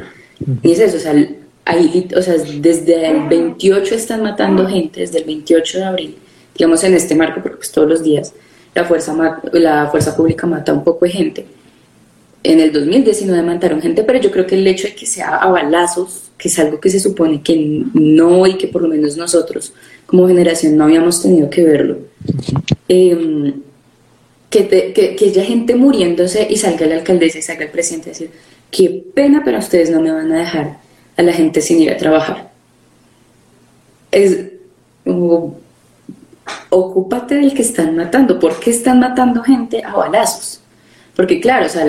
Y 0.63 0.71
es 0.71 0.79
eso, 0.79 0.97
o 0.97 0.99
sea, 0.99 1.13
ahí, 1.65 2.07
o 2.15 2.21
sea, 2.21 2.35
desde 2.59 3.07
el 3.07 3.27
28 3.27 3.95
están 3.95 4.23
matando 4.23 4.67
gente, 4.67 5.01
desde 5.01 5.19
el 5.19 5.25
28 5.25 5.77
de 5.77 5.83
abril, 5.83 6.17
digamos 6.55 6.83
en 6.83 6.93
este 6.93 7.15
marco, 7.15 7.41
porque 7.41 7.57
pues 7.57 7.71
todos 7.71 7.87
los 7.87 8.03
días 8.03 8.33
la 8.73 8.85
fuerza, 8.85 9.39
la 9.53 9.87
fuerza 9.87 10.15
pública 10.15 10.47
mata 10.47 10.73
un 10.73 10.83
poco 10.83 11.05
de 11.05 11.11
gente. 11.11 11.45
En 12.41 12.59
el 12.59 12.71
2019 12.71 13.43
mataron 13.43 13.81
gente, 13.81 14.03
pero 14.03 14.19
yo 14.19 14.31
creo 14.31 14.47
que 14.47 14.55
el 14.55 14.65
hecho 14.65 14.87
de 14.87 14.95
que 14.95 15.05
sea 15.05 15.35
a 15.35 15.49
balazos, 15.49 16.31
que 16.37 16.47
es 16.47 16.57
algo 16.57 16.79
que 16.79 16.89
se 16.89 16.99
supone 16.99 17.41
que 17.41 17.83
no 17.93 18.47
y 18.47 18.55
que 18.55 18.67
por 18.67 18.81
lo 18.81 18.87
menos 18.87 19.17
nosotros 19.17 19.73
como 20.05 20.27
generación 20.27 20.77
no 20.77 20.85
habíamos 20.85 21.21
tenido 21.21 21.49
que 21.49 21.63
verlo, 21.63 21.97
eh, 22.87 23.53
que, 24.49 24.67
que, 24.93 25.25
haya 25.25 25.43
gente 25.43 25.75
muriéndose 25.75 26.47
y 26.49 26.57
salga 26.57 26.85
la 26.87 26.95
alcaldesa 26.95 27.37
y 27.37 27.41
salga 27.41 27.65
el 27.65 27.71
presidente 27.71 28.09
a 28.09 28.13
decir, 28.13 28.31
qué 28.71 29.03
pena, 29.13 29.41
pero 29.45 29.59
ustedes 29.59 29.89
no 29.89 30.01
me 30.01 30.11
van 30.11 30.31
a 30.31 30.39
dejar 30.39 30.77
a 31.17 31.21
la 31.21 31.33
gente 31.33 31.61
sin 31.61 31.79
ir 31.79 31.91
a 31.91 31.97
trabajar. 31.97 32.51
Es 34.11 34.37
ocúpate 36.69 37.35
del 37.35 37.53
que 37.53 37.61
están 37.61 37.95
matando. 37.95 38.39
¿Por 38.39 38.59
qué 38.59 38.71
están 38.71 38.99
matando 38.99 39.43
gente 39.43 39.83
a 39.83 39.93
balazos? 39.93 40.61
Porque 41.15 41.39
claro, 41.39 41.65
o 41.65 41.69
sea, 41.69 41.85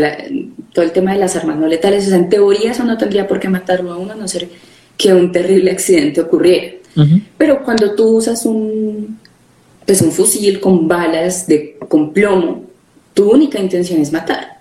todo 0.72 0.84
el 0.84 0.92
tema 0.92 1.12
de 1.12 1.18
las 1.18 1.36
armas 1.36 1.56
no 1.56 1.66
letales, 1.66 2.06
o 2.06 2.08
sea, 2.08 2.18
en 2.18 2.28
teoría 2.28 2.72
eso 2.72 2.84
no 2.84 2.98
tendría 2.98 3.28
por 3.28 3.38
qué 3.38 3.48
matarlo 3.48 3.92
a 3.92 3.96
uno, 3.96 4.12
a 4.12 4.16
no 4.16 4.26
ser 4.26 4.48
que 4.96 5.14
un 5.14 5.32
terrible 5.32 5.70
accidente 5.70 6.20
ocurriera. 6.20 6.74
Pero 7.38 7.62
cuando 7.62 7.94
tú 7.94 8.16
usas 8.16 8.44
un, 8.44 9.19
pues 9.90 10.02
un 10.02 10.12
fusil 10.12 10.60
con 10.60 10.86
balas 10.86 11.48
de, 11.48 11.76
con 11.88 12.12
plomo, 12.12 12.62
tu 13.12 13.28
única 13.28 13.58
intención 13.58 14.00
es 14.00 14.12
matar. 14.12 14.60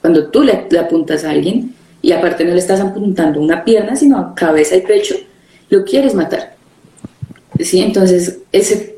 Cuando 0.00 0.32
tú 0.32 0.42
le, 0.42 0.66
apuntas 0.76 1.22
a 1.22 1.30
alguien 1.30 1.72
y 2.02 2.10
aparte 2.10 2.44
no 2.44 2.50
le 2.50 2.58
estás 2.58 2.80
apuntando 2.80 3.40
una 3.40 3.62
pierna, 3.62 3.94
sino 3.94 4.34
cabeza 4.34 4.74
y 4.74 4.80
pecho, 4.80 5.14
lo 5.70 5.84
quieres 5.84 6.12
matar. 6.12 6.56
¿Sí? 7.60 7.82
Entonces, 7.82 8.38
ese, 8.50 8.96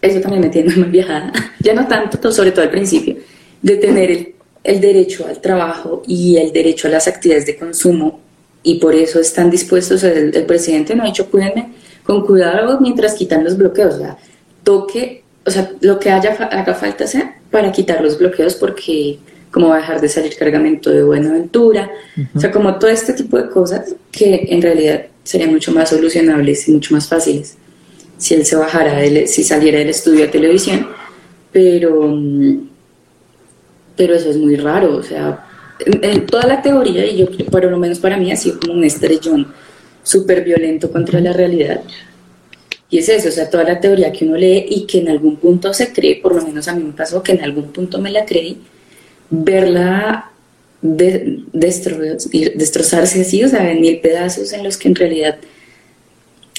eso 0.00 0.20
también 0.20 0.40
me 0.40 0.48
tiene 0.48 0.74
muy 0.76 0.88
viajada, 0.88 1.34
ya 1.60 1.74
no 1.74 1.86
tanto, 1.86 2.32
sobre 2.32 2.52
todo 2.52 2.62
al 2.62 2.70
principio, 2.70 3.16
de 3.60 3.76
tener 3.76 4.10
el, 4.10 4.34
el 4.62 4.80
derecho 4.80 5.26
al 5.26 5.38
trabajo 5.38 6.02
y 6.06 6.38
el 6.38 6.50
derecho 6.50 6.88
a 6.88 6.92
las 6.92 7.08
actividades 7.08 7.44
de 7.44 7.58
consumo 7.58 8.20
y 8.62 8.76
por 8.76 8.94
eso 8.94 9.20
están 9.20 9.50
dispuestos, 9.50 10.02
el, 10.02 10.34
el 10.34 10.46
presidente 10.46 10.96
no 10.96 11.02
ha 11.02 11.06
dicho 11.08 11.30
cuídenme 11.30 11.74
con 12.04 12.24
cuidado 12.24 12.80
mientras 12.80 13.12
quitan 13.12 13.44
los 13.44 13.58
bloqueos, 13.58 13.98
sea, 13.98 14.16
toque, 14.64 15.22
o 15.46 15.50
sea, 15.50 15.70
lo 15.80 16.00
que 16.00 16.10
haya, 16.10 16.32
haga 16.32 16.74
falta 16.74 17.06
sea 17.06 17.36
para 17.50 17.70
quitar 17.70 18.02
los 18.02 18.18
bloqueos 18.18 18.54
porque 18.54 19.18
como 19.50 19.68
va 19.68 19.76
a 19.76 19.78
dejar 19.78 20.00
de 20.00 20.08
salir 20.08 20.36
cargamento 20.36 20.90
de 20.90 21.04
Buenaventura, 21.04 21.88
o 22.34 22.40
sea, 22.40 22.50
como 22.50 22.76
todo 22.80 22.90
este 22.90 23.12
tipo 23.12 23.38
de 23.40 23.48
cosas 23.48 23.94
que 24.10 24.46
en 24.48 24.60
realidad 24.60 25.06
serían 25.22 25.52
mucho 25.52 25.70
más 25.70 25.90
solucionables 25.90 26.66
y 26.66 26.72
mucho 26.72 26.92
más 26.92 27.06
fáciles 27.06 27.56
si 28.16 28.34
él 28.34 28.44
se 28.44 28.56
bajara, 28.56 29.00
si 29.26 29.44
saliera 29.44 29.78
del 29.78 29.90
estudio 29.90 30.22
de 30.22 30.28
televisión, 30.28 30.88
pero, 31.52 32.16
pero 33.96 34.14
eso 34.14 34.30
es 34.30 34.36
muy 34.36 34.56
raro, 34.56 34.96
o 34.96 35.02
sea, 35.02 35.46
en, 35.78 36.26
toda 36.26 36.46
la 36.46 36.62
teoría, 36.62 37.06
y 37.06 37.18
yo 37.18 37.26
por 37.50 37.64
lo 37.64 37.78
menos 37.78 37.98
para 37.98 38.16
mí 38.16 38.30
ha 38.32 38.36
sido 38.36 38.60
como 38.60 38.74
un 38.74 38.84
estrellón 38.84 39.52
súper 40.02 40.44
violento 40.44 40.90
contra 40.90 41.20
la 41.20 41.32
realidad, 41.32 41.82
y 42.90 42.98
es 42.98 43.08
eso, 43.08 43.28
o 43.28 43.32
sea, 43.32 43.50
toda 43.50 43.64
la 43.64 43.80
teoría 43.80 44.12
que 44.12 44.24
uno 44.24 44.36
lee 44.36 44.66
y 44.68 44.86
que 44.86 44.98
en 44.98 45.08
algún 45.08 45.36
punto 45.36 45.72
se 45.72 45.92
cree, 45.92 46.16
por 46.16 46.34
lo 46.34 46.42
menos 46.42 46.68
a 46.68 46.74
mí 46.74 46.84
me 46.84 46.92
pasó 46.92 47.22
que 47.22 47.32
en 47.32 47.42
algún 47.42 47.72
punto 47.72 47.98
me 47.98 48.10
la 48.10 48.24
creí, 48.24 48.58
verla 49.30 50.30
de, 50.80 51.42
destrozarse 51.52 53.22
así, 53.22 53.42
o 53.42 53.48
sea, 53.48 53.70
en 53.70 53.80
mil 53.80 53.98
pedazos 54.00 54.52
en 54.52 54.62
los 54.62 54.76
que 54.76 54.88
en 54.88 54.94
realidad 54.94 55.38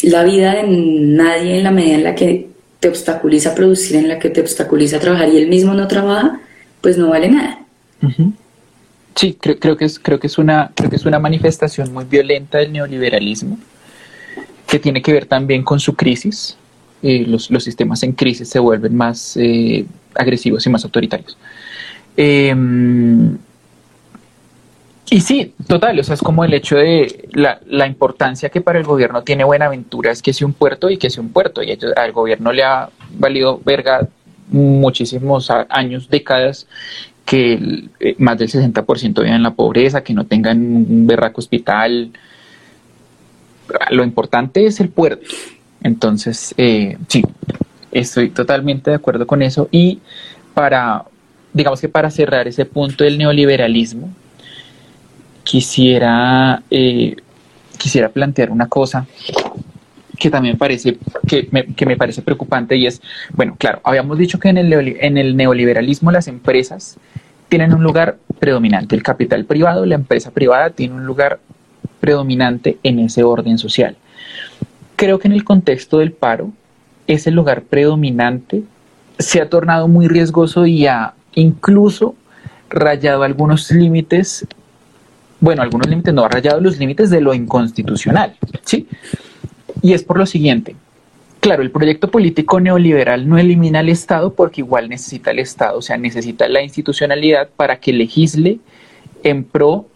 la 0.01 0.23
vida 0.23 0.55
de 0.55 0.63
nadie 0.63 1.57
en 1.57 1.63
la 1.63 1.71
medida 1.71 1.95
en 1.95 2.03
la 2.03 2.15
que 2.15 2.47
te 2.80 2.89
obstaculiza 2.89 3.55
producir, 3.55 3.95
en 3.95 4.07
la 4.07 4.19
que 4.19 4.30
te 4.30 4.41
obstaculiza 4.41 4.99
trabajar 4.99 5.30
y 5.30 5.38
él 5.38 5.47
mismo 5.47 5.73
no 5.73 5.88
trabaja, 5.88 6.41
pues 6.82 6.97
no 6.97 7.09
vale 7.09 7.30
nada. 7.30 7.59
Sí, 9.15 9.38
creo, 9.39 9.57
creo, 9.57 9.78
que 9.78 9.86
es, 9.86 9.99
creo, 9.99 10.19
que 10.19 10.28
es 10.28 10.38
una, 10.38 10.71
creo 10.76 10.89
que 10.89 10.97
es 10.97 11.05
una 11.05 11.19
manifestación 11.19 11.93
muy 11.93 12.03
violenta 12.03 12.57
del 12.57 12.73
neoliberalismo 12.73 13.57
tiene 14.80 15.01
que 15.01 15.13
ver 15.13 15.26
también 15.26 15.63
con 15.63 15.80
su 15.80 15.95
crisis. 15.95 16.57
Eh, 17.03 17.26
los, 17.28 17.47
sistemas 17.63 18.01
en 18.03 18.13
crisis 18.13 18.49
se 18.49 18.59
vuelven 18.59 18.95
más 18.95 19.38
eh, 19.38 19.86
agresivos 20.15 20.65
y 20.65 20.69
más 20.69 20.84
autoritarios. 20.84 21.38
Em, 22.17 23.38
y 25.09 25.21
sí, 25.21 25.53
total, 25.67 25.99
o 25.99 26.03
sea, 26.03 26.15
es 26.15 26.21
como 26.21 26.43
el 26.43 26.53
hecho 26.53 26.78
de 26.78 27.30
la, 27.34 27.86
importancia 27.86 28.49
que 28.49 28.61
para 28.61 28.80
el 28.80 28.86
gobierno 28.86 29.23
tiene 29.23 29.43
Buenaventura 29.43 30.11
es 30.11 30.21
que 30.21 30.34
sea 30.34 30.47
un 30.47 30.53
puerto 30.53 30.89
y 30.89 30.97
que 30.97 31.09
sea 31.09 31.21
un 31.21 31.30
puerto. 31.30 31.61
Y 31.61 31.78
al 31.95 32.11
gobierno 32.11 32.51
le 32.51 32.63
ha 32.63 32.89
valido 33.11 33.61
verga 33.63 34.07
muchísimos 34.49 35.51
años, 35.69 36.09
décadas, 36.09 36.67
que 37.23 37.88
eh, 37.99 38.15
más 38.17 38.38
del 38.38 38.49
60% 38.49 39.21
vivan 39.21 39.36
en 39.36 39.43
la 39.43 39.53
pobreza, 39.53 40.03
que 40.03 40.13
no 40.13 40.26
tengan 40.26 40.59
un 40.59 41.07
berraco 41.07 41.39
hospital, 41.39 42.11
lo 43.91 44.03
importante 44.03 44.66
es 44.66 44.80
el 44.80 44.89
puerto. 44.89 45.26
Entonces, 45.82 46.53
eh, 46.57 46.97
sí, 47.07 47.24
estoy 47.91 48.30
totalmente 48.30 48.89
de 48.89 48.95
acuerdo 48.95 49.28
con 49.28 49.41
eso. 49.41 49.68
Y 49.72 49.99
para, 50.53 51.05
digamos 51.53 51.82
que 51.82 51.89
para 51.89 52.09
cerrar 52.09 52.47
ese 52.47 52.66
punto 52.66 53.03
del 53.03 53.18
neoliberalismo, 53.18 54.09
quisiera, 55.43 56.63
eh, 56.72 57.16
quisiera 57.78 58.09
plantear 58.09 58.51
una 58.51 58.68
cosa 58.68 59.05
que 60.18 60.30
también 60.30 60.57
parece, 60.57 60.97
que 61.28 61.47
me, 61.51 61.66
que 61.66 61.86
me 61.86 61.97
parece 61.97 62.22
preocupante 62.22 62.76
y 62.76 62.88
es, 62.88 63.01
bueno, 63.34 63.55
claro, 63.57 63.82
habíamos 63.84 64.18
dicho 64.18 64.39
que 64.39 64.49
en 64.49 64.57
el, 64.57 64.74
en 64.74 65.18
el 65.18 65.36
neoliberalismo 65.36 66.11
las 66.11 66.28
empresas 66.28 66.97
tienen 67.49 67.74
un 67.74 67.84
lugar 67.84 68.18
predominante, 68.39 68.95
el 68.95 69.03
capital 69.03 69.45
privado, 69.45 69.86
la 69.86 69.95
empresa 69.95 70.32
privada 70.32 70.72
tiene 70.72 70.95
un 70.95 71.05
lugar 71.05 71.39
predominante 71.99 72.77
en 72.83 72.99
ese 72.99 73.23
orden 73.23 73.57
social. 73.57 73.95
Creo 74.95 75.19
que 75.19 75.27
en 75.27 75.33
el 75.33 75.43
contexto 75.43 75.99
del 75.99 76.11
paro, 76.11 76.51
ese 77.07 77.31
lugar 77.31 77.63
predominante 77.63 78.63
se 79.19 79.41
ha 79.41 79.49
tornado 79.49 79.87
muy 79.87 80.07
riesgoso 80.07 80.65
y 80.65 80.87
ha 80.87 81.13
incluso 81.35 82.15
rayado 82.69 83.23
algunos 83.23 83.71
límites, 83.71 84.45
bueno, 85.39 85.61
algunos 85.61 85.87
límites 85.87 86.13
no, 86.13 86.23
ha 86.23 86.29
rayado 86.29 86.59
los 86.61 86.77
límites 86.77 87.09
de 87.09 87.21
lo 87.21 87.33
inconstitucional, 87.33 88.35
¿sí? 88.63 88.87
Y 89.81 89.93
es 89.93 90.03
por 90.03 90.17
lo 90.17 90.25
siguiente, 90.25 90.75
claro, 91.39 91.61
el 91.61 91.71
proyecto 91.71 92.09
político 92.09 92.59
neoliberal 92.59 93.29
no 93.29 93.37
elimina 93.37 93.79
al 93.79 93.89
Estado 93.89 94.33
porque 94.33 94.61
igual 94.61 94.89
necesita 94.89 95.31
el 95.31 95.39
Estado, 95.39 95.77
o 95.77 95.81
sea, 95.81 95.97
necesita 95.97 96.47
la 96.49 96.63
institucionalidad 96.63 97.49
para 97.55 97.79
que 97.79 97.93
legisle 97.93 98.59
en 99.23 99.43
pro 99.43 99.87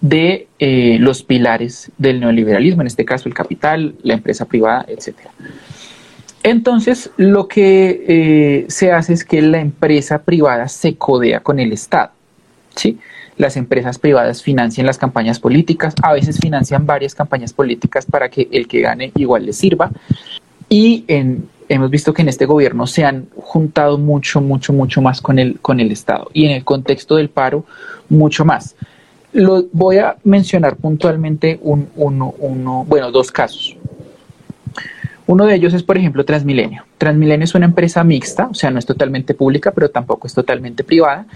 de 0.00 0.48
eh, 0.58 0.96
los 0.98 1.22
pilares 1.22 1.90
del 1.98 2.20
neoliberalismo, 2.20 2.80
en 2.80 2.86
este 2.86 3.04
caso 3.04 3.28
el 3.28 3.34
capital, 3.34 3.94
la 4.02 4.14
empresa 4.14 4.46
privada, 4.46 4.84
etc. 4.88 5.16
Entonces, 6.42 7.10
lo 7.16 7.48
que 7.48 8.04
eh, 8.08 8.64
se 8.68 8.92
hace 8.92 9.12
es 9.12 9.24
que 9.24 9.42
la 9.42 9.60
empresa 9.60 10.22
privada 10.22 10.68
se 10.68 10.96
codea 10.96 11.40
con 11.40 11.60
el 11.60 11.72
Estado. 11.72 12.12
¿sí? 12.74 12.98
Las 13.36 13.56
empresas 13.56 13.98
privadas 13.98 14.42
financian 14.42 14.86
las 14.86 14.96
campañas 14.96 15.38
políticas, 15.38 15.94
a 16.02 16.14
veces 16.14 16.38
financian 16.38 16.86
varias 16.86 17.14
campañas 17.14 17.52
políticas 17.52 18.06
para 18.06 18.30
que 18.30 18.48
el 18.52 18.68
que 18.68 18.80
gane 18.80 19.12
igual 19.16 19.44
le 19.44 19.52
sirva. 19.52 19.90
Y 20.70 21.04
hemos 21.68 21.90
visto 21.90 22.14
que 22.14 22.22
en 22.22 22.28
este 22.28 22.46
gobierno 22.46 22.86
se 22.86 23.04
han 23.04 23.28
juntado 23.36 23.98
mucho, 23.98 24.40
mucho, 24.40 24.72
mucho 24.72 25.02
más 25.02 25.20
con 25.20 25.38
el, 25.38 25.58
con 25.60 25.78
el 25.78 25.90
Estado. 25.92 26.30
Y 26.32 26.46
en 26.46 26.52
el 26.52 26.64
contexto 26.64 27.16
del 27.16 27.28
paro, 27.28 27.64
mucho 28.08 28.44
más. 28.44 28.76
Lo, 29.32 29.64
voy 29.72 29.98
a 29.98 30.16
mencionar 30.24 30.76
puntualmente 30.76 31.58
un, 31.62 31.88
uno, 31.96 32.34
uno, 32.38 32.84
bueno, 32.86 33.10
dos 33.10 33.30
casos. 33.30 33.76
Uno 35.26 35.46
de 35.46 35.54
ellos 35.54 35.72
es, 35.74 35.84
por 35.84 35.96
ejemplo, 35.96 36.24
Transmilenio. 36.24 36.84
Transmilenio 36.98 37.44
es 37.44 37.54
una 37.54 37.66
empresa 37.66 38.02
mixta, 38.02 38.48
o 38.48 38.54
sea, 38.54 38.72
no 38.72 38.80
es 38.80 38.86
totalmente 38.86 39.32
pública, 39.32 39.70
pero 39.70 39.88
tampoco 39.88 40.26
es 40.26 40.34
totalmente 40.34 40.82
privada. 40.82 41.26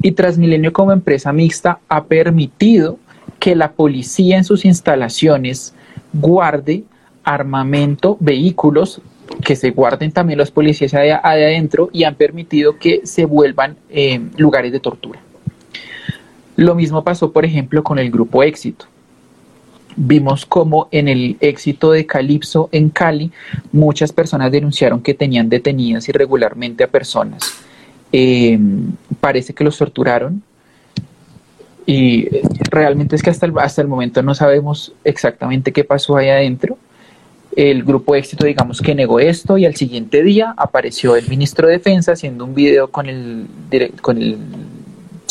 Y 0.00 0.12
Transmilenio 0.12 0.72
como 0.72 0.92
empresa 0.92 1.32
mixta 1.32 1.80
ha 1.88 2.04
permitido 2.04 2.98
que 3.40 3.56
la 3.56 3.72
policía 3.72 4.36
en 4.36 4.44
sus 4.44 4.64
instalaciones 4.64 5.74
guarde 6.12 6.84
armamento, 7.24 8.16
vehículos, 8.20 9.00
que 9.44 9.56
se 9.56 9.70
guarden 9.70 10.12
también 10.12 10.38
los 10.38 10.52
policías 10.52 10.92
de 10.92 11.12
adentro 11.12 11.90
y 11.92 12.04
han 12.04 12.14
permitido 12.14 12.78
que 12.78 13.00
se 13.04 13.24
vuelvan 13.24 13.76
eh, 13.90 14.20
lugares 14.36 14.70
de 14.70 14.78
tortura. 14.78 15.18
Lo 16.56 16.74
mismo 16.74 17.02
pasó, 17.02 17.32
por 17.32 17.44
ejemplo, 17.44 17.82
con 17.82 17.98
el 17.98 18.10
grupo 18.10 18.42
Éxito. 18.42 18.86
Vimos 19.96 20.46
como 20.46 20.88
en 20.90 21.08
el 21.08 21.36
éxito 21.40 21.92
de 21.92 22.06
Calipso 22.06 22.70
en 22.72 22.88
Cali, 22.88 23.30
muchas 23.72 24.10
personas 24.10 24.50
denunciaron 24.50 25.02
que 25.02 25.12
tenían 25.12 25.50
detenidas 25.50 26.08
irregularmente 26.08 26.84
a 26.84 26.86
personas. 26.86 27.42
Eh, 28.10 28.58
parece 29.20 29.52
que 29.52 29.64
los 29.64 29.76
torturaron. 29.76 30.42
Y 31.84 32.28
realmente 32.70 33.16
es 33.16 33.22
que 33.22 33.30
hasta 33.30 33.44
el, 33.44 33.52
hasta 33.58 33.82
el 33.82 33.88
momento 33.88 34.22
no 34.22 34.34
sabemos 34.34 34.94
exactamente 35.04 35.72
qué 35.72 35.84
pasó 35.84 36.16
ahí 36.16 36.28
adentro. 36.28 36.78
El 37.54 37.82
grupo 37.82 38.14
éxito, 38.14 38.46
digamos 38.46 38.80
que 38.80 38.94
negó 38.94 39.20
esto 39.20 39.58
y 39.58 39.66
al 39.66 39.76
siguiente 39.76 40.22
día 40.22 40.54
apareció 40.56 41.16
el 41.16 41.28
ministro 41.28 41.66
de 41.66 41.74
Defensa 41.74 42.12
haciendo 42.12 42.44
un 42.44 42.54
video 42.54 42.88
con 42.88 43.08
el, 43.08 43.46
con 44.00 44.16
el 44.16 44.38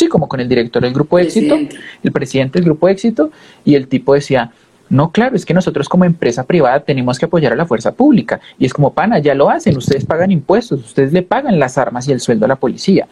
sí, 0.01 0.07
como 0.07 0.27
con 0.27 0.39
el 0.39 0.49
director 0.49 0.81
del 0.81 0.93
grupo 0.93 1.19
éxito, 1.19 1.55
el 2.03 2.11
presidente 2.11 2.57
del 2.57 2.65
grupo 2.65 2.89
éxito, 2.89 3.31
y 3.63 3.75
el 3.75 3.87
tipo 3.87 4.15
decía, 4.15 4.51
no, 4.89 5.11
claro, 5.11 5.35
es 5.35 5.45
que 5.45 5.53
nosotros 5.53 5.87
como 5.87 6.05
empresa 6.05 6.43
privada 6.43 6.79
tenemos 6.81 7.19
que 7.19 7.25
apoyar 7.25 7.53
a 7.53 7.55
la 7.55 7.65
fuerza 7.65 7.93
pública. 7.93 8.41
Y 8.59 8.65
es 8.65 8.73
como, 8.73 8.93
pana, 8.93 9.19
ya 9.19 9.35
lo 9.35 9.49
hacen, 9.49 9.77
ustedes 9.77 10.05
pagan 10.05 10.31
impuestos, 10.31 10.83
ustedes 10.83 11.13
le 11.13 11.21
pagan 11.21 11.59
las 11.59 11.77
armas 11.77 12.07
y 12.07 12.11
el 12.11 12.19
sueldo 12.19 12.45
a 12.45 12.49
la 12.49 12.55
policía. 12.57 13.07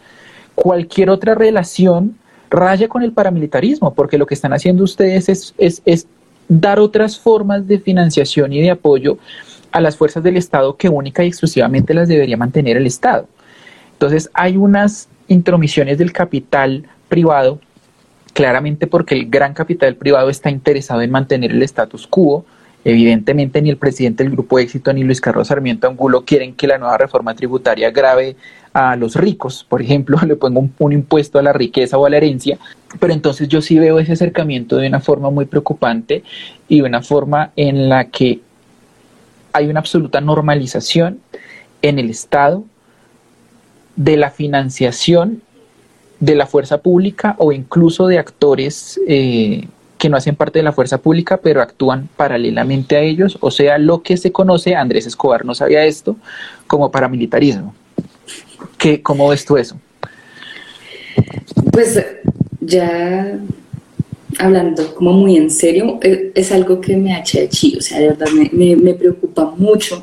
Cualquier 0.54 1.08
otra 1.08 1.34
relación 1.34 2.16
raya 2.50 2.88
con 2.88 3.02
el 3.02 3.12
paramilitarismo, 3.12 3.94
porque 3.94 4.18
lo 4.18 4.26
que 4.26 4.34
están 4.34 4.52
haciendo 4.52 4.84
ustedes 4.84 5.28
es, 5.28 5.54
es, 5.56 6.06
dar 6.48 6.80
otras 6.80 7.18
formas 7.18 7.68
de 7.68 7.78
financiación 7.78 8.52
y 8.52 8.60
de 8.60 8.72
apoyo 8.72 9.18
a 9.70 9.80
las 9.80 9.96
fuerzas 9.96 10.24
del 10.24 10.36
Estado 10.36 10.76
que 10.76 10.88
única 10.88 11.22
y 11.22 11.28
exclusivamente 11.28 11.94
las 11.94 12.08
debería 12.08 12.36
mantener 12.36 12.76
el 12.76 12.88
Estado. 12.88 13.28
Entonces 13.92 14.28
hay 14.34 14.56
unas 14.56 15.08
intromisiones 15.30 15.96
del 15.96 16.12
capital 16.12 16.84
privado, 17.08 17.60
claramente 18.34 18.86
porque 18.86 19.14
el 19.14 19.30
gran 19.30 19.54
capital 19.54 19.94
privado 19.94 20.28
está 20.28 20.50
interesado 20.50 21.00
en 21.02 21.10
mantener 21.10 21.52
el 21.52 21.62
status 21.62 22.06
quo. 22.06 22.44
Evidentemente 22.82 23.60
ni 23.60 23.68
el 23.68 23.76
presidente 23.76 24.24
del 24.24 24.32
Grupo 24.32 24.58
Éxito 24.58 24.90
ni 24.94 25.04
Luis 25.04 25.20
Carlos 25.20 25.48
Sarmiento 25.48 25.86
Angulo 25.86 26.24
quieren 26.24 26.54
que 26.54 26.66
la 26.66 26.78
nueva 26.78 26.96
reforma 26.96 27.34
tributaria 27.34 27.90
grave 27.90 28.36
a 28.72 28.96
los 28.96 29.16
ricos, 29.16 29.66
por 29.68 29.82
ejemplo, 29.82 30.18
le 30.26 30.36
ponga 30.36 30.60
un, 30.78 30.92
impuesto 30.92 31.38
a 31.38 31.42
la 31.42 31.52
riqueza 31.52 31.98
o 31.98 32.06
a 32.06 32.10
la 32.10 32.16
herencia, 32.16 32.58
pero 32.98 33.12
entonces 33.12 33.48
yo 33.48 33.60
sí 33.60 33.78
veo 33.78 33.98
ese 33.98 34.12
acercamiento 34.12 34.76
de 34.76 34.88
una 34.88 35.00
forma 35.00 35.30
muy 35.30 35.44
preocupante 35.44 36.24
y 36.68 36.80
de 36.80 36.86
una 36.86 37.02
forma 37.02 37.52
en 37.54 37.88
la 37.88 38.06
que 38.06 38.40
hay 39.52 39.66
una 39.66 39.80
absoluta 39.80 40.20
normalización 40.20 41.20
en 41.82 41.98
el 41.98 42.08
Estado 42.08 42.64
de 43.96 44.16
la 44.16 44.30
financiación 44.30 45.42
de 46.20 46.34
la 46.34 46.46
fuerza 46.46 46.78
pública 46.78 47.34
o 47.38 47.52
incluso 47.52 48.06
de 48.06 48.18
actores 48.18 49.00
eh, 49.08 49.66
que 49.96 50.08
no 50.08 50.16
hacen 50.16 50.36
parte 50.36 50.58
de 50.58 50.62
la 50.62 50.72
fuerza 50.72 50.98
pública, 50.98 51.38
pero 51.38 51.60
actúan 51.60 52.08
paralelamente 52.16 52.96
a 52.96 53.00
ellos, 53.00 53.36
o 53.40 53.50
sea, 53.50 53.78
lo 53.78 54.02
que 54.02 54.16
se 54.16 54.32
conoce, 54.32 54.74
Andrés 54.74 55.06
Escobar 55.06 55.44
no 55.44 55.54
sabía 55.54 55.84
esto, 55.84 56.16
como 56.66 56.90
paramilitarismo. 56.90 57.74
¿Qué, 58.78 59.02
¿Cómo 59.02 59.28
ves 59.28 59.44
tú 59.44 59.56
eso? 59.56 59.76
Pues 61.72 62.02
ya 62.60 63.38
hablando 64.38 64.94
como 64.94 65.12
muy 65.12 65.36
en 65.36 65.50
serio, 65.50 65.98
eh, 66.02 66.32
es, 66.34 66.52
algo 66.52 66.80
que 66.80 66.96
me 66.96 67.14
ha 67.14 67.20
hecho 67.20 67.38
o 67.76 67.80
sea, 67.80 67.98
de 67.98 68.08
verdad 68.08 68.28
me, 68.52 68.76
me, 68.76 68.94
preocupa 68.94 69.52
mucho. 69.56 70.02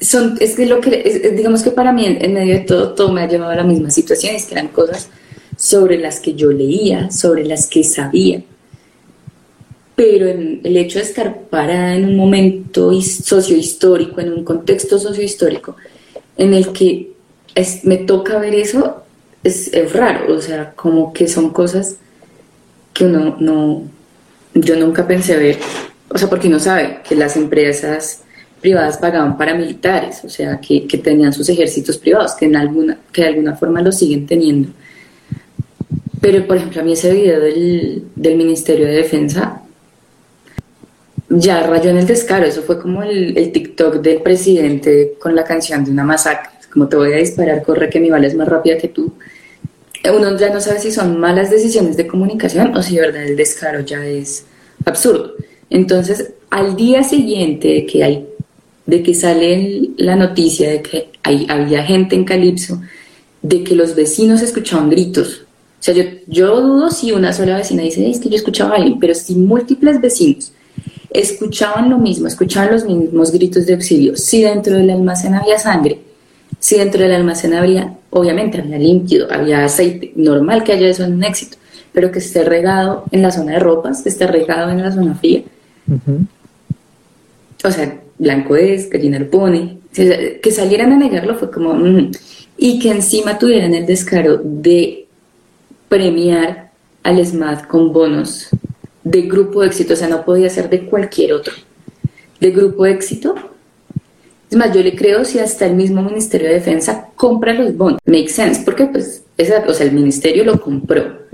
Son, 0.00 0.36
es 0.40 0.56
que 0.56 0.66
lo 0.66 0.80
que, 0.80 1.32
digamos 1.34 1.62
que 1.62 1.70
para 1.70 1.92
mí 1.92 2.04
en, 2.06 2.34
medio 2.34 2.54
de 2.54 2.60
todo, 2.60 2.92
todo 2.92 3.12
me 3.12 3.22
ha 3.22 3.28
llevado 3.28 3.52
a 3.52 3.56
la 3.56 3.64
misma 3.64 3.90
situación, 3.90 4.34
es 4.34 4.44
que 4.44 4.54
eran 4.54 4.68
cosas 4.68 5.08
sobre 5.56 5.98
las 5.98 6.20
que 6.20 6.34
yo 6.34 6.52
leía, 6.52 7.10
sobre 7.10 7.44
las 7.44 7.66
que 7.66 7.82
sabía, 7.82 8.42
pero 9.94 10.28
el 10.28 10.76
hecho 10.76 10.98
de 10.98 11.06
estar 11.06 11.40
parada 11.44 11.96
en 11.96 12.04
un 12.04 12.16
momento 12.16 12.92
sociohistórico, 13.00 14.20
en 14.20 14.34
un 14.34 14.44
contexto 14.44 14.98
sociohistórico, 14.98 15.76
en 16.36 16.52
el 16.52 16.72
que 16.72 17.12
me 17.84 17.96
toca 17.96 18.38
ver 18.38 18.54
eso, 18.54 19.02
es, 19.42 19.92
raro, 19.92 20.34
o 20.34 20.40
sea, 20.40 20.72
como 20.72 21.12
que 21.12 21.28
son 21.28 21.50
cosas 21.50 21.96
que 22.92 23.04
uno 23.04 23.36
no, 23.40 23.84
yo 24.54 24.76
nunca 24.76 25.06
pensé 25.06 25.36
ver, 25.36 25.58
o 26.08 26.18
sea, 26.18 26.28
porque 26.28 26.48
uno 26.48 26.60
sabe 26.60 27.00
que 27.08 27.14
las 27.14 27.36
empresas 27.36 28.22
privadas 28.60 28.98
pagaban 28.98 29.36
paramilitares, 29.36 30.24
o 30.24 30.28
sea, 30.28 30.60
que, 30.60 30.86
tenían 31.02 31.32
sus 31.32 31.48
ejércitos 31.48 31.98
privados, 31.98 32.34
que, 32.34 32.46
en 32.46 32.56
alguna, 32.56 32.98
que 33.12 33.22
de 33.22 33.28
alguna 33.28 33.56
forma 33.56 33.82
los 33.82 33.96
siguen 33.96 34.26
teniendo. 34.26 34.70
Pero, 36.20 36.46
por 36.46 36.56
ejemplo, 36.56 36.80
a 36.80 36.84
mí 36.84 36.92
ese 36.92 37.12
video 37.12 37.40
del, 37.40 38.04
del 38.14 38.36
Ministerio 38.36 38.86
de 38.86 38.94
Defensa 38.94 39.62
ya 41.28 41.62
rayó 41.62 41.90
en 41.90 41.98
el 41.98 42.06
descaro, 42.06 42.46
eso 42.46 42.62
fue 42.62 42.80
como 42.80 43.02
el, 43.02 43.36
el 43.36 43.52
TikTok 43.52 43.96
del 43.96 44.22
presidente 44.22 45.14
con 45.20 45.34
la 45.34 45.44
canción 45.44 45.84
de 45.84 45.90
una 45.90 46.04
masacre 46.04 46.56
como 46.76 46.90
te 46.90 46.96
voy 46.96 47.10
a 47.14 47.16
disparar, 47.16 47.62
corre 47.62 47.88
que 47.88 47.98
mi 47.98 48.10
bala 48.10 48.26
es 48.26 48.34
más 48.34 48.46
rápida 48.46 48.76
que 48.76 48.88
tú. 48.88 49.14
Uno 50.14 50.36
ya 50.36 50.52
no 50.52 50.60
sabe 50.60 50.78
si 50.78 50.92
son 50.92 51.18
malas 51.18 51.50
decisiones 51.50 51.96
de 51.96 52.06
comunicación 52.06 52.76
o 52.76 52.82
si 52.82 52.96
de 52.96 53.00
verdad 53.00 53.24
el 53.24 53.34
descaro 53.34 53.80
ya 53.80 54.04
es 54.04 54.44
absurdo. 54.84 55.32
Entonces, 55.70 56.34
al 56.50 56.76
día 56.76 57.02
siguiente 57.02 57.86
que 57.86 58.04
hay 58.04 58.28
de 58.86 59.02
que 59.02 59.14
sale 59.14 59.90
la 59.96 60.16
noticia 60.16 60.70
de 60.70 60.82
que 60.82 61.08
hay, 61.22 61.46
había 61.48 61.82
gente 61.84 62.14
en 62.14 62.24
Calipso, 62.24 62.80
de 63.42 63.64
que 63.64 63.74
los 63.74 63.94
vecinos 63.94 64.42
escuchaban 64.42 64.88
gritos. 64.90 65.42
O 65.80 65.82
sea, 65.82 65.94
yo, 65.94 66.04
yo 66.26 66.60
dudo 66.60 66.90
si 66.90 67.12
una 67.12 67.32
sola 67.32 67.56
vecina 67.56 67.82
dice, 67.82 68.08
es 68.08 68.20
que 68.20 68.28
yo 68.28 68.36
escuchaba 68.36 68.72
a 68.72 68.76
alguien, 68.76 68.98
pero 68.98 69.14
si 69.14 69.34
múltiples 69.34 70.00
vecinos 70.00 70.52
escuchaban 71.10 71.90
lo 71.90 71.98
mismo, 71.98 72.26
escuchaban 72.26 72.72
los 72.72 72.84
mismos 72.84 73.32
gritos 73.32 73.66
de 73.66 73.74
auxilio, 73.74 74.16
si 74.16 74.42
dentro 74.42 74.76
del 74.76 74.90
almacén 74.90 75.34
había 75.34 75.58
sangre, 75.58 76.00
si 76.58 76.76
dentro 76.76 77.02
del 77.02 77.12
almacén 77.12 77.54
habría, 77.54 77.96
obviamente 78.10 78.60
había 78.60 78.78
líquido, 78.78 79.28
había 79.30 79.64
aceite, 79.64 80.12
normal 80.16 80.64
que 80.64 80.72
haya 80.72 80.88
eso 80.88 81.04
en 81.04 81.14
un 81.14 81.24
éxito, 81.24 81.56
pero 81.92 82.10
que 82.10 82.18
esté 82.18 82.44
regado 82.44 83.04
en 83.10 83.22
la 83.22 83.30
zona 83.30 83.52
de 83.52 83.58
ropas, 83.60 84.02
que 84.02 84.08
esté 84.08 84.26
regado 84.26 84.70
en 84.70 84.82
la 84.82 84.92
zona 84.92 85.14
fría. 85.14 85.42
O 87.64 87.70
sea, 87.70 88.00
blanco 88.18 88.56
es, 88.56 88.90
gallina 88.90 89.18
lo 89.18 89.30
pone. 89.30 89.78
Que 89.94 90.50
salieran 90.50 90.92
a 90.92 90.96
negarlo 90.96 91.36
fue 91.36 91.50
como... 91.50 91.74
Mm". 91.74 92.10
Y 92.58 92.78
que 92.78 92.90
encima 92.90 93.38
tuvieran 93.38 93.74
el 93.74 93.86
descaro 93.86 94.40
de 94.42 95.06
premiar 95.88 96.70
al 97.02 97.24
SMAT 97.24 97.66
con 97.66 97.92
bonos 97.92 98.48
de 99.04 99.22
grupo 99.22 99.60
de 99.60 99.68
éxito, 99.68 99.92
o 99.92 99.96
sea, 99.96 100.08
no 100.08 100.24
podía 100.24 100.50
ser 100.50 100.68
de 100.68 100.86
cualquier 100.86 101.34
otro. 101.34 101.52
De 102.40 102.50
grupo 102.50 102.84
de 102.84 102.92
éxito 102.92 103.34
es 104.50 104.56
más, 104.56 104.72
yo 104.72 104.82
le 104.82 104.94
creo 104.94 105.24
si 105.24 105.38
hasta 105.38 105.66
el 105.66 105.74
mismo 105.74 106.02
Ministerio 106.02 106.48
de 106.48 106.54
Defensa 106.54 107.08
compra 107.16 107.52
los 107.52 107.76
bonos. 107.76 107.98
Make 108.06 108.28
sense, 108.28 108.62
porque 108.64 108.86
pues, 108.86 109.22
o 109.38 109.72
sea, 109.74 109.86
el 109.86 109.92
ministerio 109.92 110.44
lo 110.44 110.60
compró. 110.60 111.26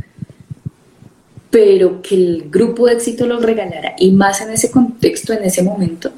Pero 1.51 2.01
que 2.01 2.14
el 2.14 2.45
grupo 2.51 2.87
de 2.87 2.95
éxito 2.95 3.26
lo 3.26 3.39
regalara, 3.39 3.95
y 3.99 4.12
más 4.12 4.41
en 4.41 4.51
ese 4.51 4.70
contexto, 4.70 5.35
en 5.35 5.45
ese 5.45 5.62
momento, 5.62 6.11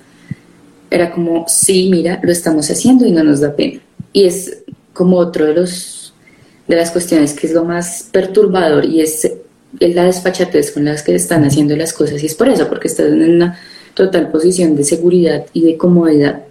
era 0.95 1.11
como, 1.11 1.45
sí, 1.49 1.89
mira, 1.91 2.21
lo 2.23 2.33
estamos 2.33 2.71
haciendo 2.71 3.07
y 3.07 3.11
no 3.11 3.25
nos 3.25 3.41
da 3.41 3.55
pena. 3.55 3.81
Y 4.13 4.25
es 4.25 4.59
como 4.93 5.17
otro 5.17 5.47
de 5.47 5.55
los 5.55 6.15
de 6.69 6.77
las 6.77 6.91
cuestiones 6.91 7.35
que 7.35 7.47
es 7.47 7.53
lo 7.53 7.65
más 7.65 8.09
perturbador 8.11 8.87
y 8.87 9.03
es, 9.03 9.31
la 9.81 10.05
desfachatez 10.05 10.71
con 10.71 10.87
las 10.87 11.03
que 11.03 11.15
están 11.15 11.45
haciendo 11.45 11.77
las 11.77 11.93
cosas 11.93 12.23
y 12.23 12.27
es 12.27 12.35
por 12.35 12.49
eso, 12.49 12.69
porque 12.69 12.89
están 12.89 13.21
en 13.21 13.35
una 13.35 13.59
total 13.93 14.31
posición 14.31 14.75
de 14.77 14.85
seguridad 14.85 15.45
y 15.53 15.63
de 15.63 15.77
comodidad 15.77 16.45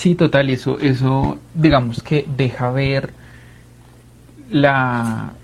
Sí, 0.00 0.14
total, 0.14 0.48
eso, 0.48 0.78
eso 0.80 1.38
digamos 1.54 2.02
que 2.02 2.26
deja 2.36 2.70
ver 2.70 3.10
la 4.50 5.34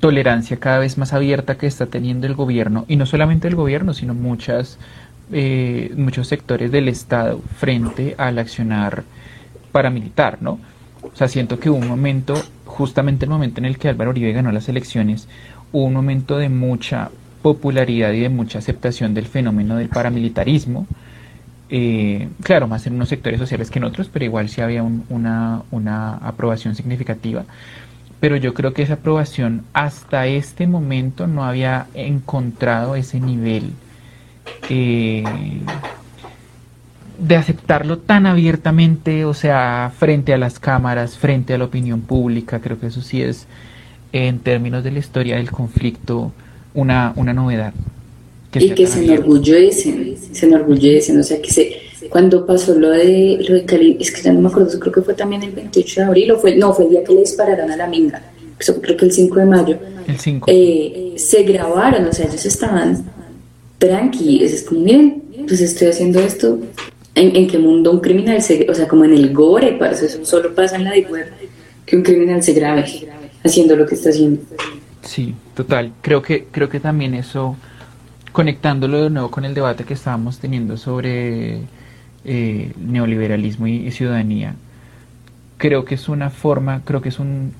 tolerancia 0.00 0.56
cada 0.56 0.78
vez 0.78 0.96
más 0.96 1.12
abierta 1.12 1.58
que 1.58 1.66
está 1.66 1.84
teniendo 1.84 2.26
el 2.26 2.34
gobierno, 2.34 2.86
y 2.88 2.96
no 2.96 3.04
solamente 3.04 3.46
el 3.46 3.56
gobierno, 3.56 3.92
sino 3.92 4.14
muchas, 4.14 4.78
eh, 5.32 5.92
muchos 5.96 6.28
sectores 6.28 6.70
del 6.70 6.88
Estado 6.88 7.40
frente 7.58 8.14
al 8.18 8.38
accionar 8.38 9.04
paramilitar, 9.72 10.38
¿no? 10.40 10.58
O 11.02 11.14
sea, 11.14 11.28
siento 11.28 11.58
que 11.58 11.70
hubo 11.70 11.78
un 11.78 11.88
momento, 11.88 12.34
justamente 12.64 13.24
el 13.24 13.30
momento 13.30 13.60
en 13.60 13.66
el 13.66 13.78
que 13.78 13.88
Álvaro 13.88 14.10
Uribe 14.10 14.32
ganó 14.32 14.50
las 14.52 14.68
elecciones, 14.68 15.28
hubo 15.72 15.84
un 15.84 15.92
momento 15.92 16.38
de 16.38 16.48
mucha 16.48 17.10
popularidad 17.42 18.12
y 18.12 18.20
de 18.20 18.28
mucha 18.28 18.58
aceptación 18.58 19.14
del 19.14 19.26
fenómeno 19.26 19.76
del 19.76 19.88
paramilitarismo, 19.88 20.86
eh, 21.68 22.28
claro, 22.42 22.68
más 22.68 22.86
en 22.86 22.94
unos 22.94 23.08
sectores 23.08 23.38
sociales 23.38 23.70
que 23.70 23.78
en 23.78 23.84
otros, 23.84 24.08
pero 24.12 24.24
igual 24.24 24.48
sí 24.48 24.60
había 24.60 24.82
una, 24.82 26.14
aprobación 26.22 26.74
significativa. 26.74 27.44
Pero 28.20 28.36
yo 28.36 28.54
creo 28.54 28.72
que 28.72 28.82
esa 28.82 28.94
aprobación 28.94 29.64
hasta 29.72 30.26
este 30.26 30.66
momento 30.66 31.26
no 31.26 31.44
había 31.44 31.86
encontrado 31.94 32.96
ese 32.96 33.20
nivel 33.20 33.72
eh, 34.68 35.24
de 37.18 37.36
aceptarlo 37.36 37.98
tan 37.98 38.26
abiertamente, 38.26 39.24
o 39.24 39.34
sea, 39.34 39.92
frente 39.98 40.34
a 40.34 40.38
las 40.38 40.58
cámaras, 40.58 41.16
frente 41.16 41.54
a 41.54 41.58
la 41.58 41.64
opinión 41.64 42.00
pública. 42.02 42.60
Creo 42.60 42.78
que 42.78 42.88
eso 42.88 43.00
sí 43.00 43.22
es, 43.22 43.46
en 44.12 44.38
términos 44.38 44.84
de 44.84 44.90
la 44.90 44.98
historia 44.98 45.36
del 45.36 45.50
conflicto, 45.50 46.32
una, 46.74 47.12
una 47.16 47.32
novedad 47.32 47.72
y 48.60 48.70
que 48.70 48.86
se 48.86 49.04
enorgullecen, 49.04 50.16
se 50.32 50.46
enorgullecen, 50.46 51.18
o 51.18 51.22
sea 51.22 51.40
que 51.40 51.50
se, 51.50 51.76
cuando 52.08 52.46
pasó 52.46 52.74
lo 52.74 52.90
de, 52.90 53.38
lo 53.48 53.54
de 53.54 53.64
Cali, 53.64 53.96
es 54.00 54.10
que 54.10 54.22
ya 54.22 54.32
no 54.32 54.40
me 54.40 54.48
acuerdo, 54.48 54.78
creo 54.78 54.92
que 54.92 55.02
fue 55.02 55.14
también 55.14 55.42
el 55.42 55.50
28 55.50 56.00
de 56.00 56.06
abril, 56.06 56.30
o 56.32 56.38
fue, 56.38 56.56
no, 56.56 56.72
fue 56.72 56.84
el 56.84 56.90
día 56.90 57.04
que 57.04 57.12
le 57.12 57.20
dispararon 57.20 57.70
a 57.70 57.76
la 57.76 57.86
minga, 57.86 58.22
creo 58.58 58.96
que 58.96 59.04
el 59.04 59.12
5 59.12 59.38
de 59.38 59.44
mayo, 59.44 59.78
El 60.06 60.18
5. 60.18 60.46
eh, 60.48 61.14
se 61.16 61.42
grabaron, 61.42 62.06
o 62.06 62.12
sea, 62.12 62.26
ellos 62.26 62.46
estaban 62.46 63.04
tranquilos, 63.78 64.52
es 64.52 64.62
como, 64.62 64.80
miren, 64.80 65.22
pues 65.46 65.60
estoy 65.60 65.88
haciendo 65.88 66.20
esto, 66.20 66.58
¿en, 67.14 67.36
en 67.36 67.46
qué 67.46 67.58
mundo 67.58 67.92
un 67.92 68.00
criminal 68.00 68.40
se, 68.42 68.66
o 68.68 68.74
sea, 68.74 68.88
como 68.88 69.04
en 69.04 69.12
el 69.12 69.32
gore, 69.32 69.72
parce, 69.72 70.06
eso 70.06 70.24
solo 70.24 70.54
pasa 70.54 70.76
en 70.76 70.84
la 70.84 70.92
de 70.92 71.02
web, 71.02 71.26
que 71.84 71.96
un 71.96 72.02
criminal 72.02 72.42
se 72.42 72.52
grabe 72.52 72.84
haciendo 73.44 73.76
lo 73.76 73.86
que 73.86 73.94
está 73.94 74.10
haciendo. 74.10 74.40
Sí, 75.02 75.34
total. 75.54 75.92
Creo 76.02 76.20
que, 76.20 76.46
creo 76.50 76.68
que 76.68 76.80
también 76.80 77.14
eso, 77.14 77.56
conectándolo 78.32 79.04
de 79.04 79.10
nuevo 79.10 79.30
con 79.30 79.44
el 79.44 79.54
debate 79.54 79.84
que 79.84 79.94
estábamos 79.94 80.38
teniendo 80.38 80.76
sobre 80.76 81.60
eh, 82.24 82.72
neoliberalismo 82.76 83.68
y 83.68 83.90
ciudadanía, 83.92 84.56
creo 85.58 85.84
que 85.84 85.94
es 85.94 86.08
una 86.08 86.30
forma, 86.30 86.82
creo 86.84 87.00
que 87.00 87.08
es 87.08 87.18
un 87.18 87.52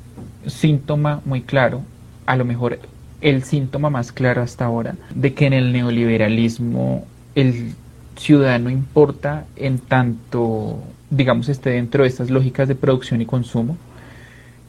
síntoma 0.46 1.20
muy 1.24 1.42
claro, 1.42 1.82
a 2.26 2.36
lo 2.36 2.44
mejor 2.44 2.78
el 3.26 3.42
síntoma 3.42 3.90
más 3.90 4.12
claro 4.12 4.40
hasta 4.40 4.64
ahora, 4.64 4.94
de 5.12 5.34
que 5.34 5.46
en 5.46 5.52
el 5.52 5.72
neoliberalismo 5.72 7.04
el 7.34 7.72
ciudadano 8.16 8.70
importa 8.70 9.46
en 9.56 9.80
tanto, 9.80 10.78
digamos, 11.10 11.48
esté 11.48 11.70
dentro 11.70 12.04
de 12.04 12.08
estas 12.08 12.30
lógicas 12.30 12.68
de 12.68 12.76
producción 12.76 13.20
y 13.20 13.26
consumo. 13.26 13.76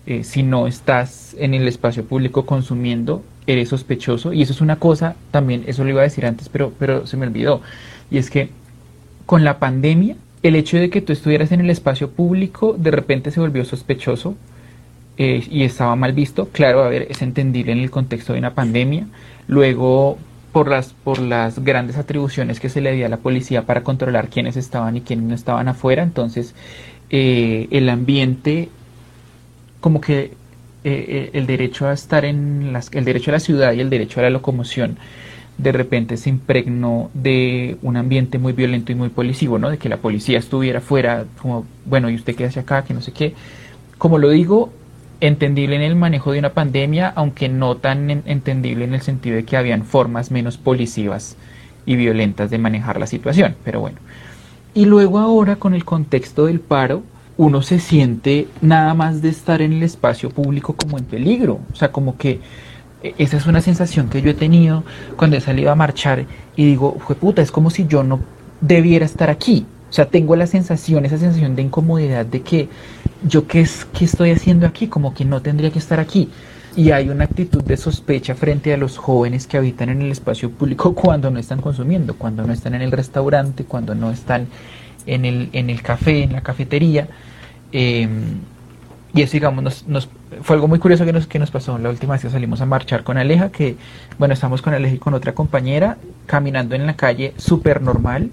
Eh, 0.07 0.23
si 0.23 0.41
no 0.41 0.65
estás 0.65 1.35
en 1.37 1.53
el 1.53 1.67
espacio 1.67 2.03
público 2.05 2.47
consumiendo, 2.47 3.23
eres 3.45 3.69
sospechoso. 3.69 4.33
Y 4.33 4.41
eso 4.41 4.53
es 4.53 4.61
una 4.61 4.77
cosa, 4.77 5.15
también, 5.29 5.63
eso 5.67 5.83
lo 5.83 5.91
iba 5.91 6.01
a 6.01 6.05
decir 6.05 6.25
antes, 6.25 6.49
pero, 6.49 6.73
pero 6.79 7.05
se 7.05 7.15
me 7.15 7.27
olvidó. 7.27 7.61
Y 8.09 8.17
es 8.17 8.31
que 8.31 8.49
con 9.27 9.43
la 9.43 9.59
pandemia, 9.59 10.15
el 10.41 10.55
hecho 10.55 10.77
de 10.77 10.89
que 10.89 11.01
tú 11.01 11.13
estuvieras 11.13 11.51
en 11.51 11.61
el 11.61 11.69
espacio 11.69 12.09
público 12.09 12.75
de 12.75 12.89
repente 12.89 13.29
se 13.29 13.39
volvió 13.39 13.65
sospechoso 13.65 14.35
eh, 15.17 15.43
y 15.49 15.63
estaba 15.63 15.95
mal 15.95 16.13
visto. 16.13 16.49
Claro, 16.49 16.83
a 16.83 16.89
ver, 16.89 17.07
es 17.09 17.21
entendible 17.21 17.71
en 17.71 17.79
el 17.79 17.91
contexto 17.91 18.33
de 18.33 18.39
una 18.39 18.53
pandemia. 18.53 19.07
Luego, 19.47 20.17
por 20.51 20.69
las, 20.69 20.93
por 20.93 21.19
las 21.19 21.63
grandes 21.63 21.97
atribuciones 21.97 22.59
que 22.59 22.69
se 22.69 22.81
le 22.81 22.91
dio 22.93 23.05
a 23.05 23.09
la 23.09 23.17
policía 23.17 23.67
para 23.67 23.83
controlar 23.83 24.29
quiénes 24.29 24.57
estaban 24.57 24.97
y 24.97 25.01
quiénes 25.01 25.25
no 25.27 25.35
estaban 25.35 25.67
afuera, 25.67 26.03
entonces 26.03 26.55
eh, 27.09 27.67
el 27.71 27.87
ambiente, 27.89 28.69
como 29.79 30.01
que 30.01 30.19
eh, 30.23 30.31
eh, 30.83 31.29
el 31.33 31.45
derecho 31.45 31.87
a 31.87 31.93
estar 31.93 32.25
en 32.25 32.73
las, 32.73 32.91
el 32.93 33.05
derecho 33.05 33.31
a 33.31 33.33
la 33.33 33.39
ciudad 33.39 33.73
y 33.73 33.81
el 33.81 33.89
derecho 33.89 34.19
a 34.19 34.23
la 34.23 34.29
locomoción 34.29 34.97
de 35.57 35.71
repente 35.71 36.17
se 36.17 36.29
impregnó 36.29 37.09
de 37.13 37.77
un 37.81 37.97
ambiente 37.97 38.37
muy 38.37 38.53
violento 38.53 38.91
y 38.91 38.95
muy 38.95 39.09
policivo, 39.09 39.57
¿no? 39.57 39.69
De 39.69 39.77
que 39.77 39.89
la 39.89 39.97
policía 39.97 40.37
estuviera 40.37 40.81
fuera, 40.81 41.25
como, 41.41 41.65
bueno, 41.85 42.09
y 42.09 42.15
usted 42.15 42.35
qué 42.35 42.45
hace 42.45 42.59
acá, 42.59 42.83
que 42.83 42.93
no 42.93 43.01
sé 43.01 43.11
qué. 43.11 43.33
Como 43.97 44.19
lo 44.19 44.29
digo, 44.29 44.71
entendible 45.21 45.75
en 45.75 45.81
el 45.81 45.95
manejo 45.95 46.31
de 46.31 46.39
una 46.39 46.53
pandemia, 46.53 47.11
aunque 47.15 47.49
no 47.49 47.77
tan 47.77 48.09
en- 48.11 48.23
entendible 48.25 48.85
en 48.85 48.93
el 48.93 49.01
sentido 49.01 49.35
de 49.35 49.45
que 49.45 49.57
habían 49.57 49.83
formas 49.83 50.31
menos 50.31 50.57
policivas 50.57 51.37
y 51.85 51.95
violentas 51.95 52.49
de 52.49 52.57
manejar 52.57 52.99
la 52.99 53.07
situación, 53.07 53.55
pero 53.63 53.79
bueno. 53.79 53.97
Y 54.73 54.85
luego 54.85 55.19
ahora 55.19 55.55
con 55.55 55.73
el 55.73 55.85
contexto 55.85 56.45
del 56.45 56.59
paro, 56.59 57.03
uno 57.37 57.61
se 57.61 57.79
siente 57.79 58.47
nada 58.61 58.93
más 58.93 59.21
de 59.21 59.29
estar 59.29 59.61
en 59.61 59.73
el 59.73 59.83
espacio 59.83 60.29
público 60.29 60.75
como 60.75 60.97
en 60.97 61.05
peligro, 61.05 61.59
o 61.71 61.75
sea, 61.75 61.91
como 61.91 62.17
que 62.17 62.41
e- 63.03 63.15
esa 63.17 63.37
es 63.37 63.45
una 63.47 63.61
sensación 63.61 64.09
que 64.09 64.21
yo 64.21 64.31
he 64.31 64.33
tenido 64.33 64.83
cuando 65.15 65.37
he 65.37 65.41
salido 65.41 65.71
a 65.71 65.75
marchar 65.75 66.25
y 66.55 66.65
digo, 66.65 66.97
fue 66.99 67.15
puta, 67.15 67.41
es 67.41 67.51
como 67.51 67.69
si 67.69 67.85
yo 67.87 68.03
no 68.03 68.19
debiera 68.61 69.05
estar 69.05 69.29
aquí. 69.29 69.65
O 69.89 69.93
sea, 69.93 70.05
tengo 70.05 70.35
la 70.35 70.47
sensación, 70.47 71.05
esa 71.05 71.17
sensación 71.17 71.55
de 71.55 71.61
incomodidad 71.61 72.25
de 72.25 72.41
que 72.41 72.69
yo 73.23 73.47
qué, 73.47 73.61
es, 73.61 73.85
qué 73.93 74.05
estoy 74.05 74.31
haciendo 74.31 74.67
aquí, 74.67 74.87
como 74.87 75.13
que 75.13 75.25
no 75.25 75.41
tendría 75.41 75.71
que 75.71 75.79
estar 75.79 75.99
aquí. 75.99 76.29
Y 76.75 76.91
hay 76.91 77.09
una 77.09 77.23
actitud 77.23 77.63
de 77.63 77.77
sospecha 77.77 78.35
frente 78.35 78.73
a 78.73 78.77
los 78.77 78.97
jóvenes 78.97 79.47
que 79.47 79.57
habitan 79.57 79.89
en 79.89 80.01
el 80.01 80.11
espacio 80.11 80.51
público 80.51 80.93
cuando 80.95 81.31
no 81.31 81.39
están 81.39 81.61
consumiendo, 81.61 82.15
cuando 82.15 82.45
no 82.45 82.53
están 82.53 82.75
en 82.75 82.81
el 82.81 82.91
restaurante, 82.91 83.63
cuando 83.63 83.95
no 83.95 84.11
están 84.11 84.47
en 85.05 85.25
el, 85.25 85.49
en 85.53 85.69
el 85.69 85.81
café, 85.81 86.23
en 86.23 86.33
la 86.33 86.41
cafetería. 86.41 87.07
Eh, 87.71 88.07
y 89.17 89.21
eso, 89.23 89.33
digamos, 89.33 89.85
nos, 89.87 90.09
fue 90.43 90.55
algo 90.55 90.67
muy 90.67 90.79
curioso 90.79 91.05
que 91.05 91.13
nos, 91.13 91.27
que 91.27 91.39
nos 91.39 91.51
pasó 91.51 91.77
la 91.77 91.89
última 91.89 92.13
vez 92.13 92.21
que 92.21 92.29
salimos 92.29 92.61
a 92.61 92.65
marchar 92.65 93.03
con 93.03 93.17
Aleja, 93.17 93.49
que, 93.49 93.75
bueno, 94.17 94.33
estamos 94.33 94.61
con 94.61 94.73
Aleja 94.73 94.95
y 94.95 94.99
con 94.99 95.13
otra 95.13 95.33
compañera, 95.33 95.97
caminando 96.25 96.75
en 96.75 96.85
la 96.85 96.95
calle 96.95 97.33
súper 97.37 97.81
normal, 97.81 98.29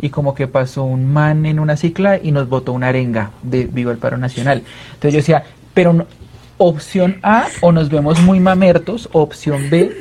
y 0.00 0.10
como 0.10 0.34
que 0.34 0.48
pasó 0.48 0.84
un 0.84 1.12
man 1.12 1.46
en 1.46 1.60
una 1.60 1.76
cicla 1.76 2.18
y 2.22 2.32
nos 2.32 2.48
botó 2.48 2.72
una 2.72 2.88
arenga 2.88 3.30
de 3.42 3.66
Viva 3.66 3.92
el 3.92 3.98
Paro 3.98 4.16
Nacional. 4.18 4.62
Entonces 4.94 5.12
yo 5.12 5.18
decía, 5.18 5.44
pero 5.74 5.92
no- 5.92 6.06
opción 6.58 7.18
A, 7.22 7.46
o 7.60 7.72
nos 7.72 7.88
vemos 7.88 8.20
muy 8.22 8.38
mamertos, 8.40 9.08
opción 9.12 9.68
B, 9.70 9.92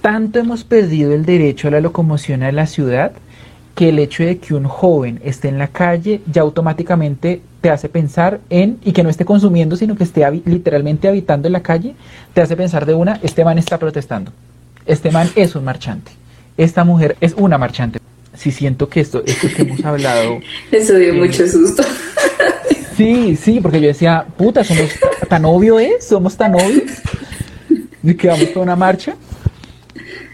tanto 0.00 0.38
hemos 0.38 0.64
perdido 0.64 1.12
el 1.12 1.24
derecho 1.26 1.68
a 1.68 1.70
la 1.72 1.80
locomoción 1.80 2.42
a 2.42 2.52
la 2.52 2.66
ciudad 2.66 3.12
que 3.78 3.90
el 3.90 4.00
hecho 4.00 4.24
de 4.24 4.38
que 4.38 4.54
un 4.54 4.64
joven 4.64 5.20
esté 5.24 5.46
en 5.46 5.56
la 5.56 5.68
calle 5.68 6.20
ya 6.32 6.42
automáticamente 6.42 7.40
te 7.60 7.70
hace 7.70 7.88
pensar 7.88 8.40
en, 8.50 8.78
y 8.84 8.90
que 8.90 9.04
no 9.04 9.08
esté 9.08 9.24
consumiendo, 9.24 9.76
sino 9.76 9.94
que 9.94 10.02
esté 10.02 10.22
habi- 10.22 10.42
literalmente 10.46 11.06
habitando 11.06 11.46
en 11.46 11.52
la 11.52 11.62
calle, 11.62 11.94
te 12.34 12.40
hace 12.40 12.56
pensar 12.56 12.86
de 12.86 12.94
una, 12.94 13.20
este 13.22 13.44
man 13.44 13.56
está 13.56 13.78
protestando, 13.78 14.32
este 14.84 15.12
man 15.12 15.30
es 15.36 15.54
un 15.54 15.62
marchante, 15.62 16.10
esta 16.56 16.82
mujer 16.82 17.16
es 17.20 17.34
una 17.38 17.56
marchante. 17.56 18.00
Si 18.34 18.50
siento 18.50 18.88
que 18.88 18.98
esto, 19.00 19.22
esto 19.24 19.46
que 19.54 19.62
hemos 19.62 19.84
hablado, 19.84 20.40
Eso 20.72 20.94
dio 20.94 21.12
Sí. 21.12 21.18
mucho 21.20 21.46
susto. 21.46 21.84
sí, 22.96 23.36
sí, 23.36 23.60
porque 23.60 23.80
yo 23.80 23.86
decía, 23.86 24.26
puta, 24.36 24.64
somos 24.64 24.90
tan 25.28 25.44
obvio 25.44 25.78
es, 25.78 26.04
somos 26.04 26.36
tan 26.36 26.52
obvios, 26.56 26.82
que 28.18 28.26
vamos 28.26 28.48
a 28.56 28.58
una 28.58 28.74
marcha. 28.74 29.14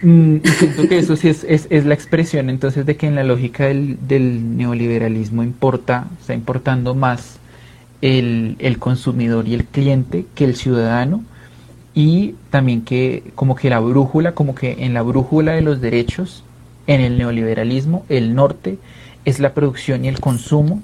Mm, 0.04 0.36
y 0.44 0.48
siento 0.58 0.86
que 0.86 0.98
eso 0.98 1.16
sí 1.16 1.28
es, 1.28 1.44
es, 1.48 1.66
es 1.70 1.86
la 1.86 1.94
expresión 1.94 2.50
entonces 2.50 2.84
de 2.84 2.96
que 2.96 3.06
en 3.06 3.14
la 3.14 3.24
lógica 3.24 3.64
del, 3.64 3.96
del 4.06 4.56
neoliberalismo 4.56 5.42
importa, 5.42 6.08
está 6.20 6.34
importando 6.34 6.94
más 6.94 7.38
el, 8.02 8.56
el 8.58 8.78
consumidor 8.78 9.48
y 9.48 9.54
el 9.54 9.64
cliente 9.64 10.26
que 10.34 10.44
el 10.44 10.56
ciudadano 10.56 11.24
y 11.94 12.34
también 12.50 12.82
que 12.82 13.22
como 13.34 13.56
que 13.56 13.70
la 13.70 13.80
brújula, 13.80 14.32
como 14.32 14.54
que 14.54 14.76
en 14.80 14.92
la 14.92 15.00
brújula 15.00 15.52
de 15.52 15.62
los 15.62 15.80
derechos, 15.80 16.44
en 16.86 17.00
el 17.00 17.16
neoliberalismo, 17.16 18.04
el 18.10 18.34
norte 18.34 18.76
es 19.24 19.40
la 19.40 19.54
producción 19.54 20.04
y 20.04 20.08
el 20.08 20.20
consumo, 20.20 20.82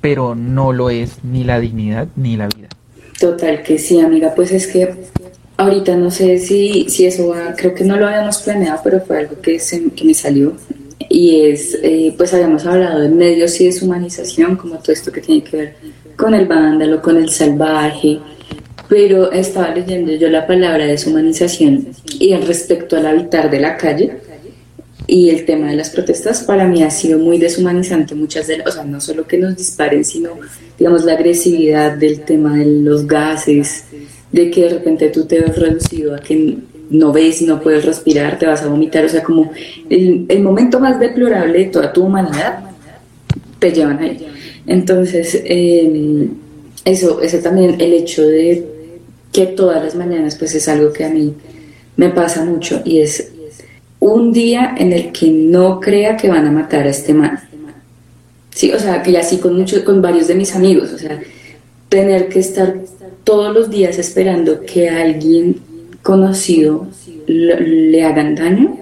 pero 0.00 0.34
no 0.34 0.72
lo 0.72 0.88
es 0.88 1.22
ni 1.22 1.44
la 1.44 1.60
dignidad 1.60 2.08
ni 2.16 2.38
la 2.38 2.48
vida. 2.48 2.68
Total 3.20 3.62
que 3.62 3.78
sí, 3.78 4.00
amiga. 4.00 4.32
Pues 4.34 4.52
es 4.52 4.66
que 4.66 4.94
ahorita 5.56 5.96
no 5.96 6.10
sé 6.10 6.38
si, 6.38 6.86
si 6.88 7.06
eso 7.06 7.28
va, 7.28 7.54
creo 7.56 7.74
que 7.74 7.84
no 7.84 7.96
lo 7.96 8.06
habíamos 8.06 8.38
planeado, 8.38 8.80
pero 8.82 9.00
fue 9.00 9.18
algo 9.18 9.40
que, 9.40 9.58
se, 9.58 9.90
que 9.90 10.04
me 10.04 10.14
salió. 10.14 10.54
Y 11.08 11.42
es, 11.42 11.78
eh, 11.82 12.14
pues 12.16 12.32
habíamos 12.34 12.66
hablado 12.66 13.00
de 13.00 13.08
medios 13.08 13.60
y 13.60 13.66
deshumanización, 13.66 14.56
como 14.56 14.78
todo 14.78 14.92
esto 14.92 15.12
que 15.12 15.20
tiene 15.20 15.44
que 15.44 15.56
ver 15.56 15.76
con 16.16 16.34
el 16.34 16.46
vándalo, 16.46 17.02
con 17.02 17.16
el 17.16 17.30
salvaje. 17.30 18.18
Pero 18.88 19.32
estaba 19.32 19.74
leyendo 19.74 20.12
yo 20.12 20.28
la 20.28 20.46
palabra 20.46 20.86
deshumanización 20.86 21.88
y 22.18 22.34
respecto 22.36 22.96
al 22.96 23.06
habitar 23.06 23.50
de 23.50 23.60
la 23.60 23.76
calle 23.76 24.18
y 25.06 25.30
el 25.30 25.44
tema 25.44 25.68
de 25.70 25.76
las 25.76 25.90
protestas 25.90 26.42
para 26.42 26.66
mí 26.66 26.82
ha 26.82 26.90
sido 26.90 27.18
muy 27.18 27.38
deshumanizante 27.38 28.14
muchas 28.14 28.46
de 28.46 28.58
las, 28.58 28.68
o 28.68 28.72
sea, 28.72 28.84
no 28.84 29.00
solo 29.00 29.26
que 29.26 29.36
nos 29.36 29.56
disparen, 29.56 30.04
sino 30.04 30.30
digamos 30.78 31.04
la 31.04 31.12
agresividad 31.12 31.96
del 31.96 32.20
tema 32.20 32.56
de 32.56 32.66
los 32.66 33.06
gases, 33.06 33.84
de 34.34 34.50
que 34.50 34.62
de 34.62 34.68
repente 34.70 35.10
tú 35.10 35.26
te 35.26 35.40
ves 35.40 35.56
reducido 35.56 36.12
a 36.12 36.18
que 36.18 36.58
no 36.90 37.12
ves, 37.12 37.40
no 37.42 37.60
puedes 37.60 37.84
respirar, 37.84 38.36
te 38.36 38.46
vas 38.46 38.62
a 38.62 38.66
vomitar, 38.66 39.04
o 39.04 39.08
sea, 39.08 39.22
como 39.22 39.52
el, 39.88 40.40
momento 40.40 40.80
más 40.80 40.98
deplorable 40.98 41.60
de 41.60 41.64
toda 41.66 41.92
tu 41.92 42.02
humanidad, 42.02 42.58
te 43.60 43.72
llevan 43.72 44.00
ahí. 44.00 44.26
Entonces, 44.66 45.40
eh, 45.44 46.28
eso, 46.84 47.20
eso 47.22 47.38
también, 47.38 47.80
el 47.80 47.92
hecho 47.92 48.22
de 48.22 48.66
que 49.30 49.46
todas 49.46 49.82
las 49.82 49.94
mañanas, 49.94 50.34
pues 50.34 50.52
es 50.56 50.66
algo 50.68 50.92
que 50.92 51.04
a 51.04 51.10
mí 51.10 51.32
me 51.96 52.10
pasa 52.10 52.44
mucho 52.44 52.82
y 52.84 52.98
es 52.98 53.30
un 54.00 54.32
día 54.32 54.74
en 54.76 54.92
el 54.92 55.12
que 55.12 55.28
no 55.30 55.78
crea 55.78 56.16
que 56.16 56.28
van 56.28 56.44
a 56.46 56.50
matar 56.50 56.86
a 56.86 56.90
este 56.90 57.14
man. 57.14 57.38
Sí, 58.50 58.72
o 58.72 58.80
sea, 58.80 59.00
que 59.00 59.12
ya 59.12 59.20
así 59.20 59.38
con 59.38 59.56
muchos, 59.56 59.84
con 59.84 60.02
varios 60.02 60.26
de 60.26 60.34
mis 60.34 60.56
amigos, 60.56 60.92
o 60.92 60.98
sea, 60.98 61.20
tener 61.94 62.28
que 62.28 62.40
estar 62.40 62.74
todos 63.22 63.54
los 63.54 63.70
días 63.70 63.98
esperando 63.98 64.62
que 64.62 64.90
alguien 64.90 65.60
conocido 66.02 66.88
le 67.28 68.04
hagan 68.04 68.34
daño, 68.34 68.76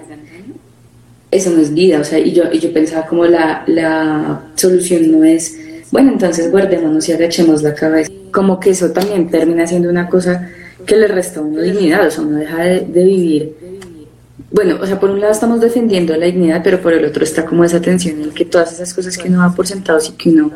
eso 1.31 1.51
no 1.51 1.61
es 1.61 1.75
vida, 1.75 2.01
o 2.01 2.05
sea, 2.05 2.19
y 2.19 2.33
yo, 2.33 2.45
y 2.51 2.59
yo 2.59 2.73
pensaba 2.73 3.07
como 3.07 3.27
la, 3.27 3.65
la 3.67 4.51
solución 4.55 5.13
no 5.13 5.25
es, 5.25 5.59
bueno, 5.91 6.11
entonces 6.11 6.51
guardémonos 6.51 7.07
y 7.07 7.13
agachemos 7.13 7.63
la 7.63 7.75
cabeza, 7.75 8.11
como 8.33 8.59
que 8.59 8.71
eso 8.71 8.91
también 8.93 9.31
termina 9.31 9.67
siendo 9.67 9.91
una 9.91 10.09
cosa 10.09 10.51
que 10.87 10.97
le 10.97 11.07
resta 11.07 11.41
a 11.41 11.43
uno 11.43 11.61
dignidad, 11.61 12.07
o 12.07 12.11
sea, 12.11 12.25
uno 12.25 12.39
deja 12.39 12.63
de, 12.63 12.81
de 12.81 13.05
vivir. 13.05 13.55
Bueno, 14.51 14.79
o 14.81 14.87
sea, 14.87 14.99
por 14.99 15.11
un 15.11 15.21
lado 15.21 15.33
estamos 15.33 15.61
defendiendo 15.61 16.17
la 16.17 16.27
dignidad, 16.27 16.63
pero 16.65 16.81
por 16.81 16.95
el 16.95 17.05
otro 17.05 17.25
está 17.25 17.45
como 17.45 17.63
esa 17.63 17.81
tensión 17.81 18.23
en 18.23 18.31
que 18.31 18.47
todas 18.47 18.73
esas 18.73 18.95
cosas 18.95 19.19
que 19.19 19.29
uno 19.29 19.41
da 19.41 19.55
por 19.55 19.67
sentados 19.67 20.09
y 20.09 20.13
que 20.13 20.31
uno 20.31 20.51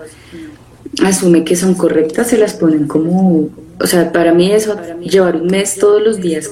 asume 1.05 1.45
que 1.45 1.57
son 1.57 1.75
correctas, 1.75 2.29
se 2.29 2.39
las 2.39 2.55
ponen 2.55 2.87
como, 2.87 3.49
o 3.81 3.87
sea, 3.87 4.13
para 4.13 4.33
mí 4.33 4.53
eso, 4.53 4.77
llevar 5.01 5.37
un 5.37 5.47
mes 5.47 5.77
todos 5.79 6.03
los 6.03 6.21
días, 6.21 6.51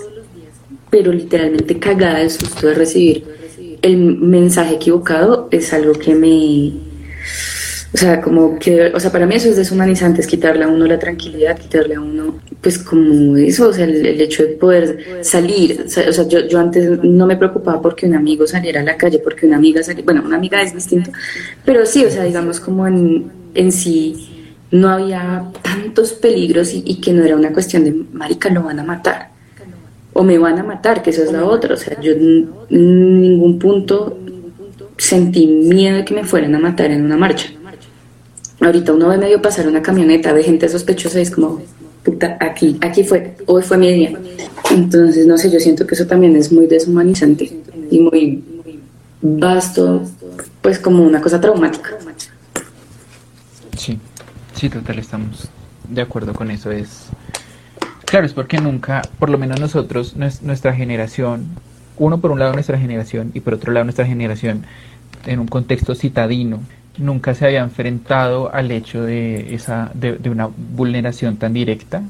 pero 0.90 1.12
literalmente 1.12 1.78
cagada 1.78 2.20
el 2.20 2.30
susto 2.30 2.68
de 2.68 2.74
recibir 2.74 3.24
el 3.82 3.97
mensaje 3.99 4.76
equivocado 4.76 5.49
es 5.51 5.72
algo 5.72 5.92
que 5.92 6.14
me, 6.14 6.72
o 7.92 7.97
sea, 7.97 8.20
como 8.22 8.59
que, 8.59 8.86
o 8.86 8.99
sea, 8.99 9.12
para 9.12 9.26
mí 9.26 9.34
eso 9.34 9.49
es 9.49 9.57
deshumanizante, 9.57 10.20
es 10.20 10.26
quitarle 10.26 10.64
a 10.64 10.68
uno 10.68 10.86
la 10.86 10.99
tranquilidad, 10.99 11.59
quitarle 11.59 11.97
a 11.97 12.01
uno, 12.01 12.40
pues 12.61 12.78
como 12.78 13.36
eso, 13.36 13.68
o 13.68 13.72
sea, 13.72 13.84
el, 13.84 14.20
hecho 14.20 14.42
de 14.42 14.51
poder 14.51 15.18
salir, 15.22 15.84
o 15.86 15.88
sea, 15.88 16.26
yo, 16.26 16.47
yo, 16.47 16.59
antes 16.59 17.03
no 17.03 17.26
me 17.26 17.36
preocupaba 17.36 17.82
porque 17.82 18.07
un 18.07 18.14
amigo 18.14 18.47
saliera 18.47 18.80
a 18.80 18.84
la 18.84 18.97
calle, 18.97 19.18
porque 19.18 19.47
una 19.47 19.57
amiga 19.57 19.82
saliera, 19.82 20.05
bueno, 20.05 20.22
una 20.24 20.36
amiga 20.36 20.62
es 20.62 20.74
distinto, 20.74 21.12
pero 21.64 21.84
sí, 21.84 22.05
o 22.05 22.11
sea, 22.11 22.24
digamos 22.24 22.59
como 22.59 22.86
en, 22.86 23.30
en 23.55 23.70
sí 23.70 24.34
no 24.75 24.89
había 24.89 25.45
tantos 25.62 26.14
peligros 26.14 26.75
y, 26.75 26.83
y 26.85 26.97
que 26.97 27.12
no 27.12 27.22
era 27.22 27.37
una 27.37 27.53
cuestión 27.53 27.85
de, 27.85 27.93
marica, 28.12 28.51
lo 28.51 28.64
van 28.64 28.81
a 28.81 28.83
matar, 28.83 29.31
o 30.12 30.25
me 30.25 30.37
van 30.37 30.59
a 30.59 30.64
matar, 30.64 31.01
que 31.01 31.11
eso 31.11 31.22
es 31.22 31.31
la 31.31 31.45
otra, 31.45 31.75
o 31.75 31.77
sea, 31.77 32.01
yo 32.01 32.11
en 32.11 33.20
ningún 33.20 33.61
punto. 33.61 34.18
sentí 34.97 35.47
miedo 35.47 35.99
de 35.99 36.05
que 36.05 36.14
me 36.14 36.25
fueran 36.25 36.57
a 36.57 36.59
matar 36.59 36.91
en 36.91 37.05
una 37.05 37.16
marcha. 37.16 37.53
Ahorita 38.61 38.93
uno 38.93 39.09
ve 39.09 39.16
medio 39.16 39.41
pasar 39.41 39.68
una 39.68 39.81
camioneta 39.81 40.35
de 40.35 40.43
gente 40.43 40.68
sospechosa 40.68 41.20
y 41.20 41.22
es 41.22 41.31
como, 41.31 41.62
puta, 42.03 42.37
aquí, 42.41 42.77
aquí 42.81 43.05
fue, 43.05 43.37
hoy 43.47 43.62
fue 43.62 43.79
mi 43.79 43.93
día. 43.93 44.18
Entonces, 44.72 45.25
no 45.25 45.39
sé, 45.39 45.53
yo 45.53 45.61
siento 45.61 45.87
que 45.87 45.95
eso 45.95 46.07
también 46.07 46.35
es 46.35 46.51
muy 46.51 46.66
deshumanizante 46.66 47.61
y 47.91 48.01
muy 48.01 48.43
vasto, 49.22 50.03
pues 50.62 50.81
como 50.81 51.05
una 51.05 51.20
cosa 51.20 51.41
traumática. 51.41 51.91
Sí, 53.77 53.99
sí, 54.55 54.69
total, 54.71 54.99
estamos 54.99 55.49
de 55.89 56.03
acuerdo 56.03 56.33
con 56.35 56.51
eso. 56.51 56.71
Es 56.71 57.09
claro, 58.05 58.27
es 58.27 58.33
porque 58.33 58.59
nunca, 58.59 59.03
por 59.19 59.31
lo 59.31 59.39
menos 59.39 59.61
nosotros, 59.61 60.15
nuestra 60.17 60.73
generación, 60.73 61.49
uno 61.99 62.21
por 62.21 62.31
un 62.31 62.39
lado 62.39 62.53
nuestra 62.53 62.79
generación 62.79 63.31
y 63.35 63.41
por 63.41 63.55
otro 63.55 63.73
lado 63.73 63.85
nuestra 63.85 64.07
generación 64.07 64.65
en 65.27 65.41
un 65.41 65.47
contexto 65.47 65.95
citadino, 65.95 66.61
nunca 66.99 67.35
se 67.35 67.47
había 67.47 67.61
enfrentado 67.61 68.53
al 68.53 68.71
hecho 68.71 69.03
de, 69.03 69.55
esa, 69.55 69.91
de, 69.95 70.31
una 70.31 70.47
vulneración 70.47 71.37
tan 71.37 71.53
directa, 71.53 72.03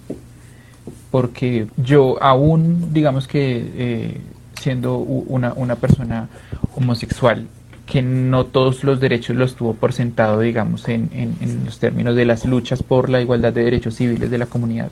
porque 1.11 1.69
yo 1.77 2.23
aún, 2.23 2.93
digamos 2.93 3.29
que 3.29 3.71
eh, 3.77 4.21
siendo 4.61 4.99
una, 4.99 5.53
una, 5.55 5.77
persona 5.77 6.29
homosexual, 6.75 7.47
que 7.87 8.03
no 8.03 8.47
todos 8.47 8.85
los 8.85 9.01
derechos 9.01 9.37
los 9.37 9.55
tuvo 9.55 9.74
por 9.74 9.93
sentado, 9.93 10.41
digamos, 10.41 10.89
en, 10.89 11.11
en, 11.12 11.37
en 11.41 11.64
los 11.64 11.78
términos 11.78 12.16
de 12.16 12.24
las 12.24 12.45
luchas 12.45 12.82
por 12.82 13.11
la 13.11 13.20
igualdad 13.20 13.53
de 13.53 13.64
derechos 13.64 13.97
civiles 13.97 14.30
de 14.30 14.39
la 14.39 14.47
comunidad, 14.47 14.91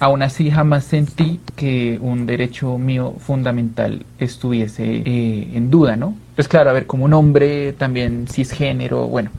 aún 0.00 0.22
así 0.22 0.50
jamás 0.50 0.84
sentí 0.84 1.40
que 1.56 1.98
un 2.00 2.26
derecho 2.26 2.78
mío 2.78 3.14
fundamental 3.18 4.04
estuviese 4.18 5.02
eh, 5.04 5.50
en 5.54 5.70
duda, 5.70 5.96
¿no? 5.96 6.16
Pues 6.34 6.48
claro, 6.48 6.70
a 6.70 6.72
ver, 6.72 6.86
como 6.86 7.04
un 7.04 7.14
hombre 7.14 7.72
también 7.72 8.26
cisgénero, 8.28 9.08
bueno, 9.08 9.30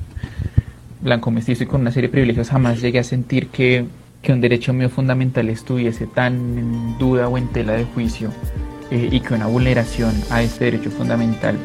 blanco 1.02 1.32
mestizo 1.32 1.64
y 1.64 1.68
con 1.68 1.82
una 1.82 1.92
serie 1.92 2.08
de 2.08 2.12
privilegios, 2.12 2.50
jamás 2.50 2.82
llegué 2.82 3.00
a 3.00 3.04
sentir 3.04 3.48
que, 3.48 3.86
un 4.28 4.42
derecho 4.42 4.74
mío 4.74 4.90
fundamental 4.90 5.50
estuviese 5.50 6.06
tan 6.06 6.36
en 6.36 6.98
duda 7.00 7.28
o 7.28 7.38
en 7.38 7.48
tela 7.48 7.74
de 7.74 7.86
juicio 7.86 8.30
eh, 8.92 9.10
y 9.12 9.22
que 9.22 9.34
una 9.34 9.48
vulneración 9.48 10.14
a 10.30 10.44
ese 10.44 10.66
derecho 10.66 10.92
fundamental 10.92 11.58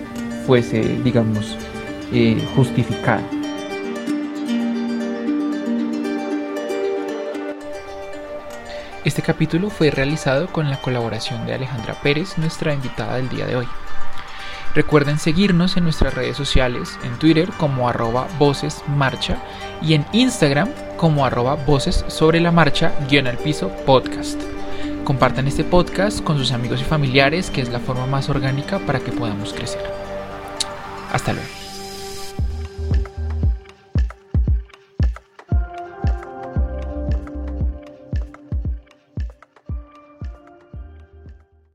fuese, 0.46 0.80
digamos, 1.02 1.56
eh, 2.12 2.42
justificada. 2.54 3.22
Este 9.04 9.20
capítulo 9.20 9.68
fue 9.68 9.90
realizado 9.90 10.46
con 10.46 10.70
la 10.70 10.80
colaboración 10.80 11.44
de 11.46 11.54
Alejandra 11.54 11.94
Pérez, 12.02 12.38
nuestra 12.38 12.72
invitada 12.72 13.16
del 13.16 13.28
día 13.28 13.46
de 13.46 13.56
hoy. 13.56 13.66
Recuerden 14.74 15.18
seguirnos 15.18 15.76
en 15.76 15.84
nuestras 15.84 16.14
redes 16.14 16.36
sociales, 16.36 16.98
en 17.04 17.18
Twitter 17.18 17.50
como 17.58 17.88
arroba 17.88 18.26
voces 18.38 18.82
marcha 18.88 19.36
y 19.82 19.94
en 19.94 20.04
Instagram 20.12 20.70
como 20.96 21.24
arroba 21.24 21.54
voces 21.54 22.04
sobre 22.08 22.40
la 22.40 22.50
marcha 22.50 22.92
guion 23.08 23.26
al 23.26 23.36
piso 23.36 23.68
podcast. 23.86 24.40
Compartan 25.04 25.46
este 25.46 25.64
podcast 25.64 26.24
con 26.24 26.38
sus 26.38 26.50
amigos 26.50 26.80
y 26.80 26.84
familiares 26.84 27.50
que 27.50 27.60
es 27.60 27.68
la 27.68 27.78
forma 27.78 28.06
más 28.06 28.28
orgánica 28.30 28.78
para 28.80 29.00
que 29.00 29.12
podamos 29.12 29.52
crecer. 29.52 30.03
Hasta 31.14 31.32
luego. 31.32 31.63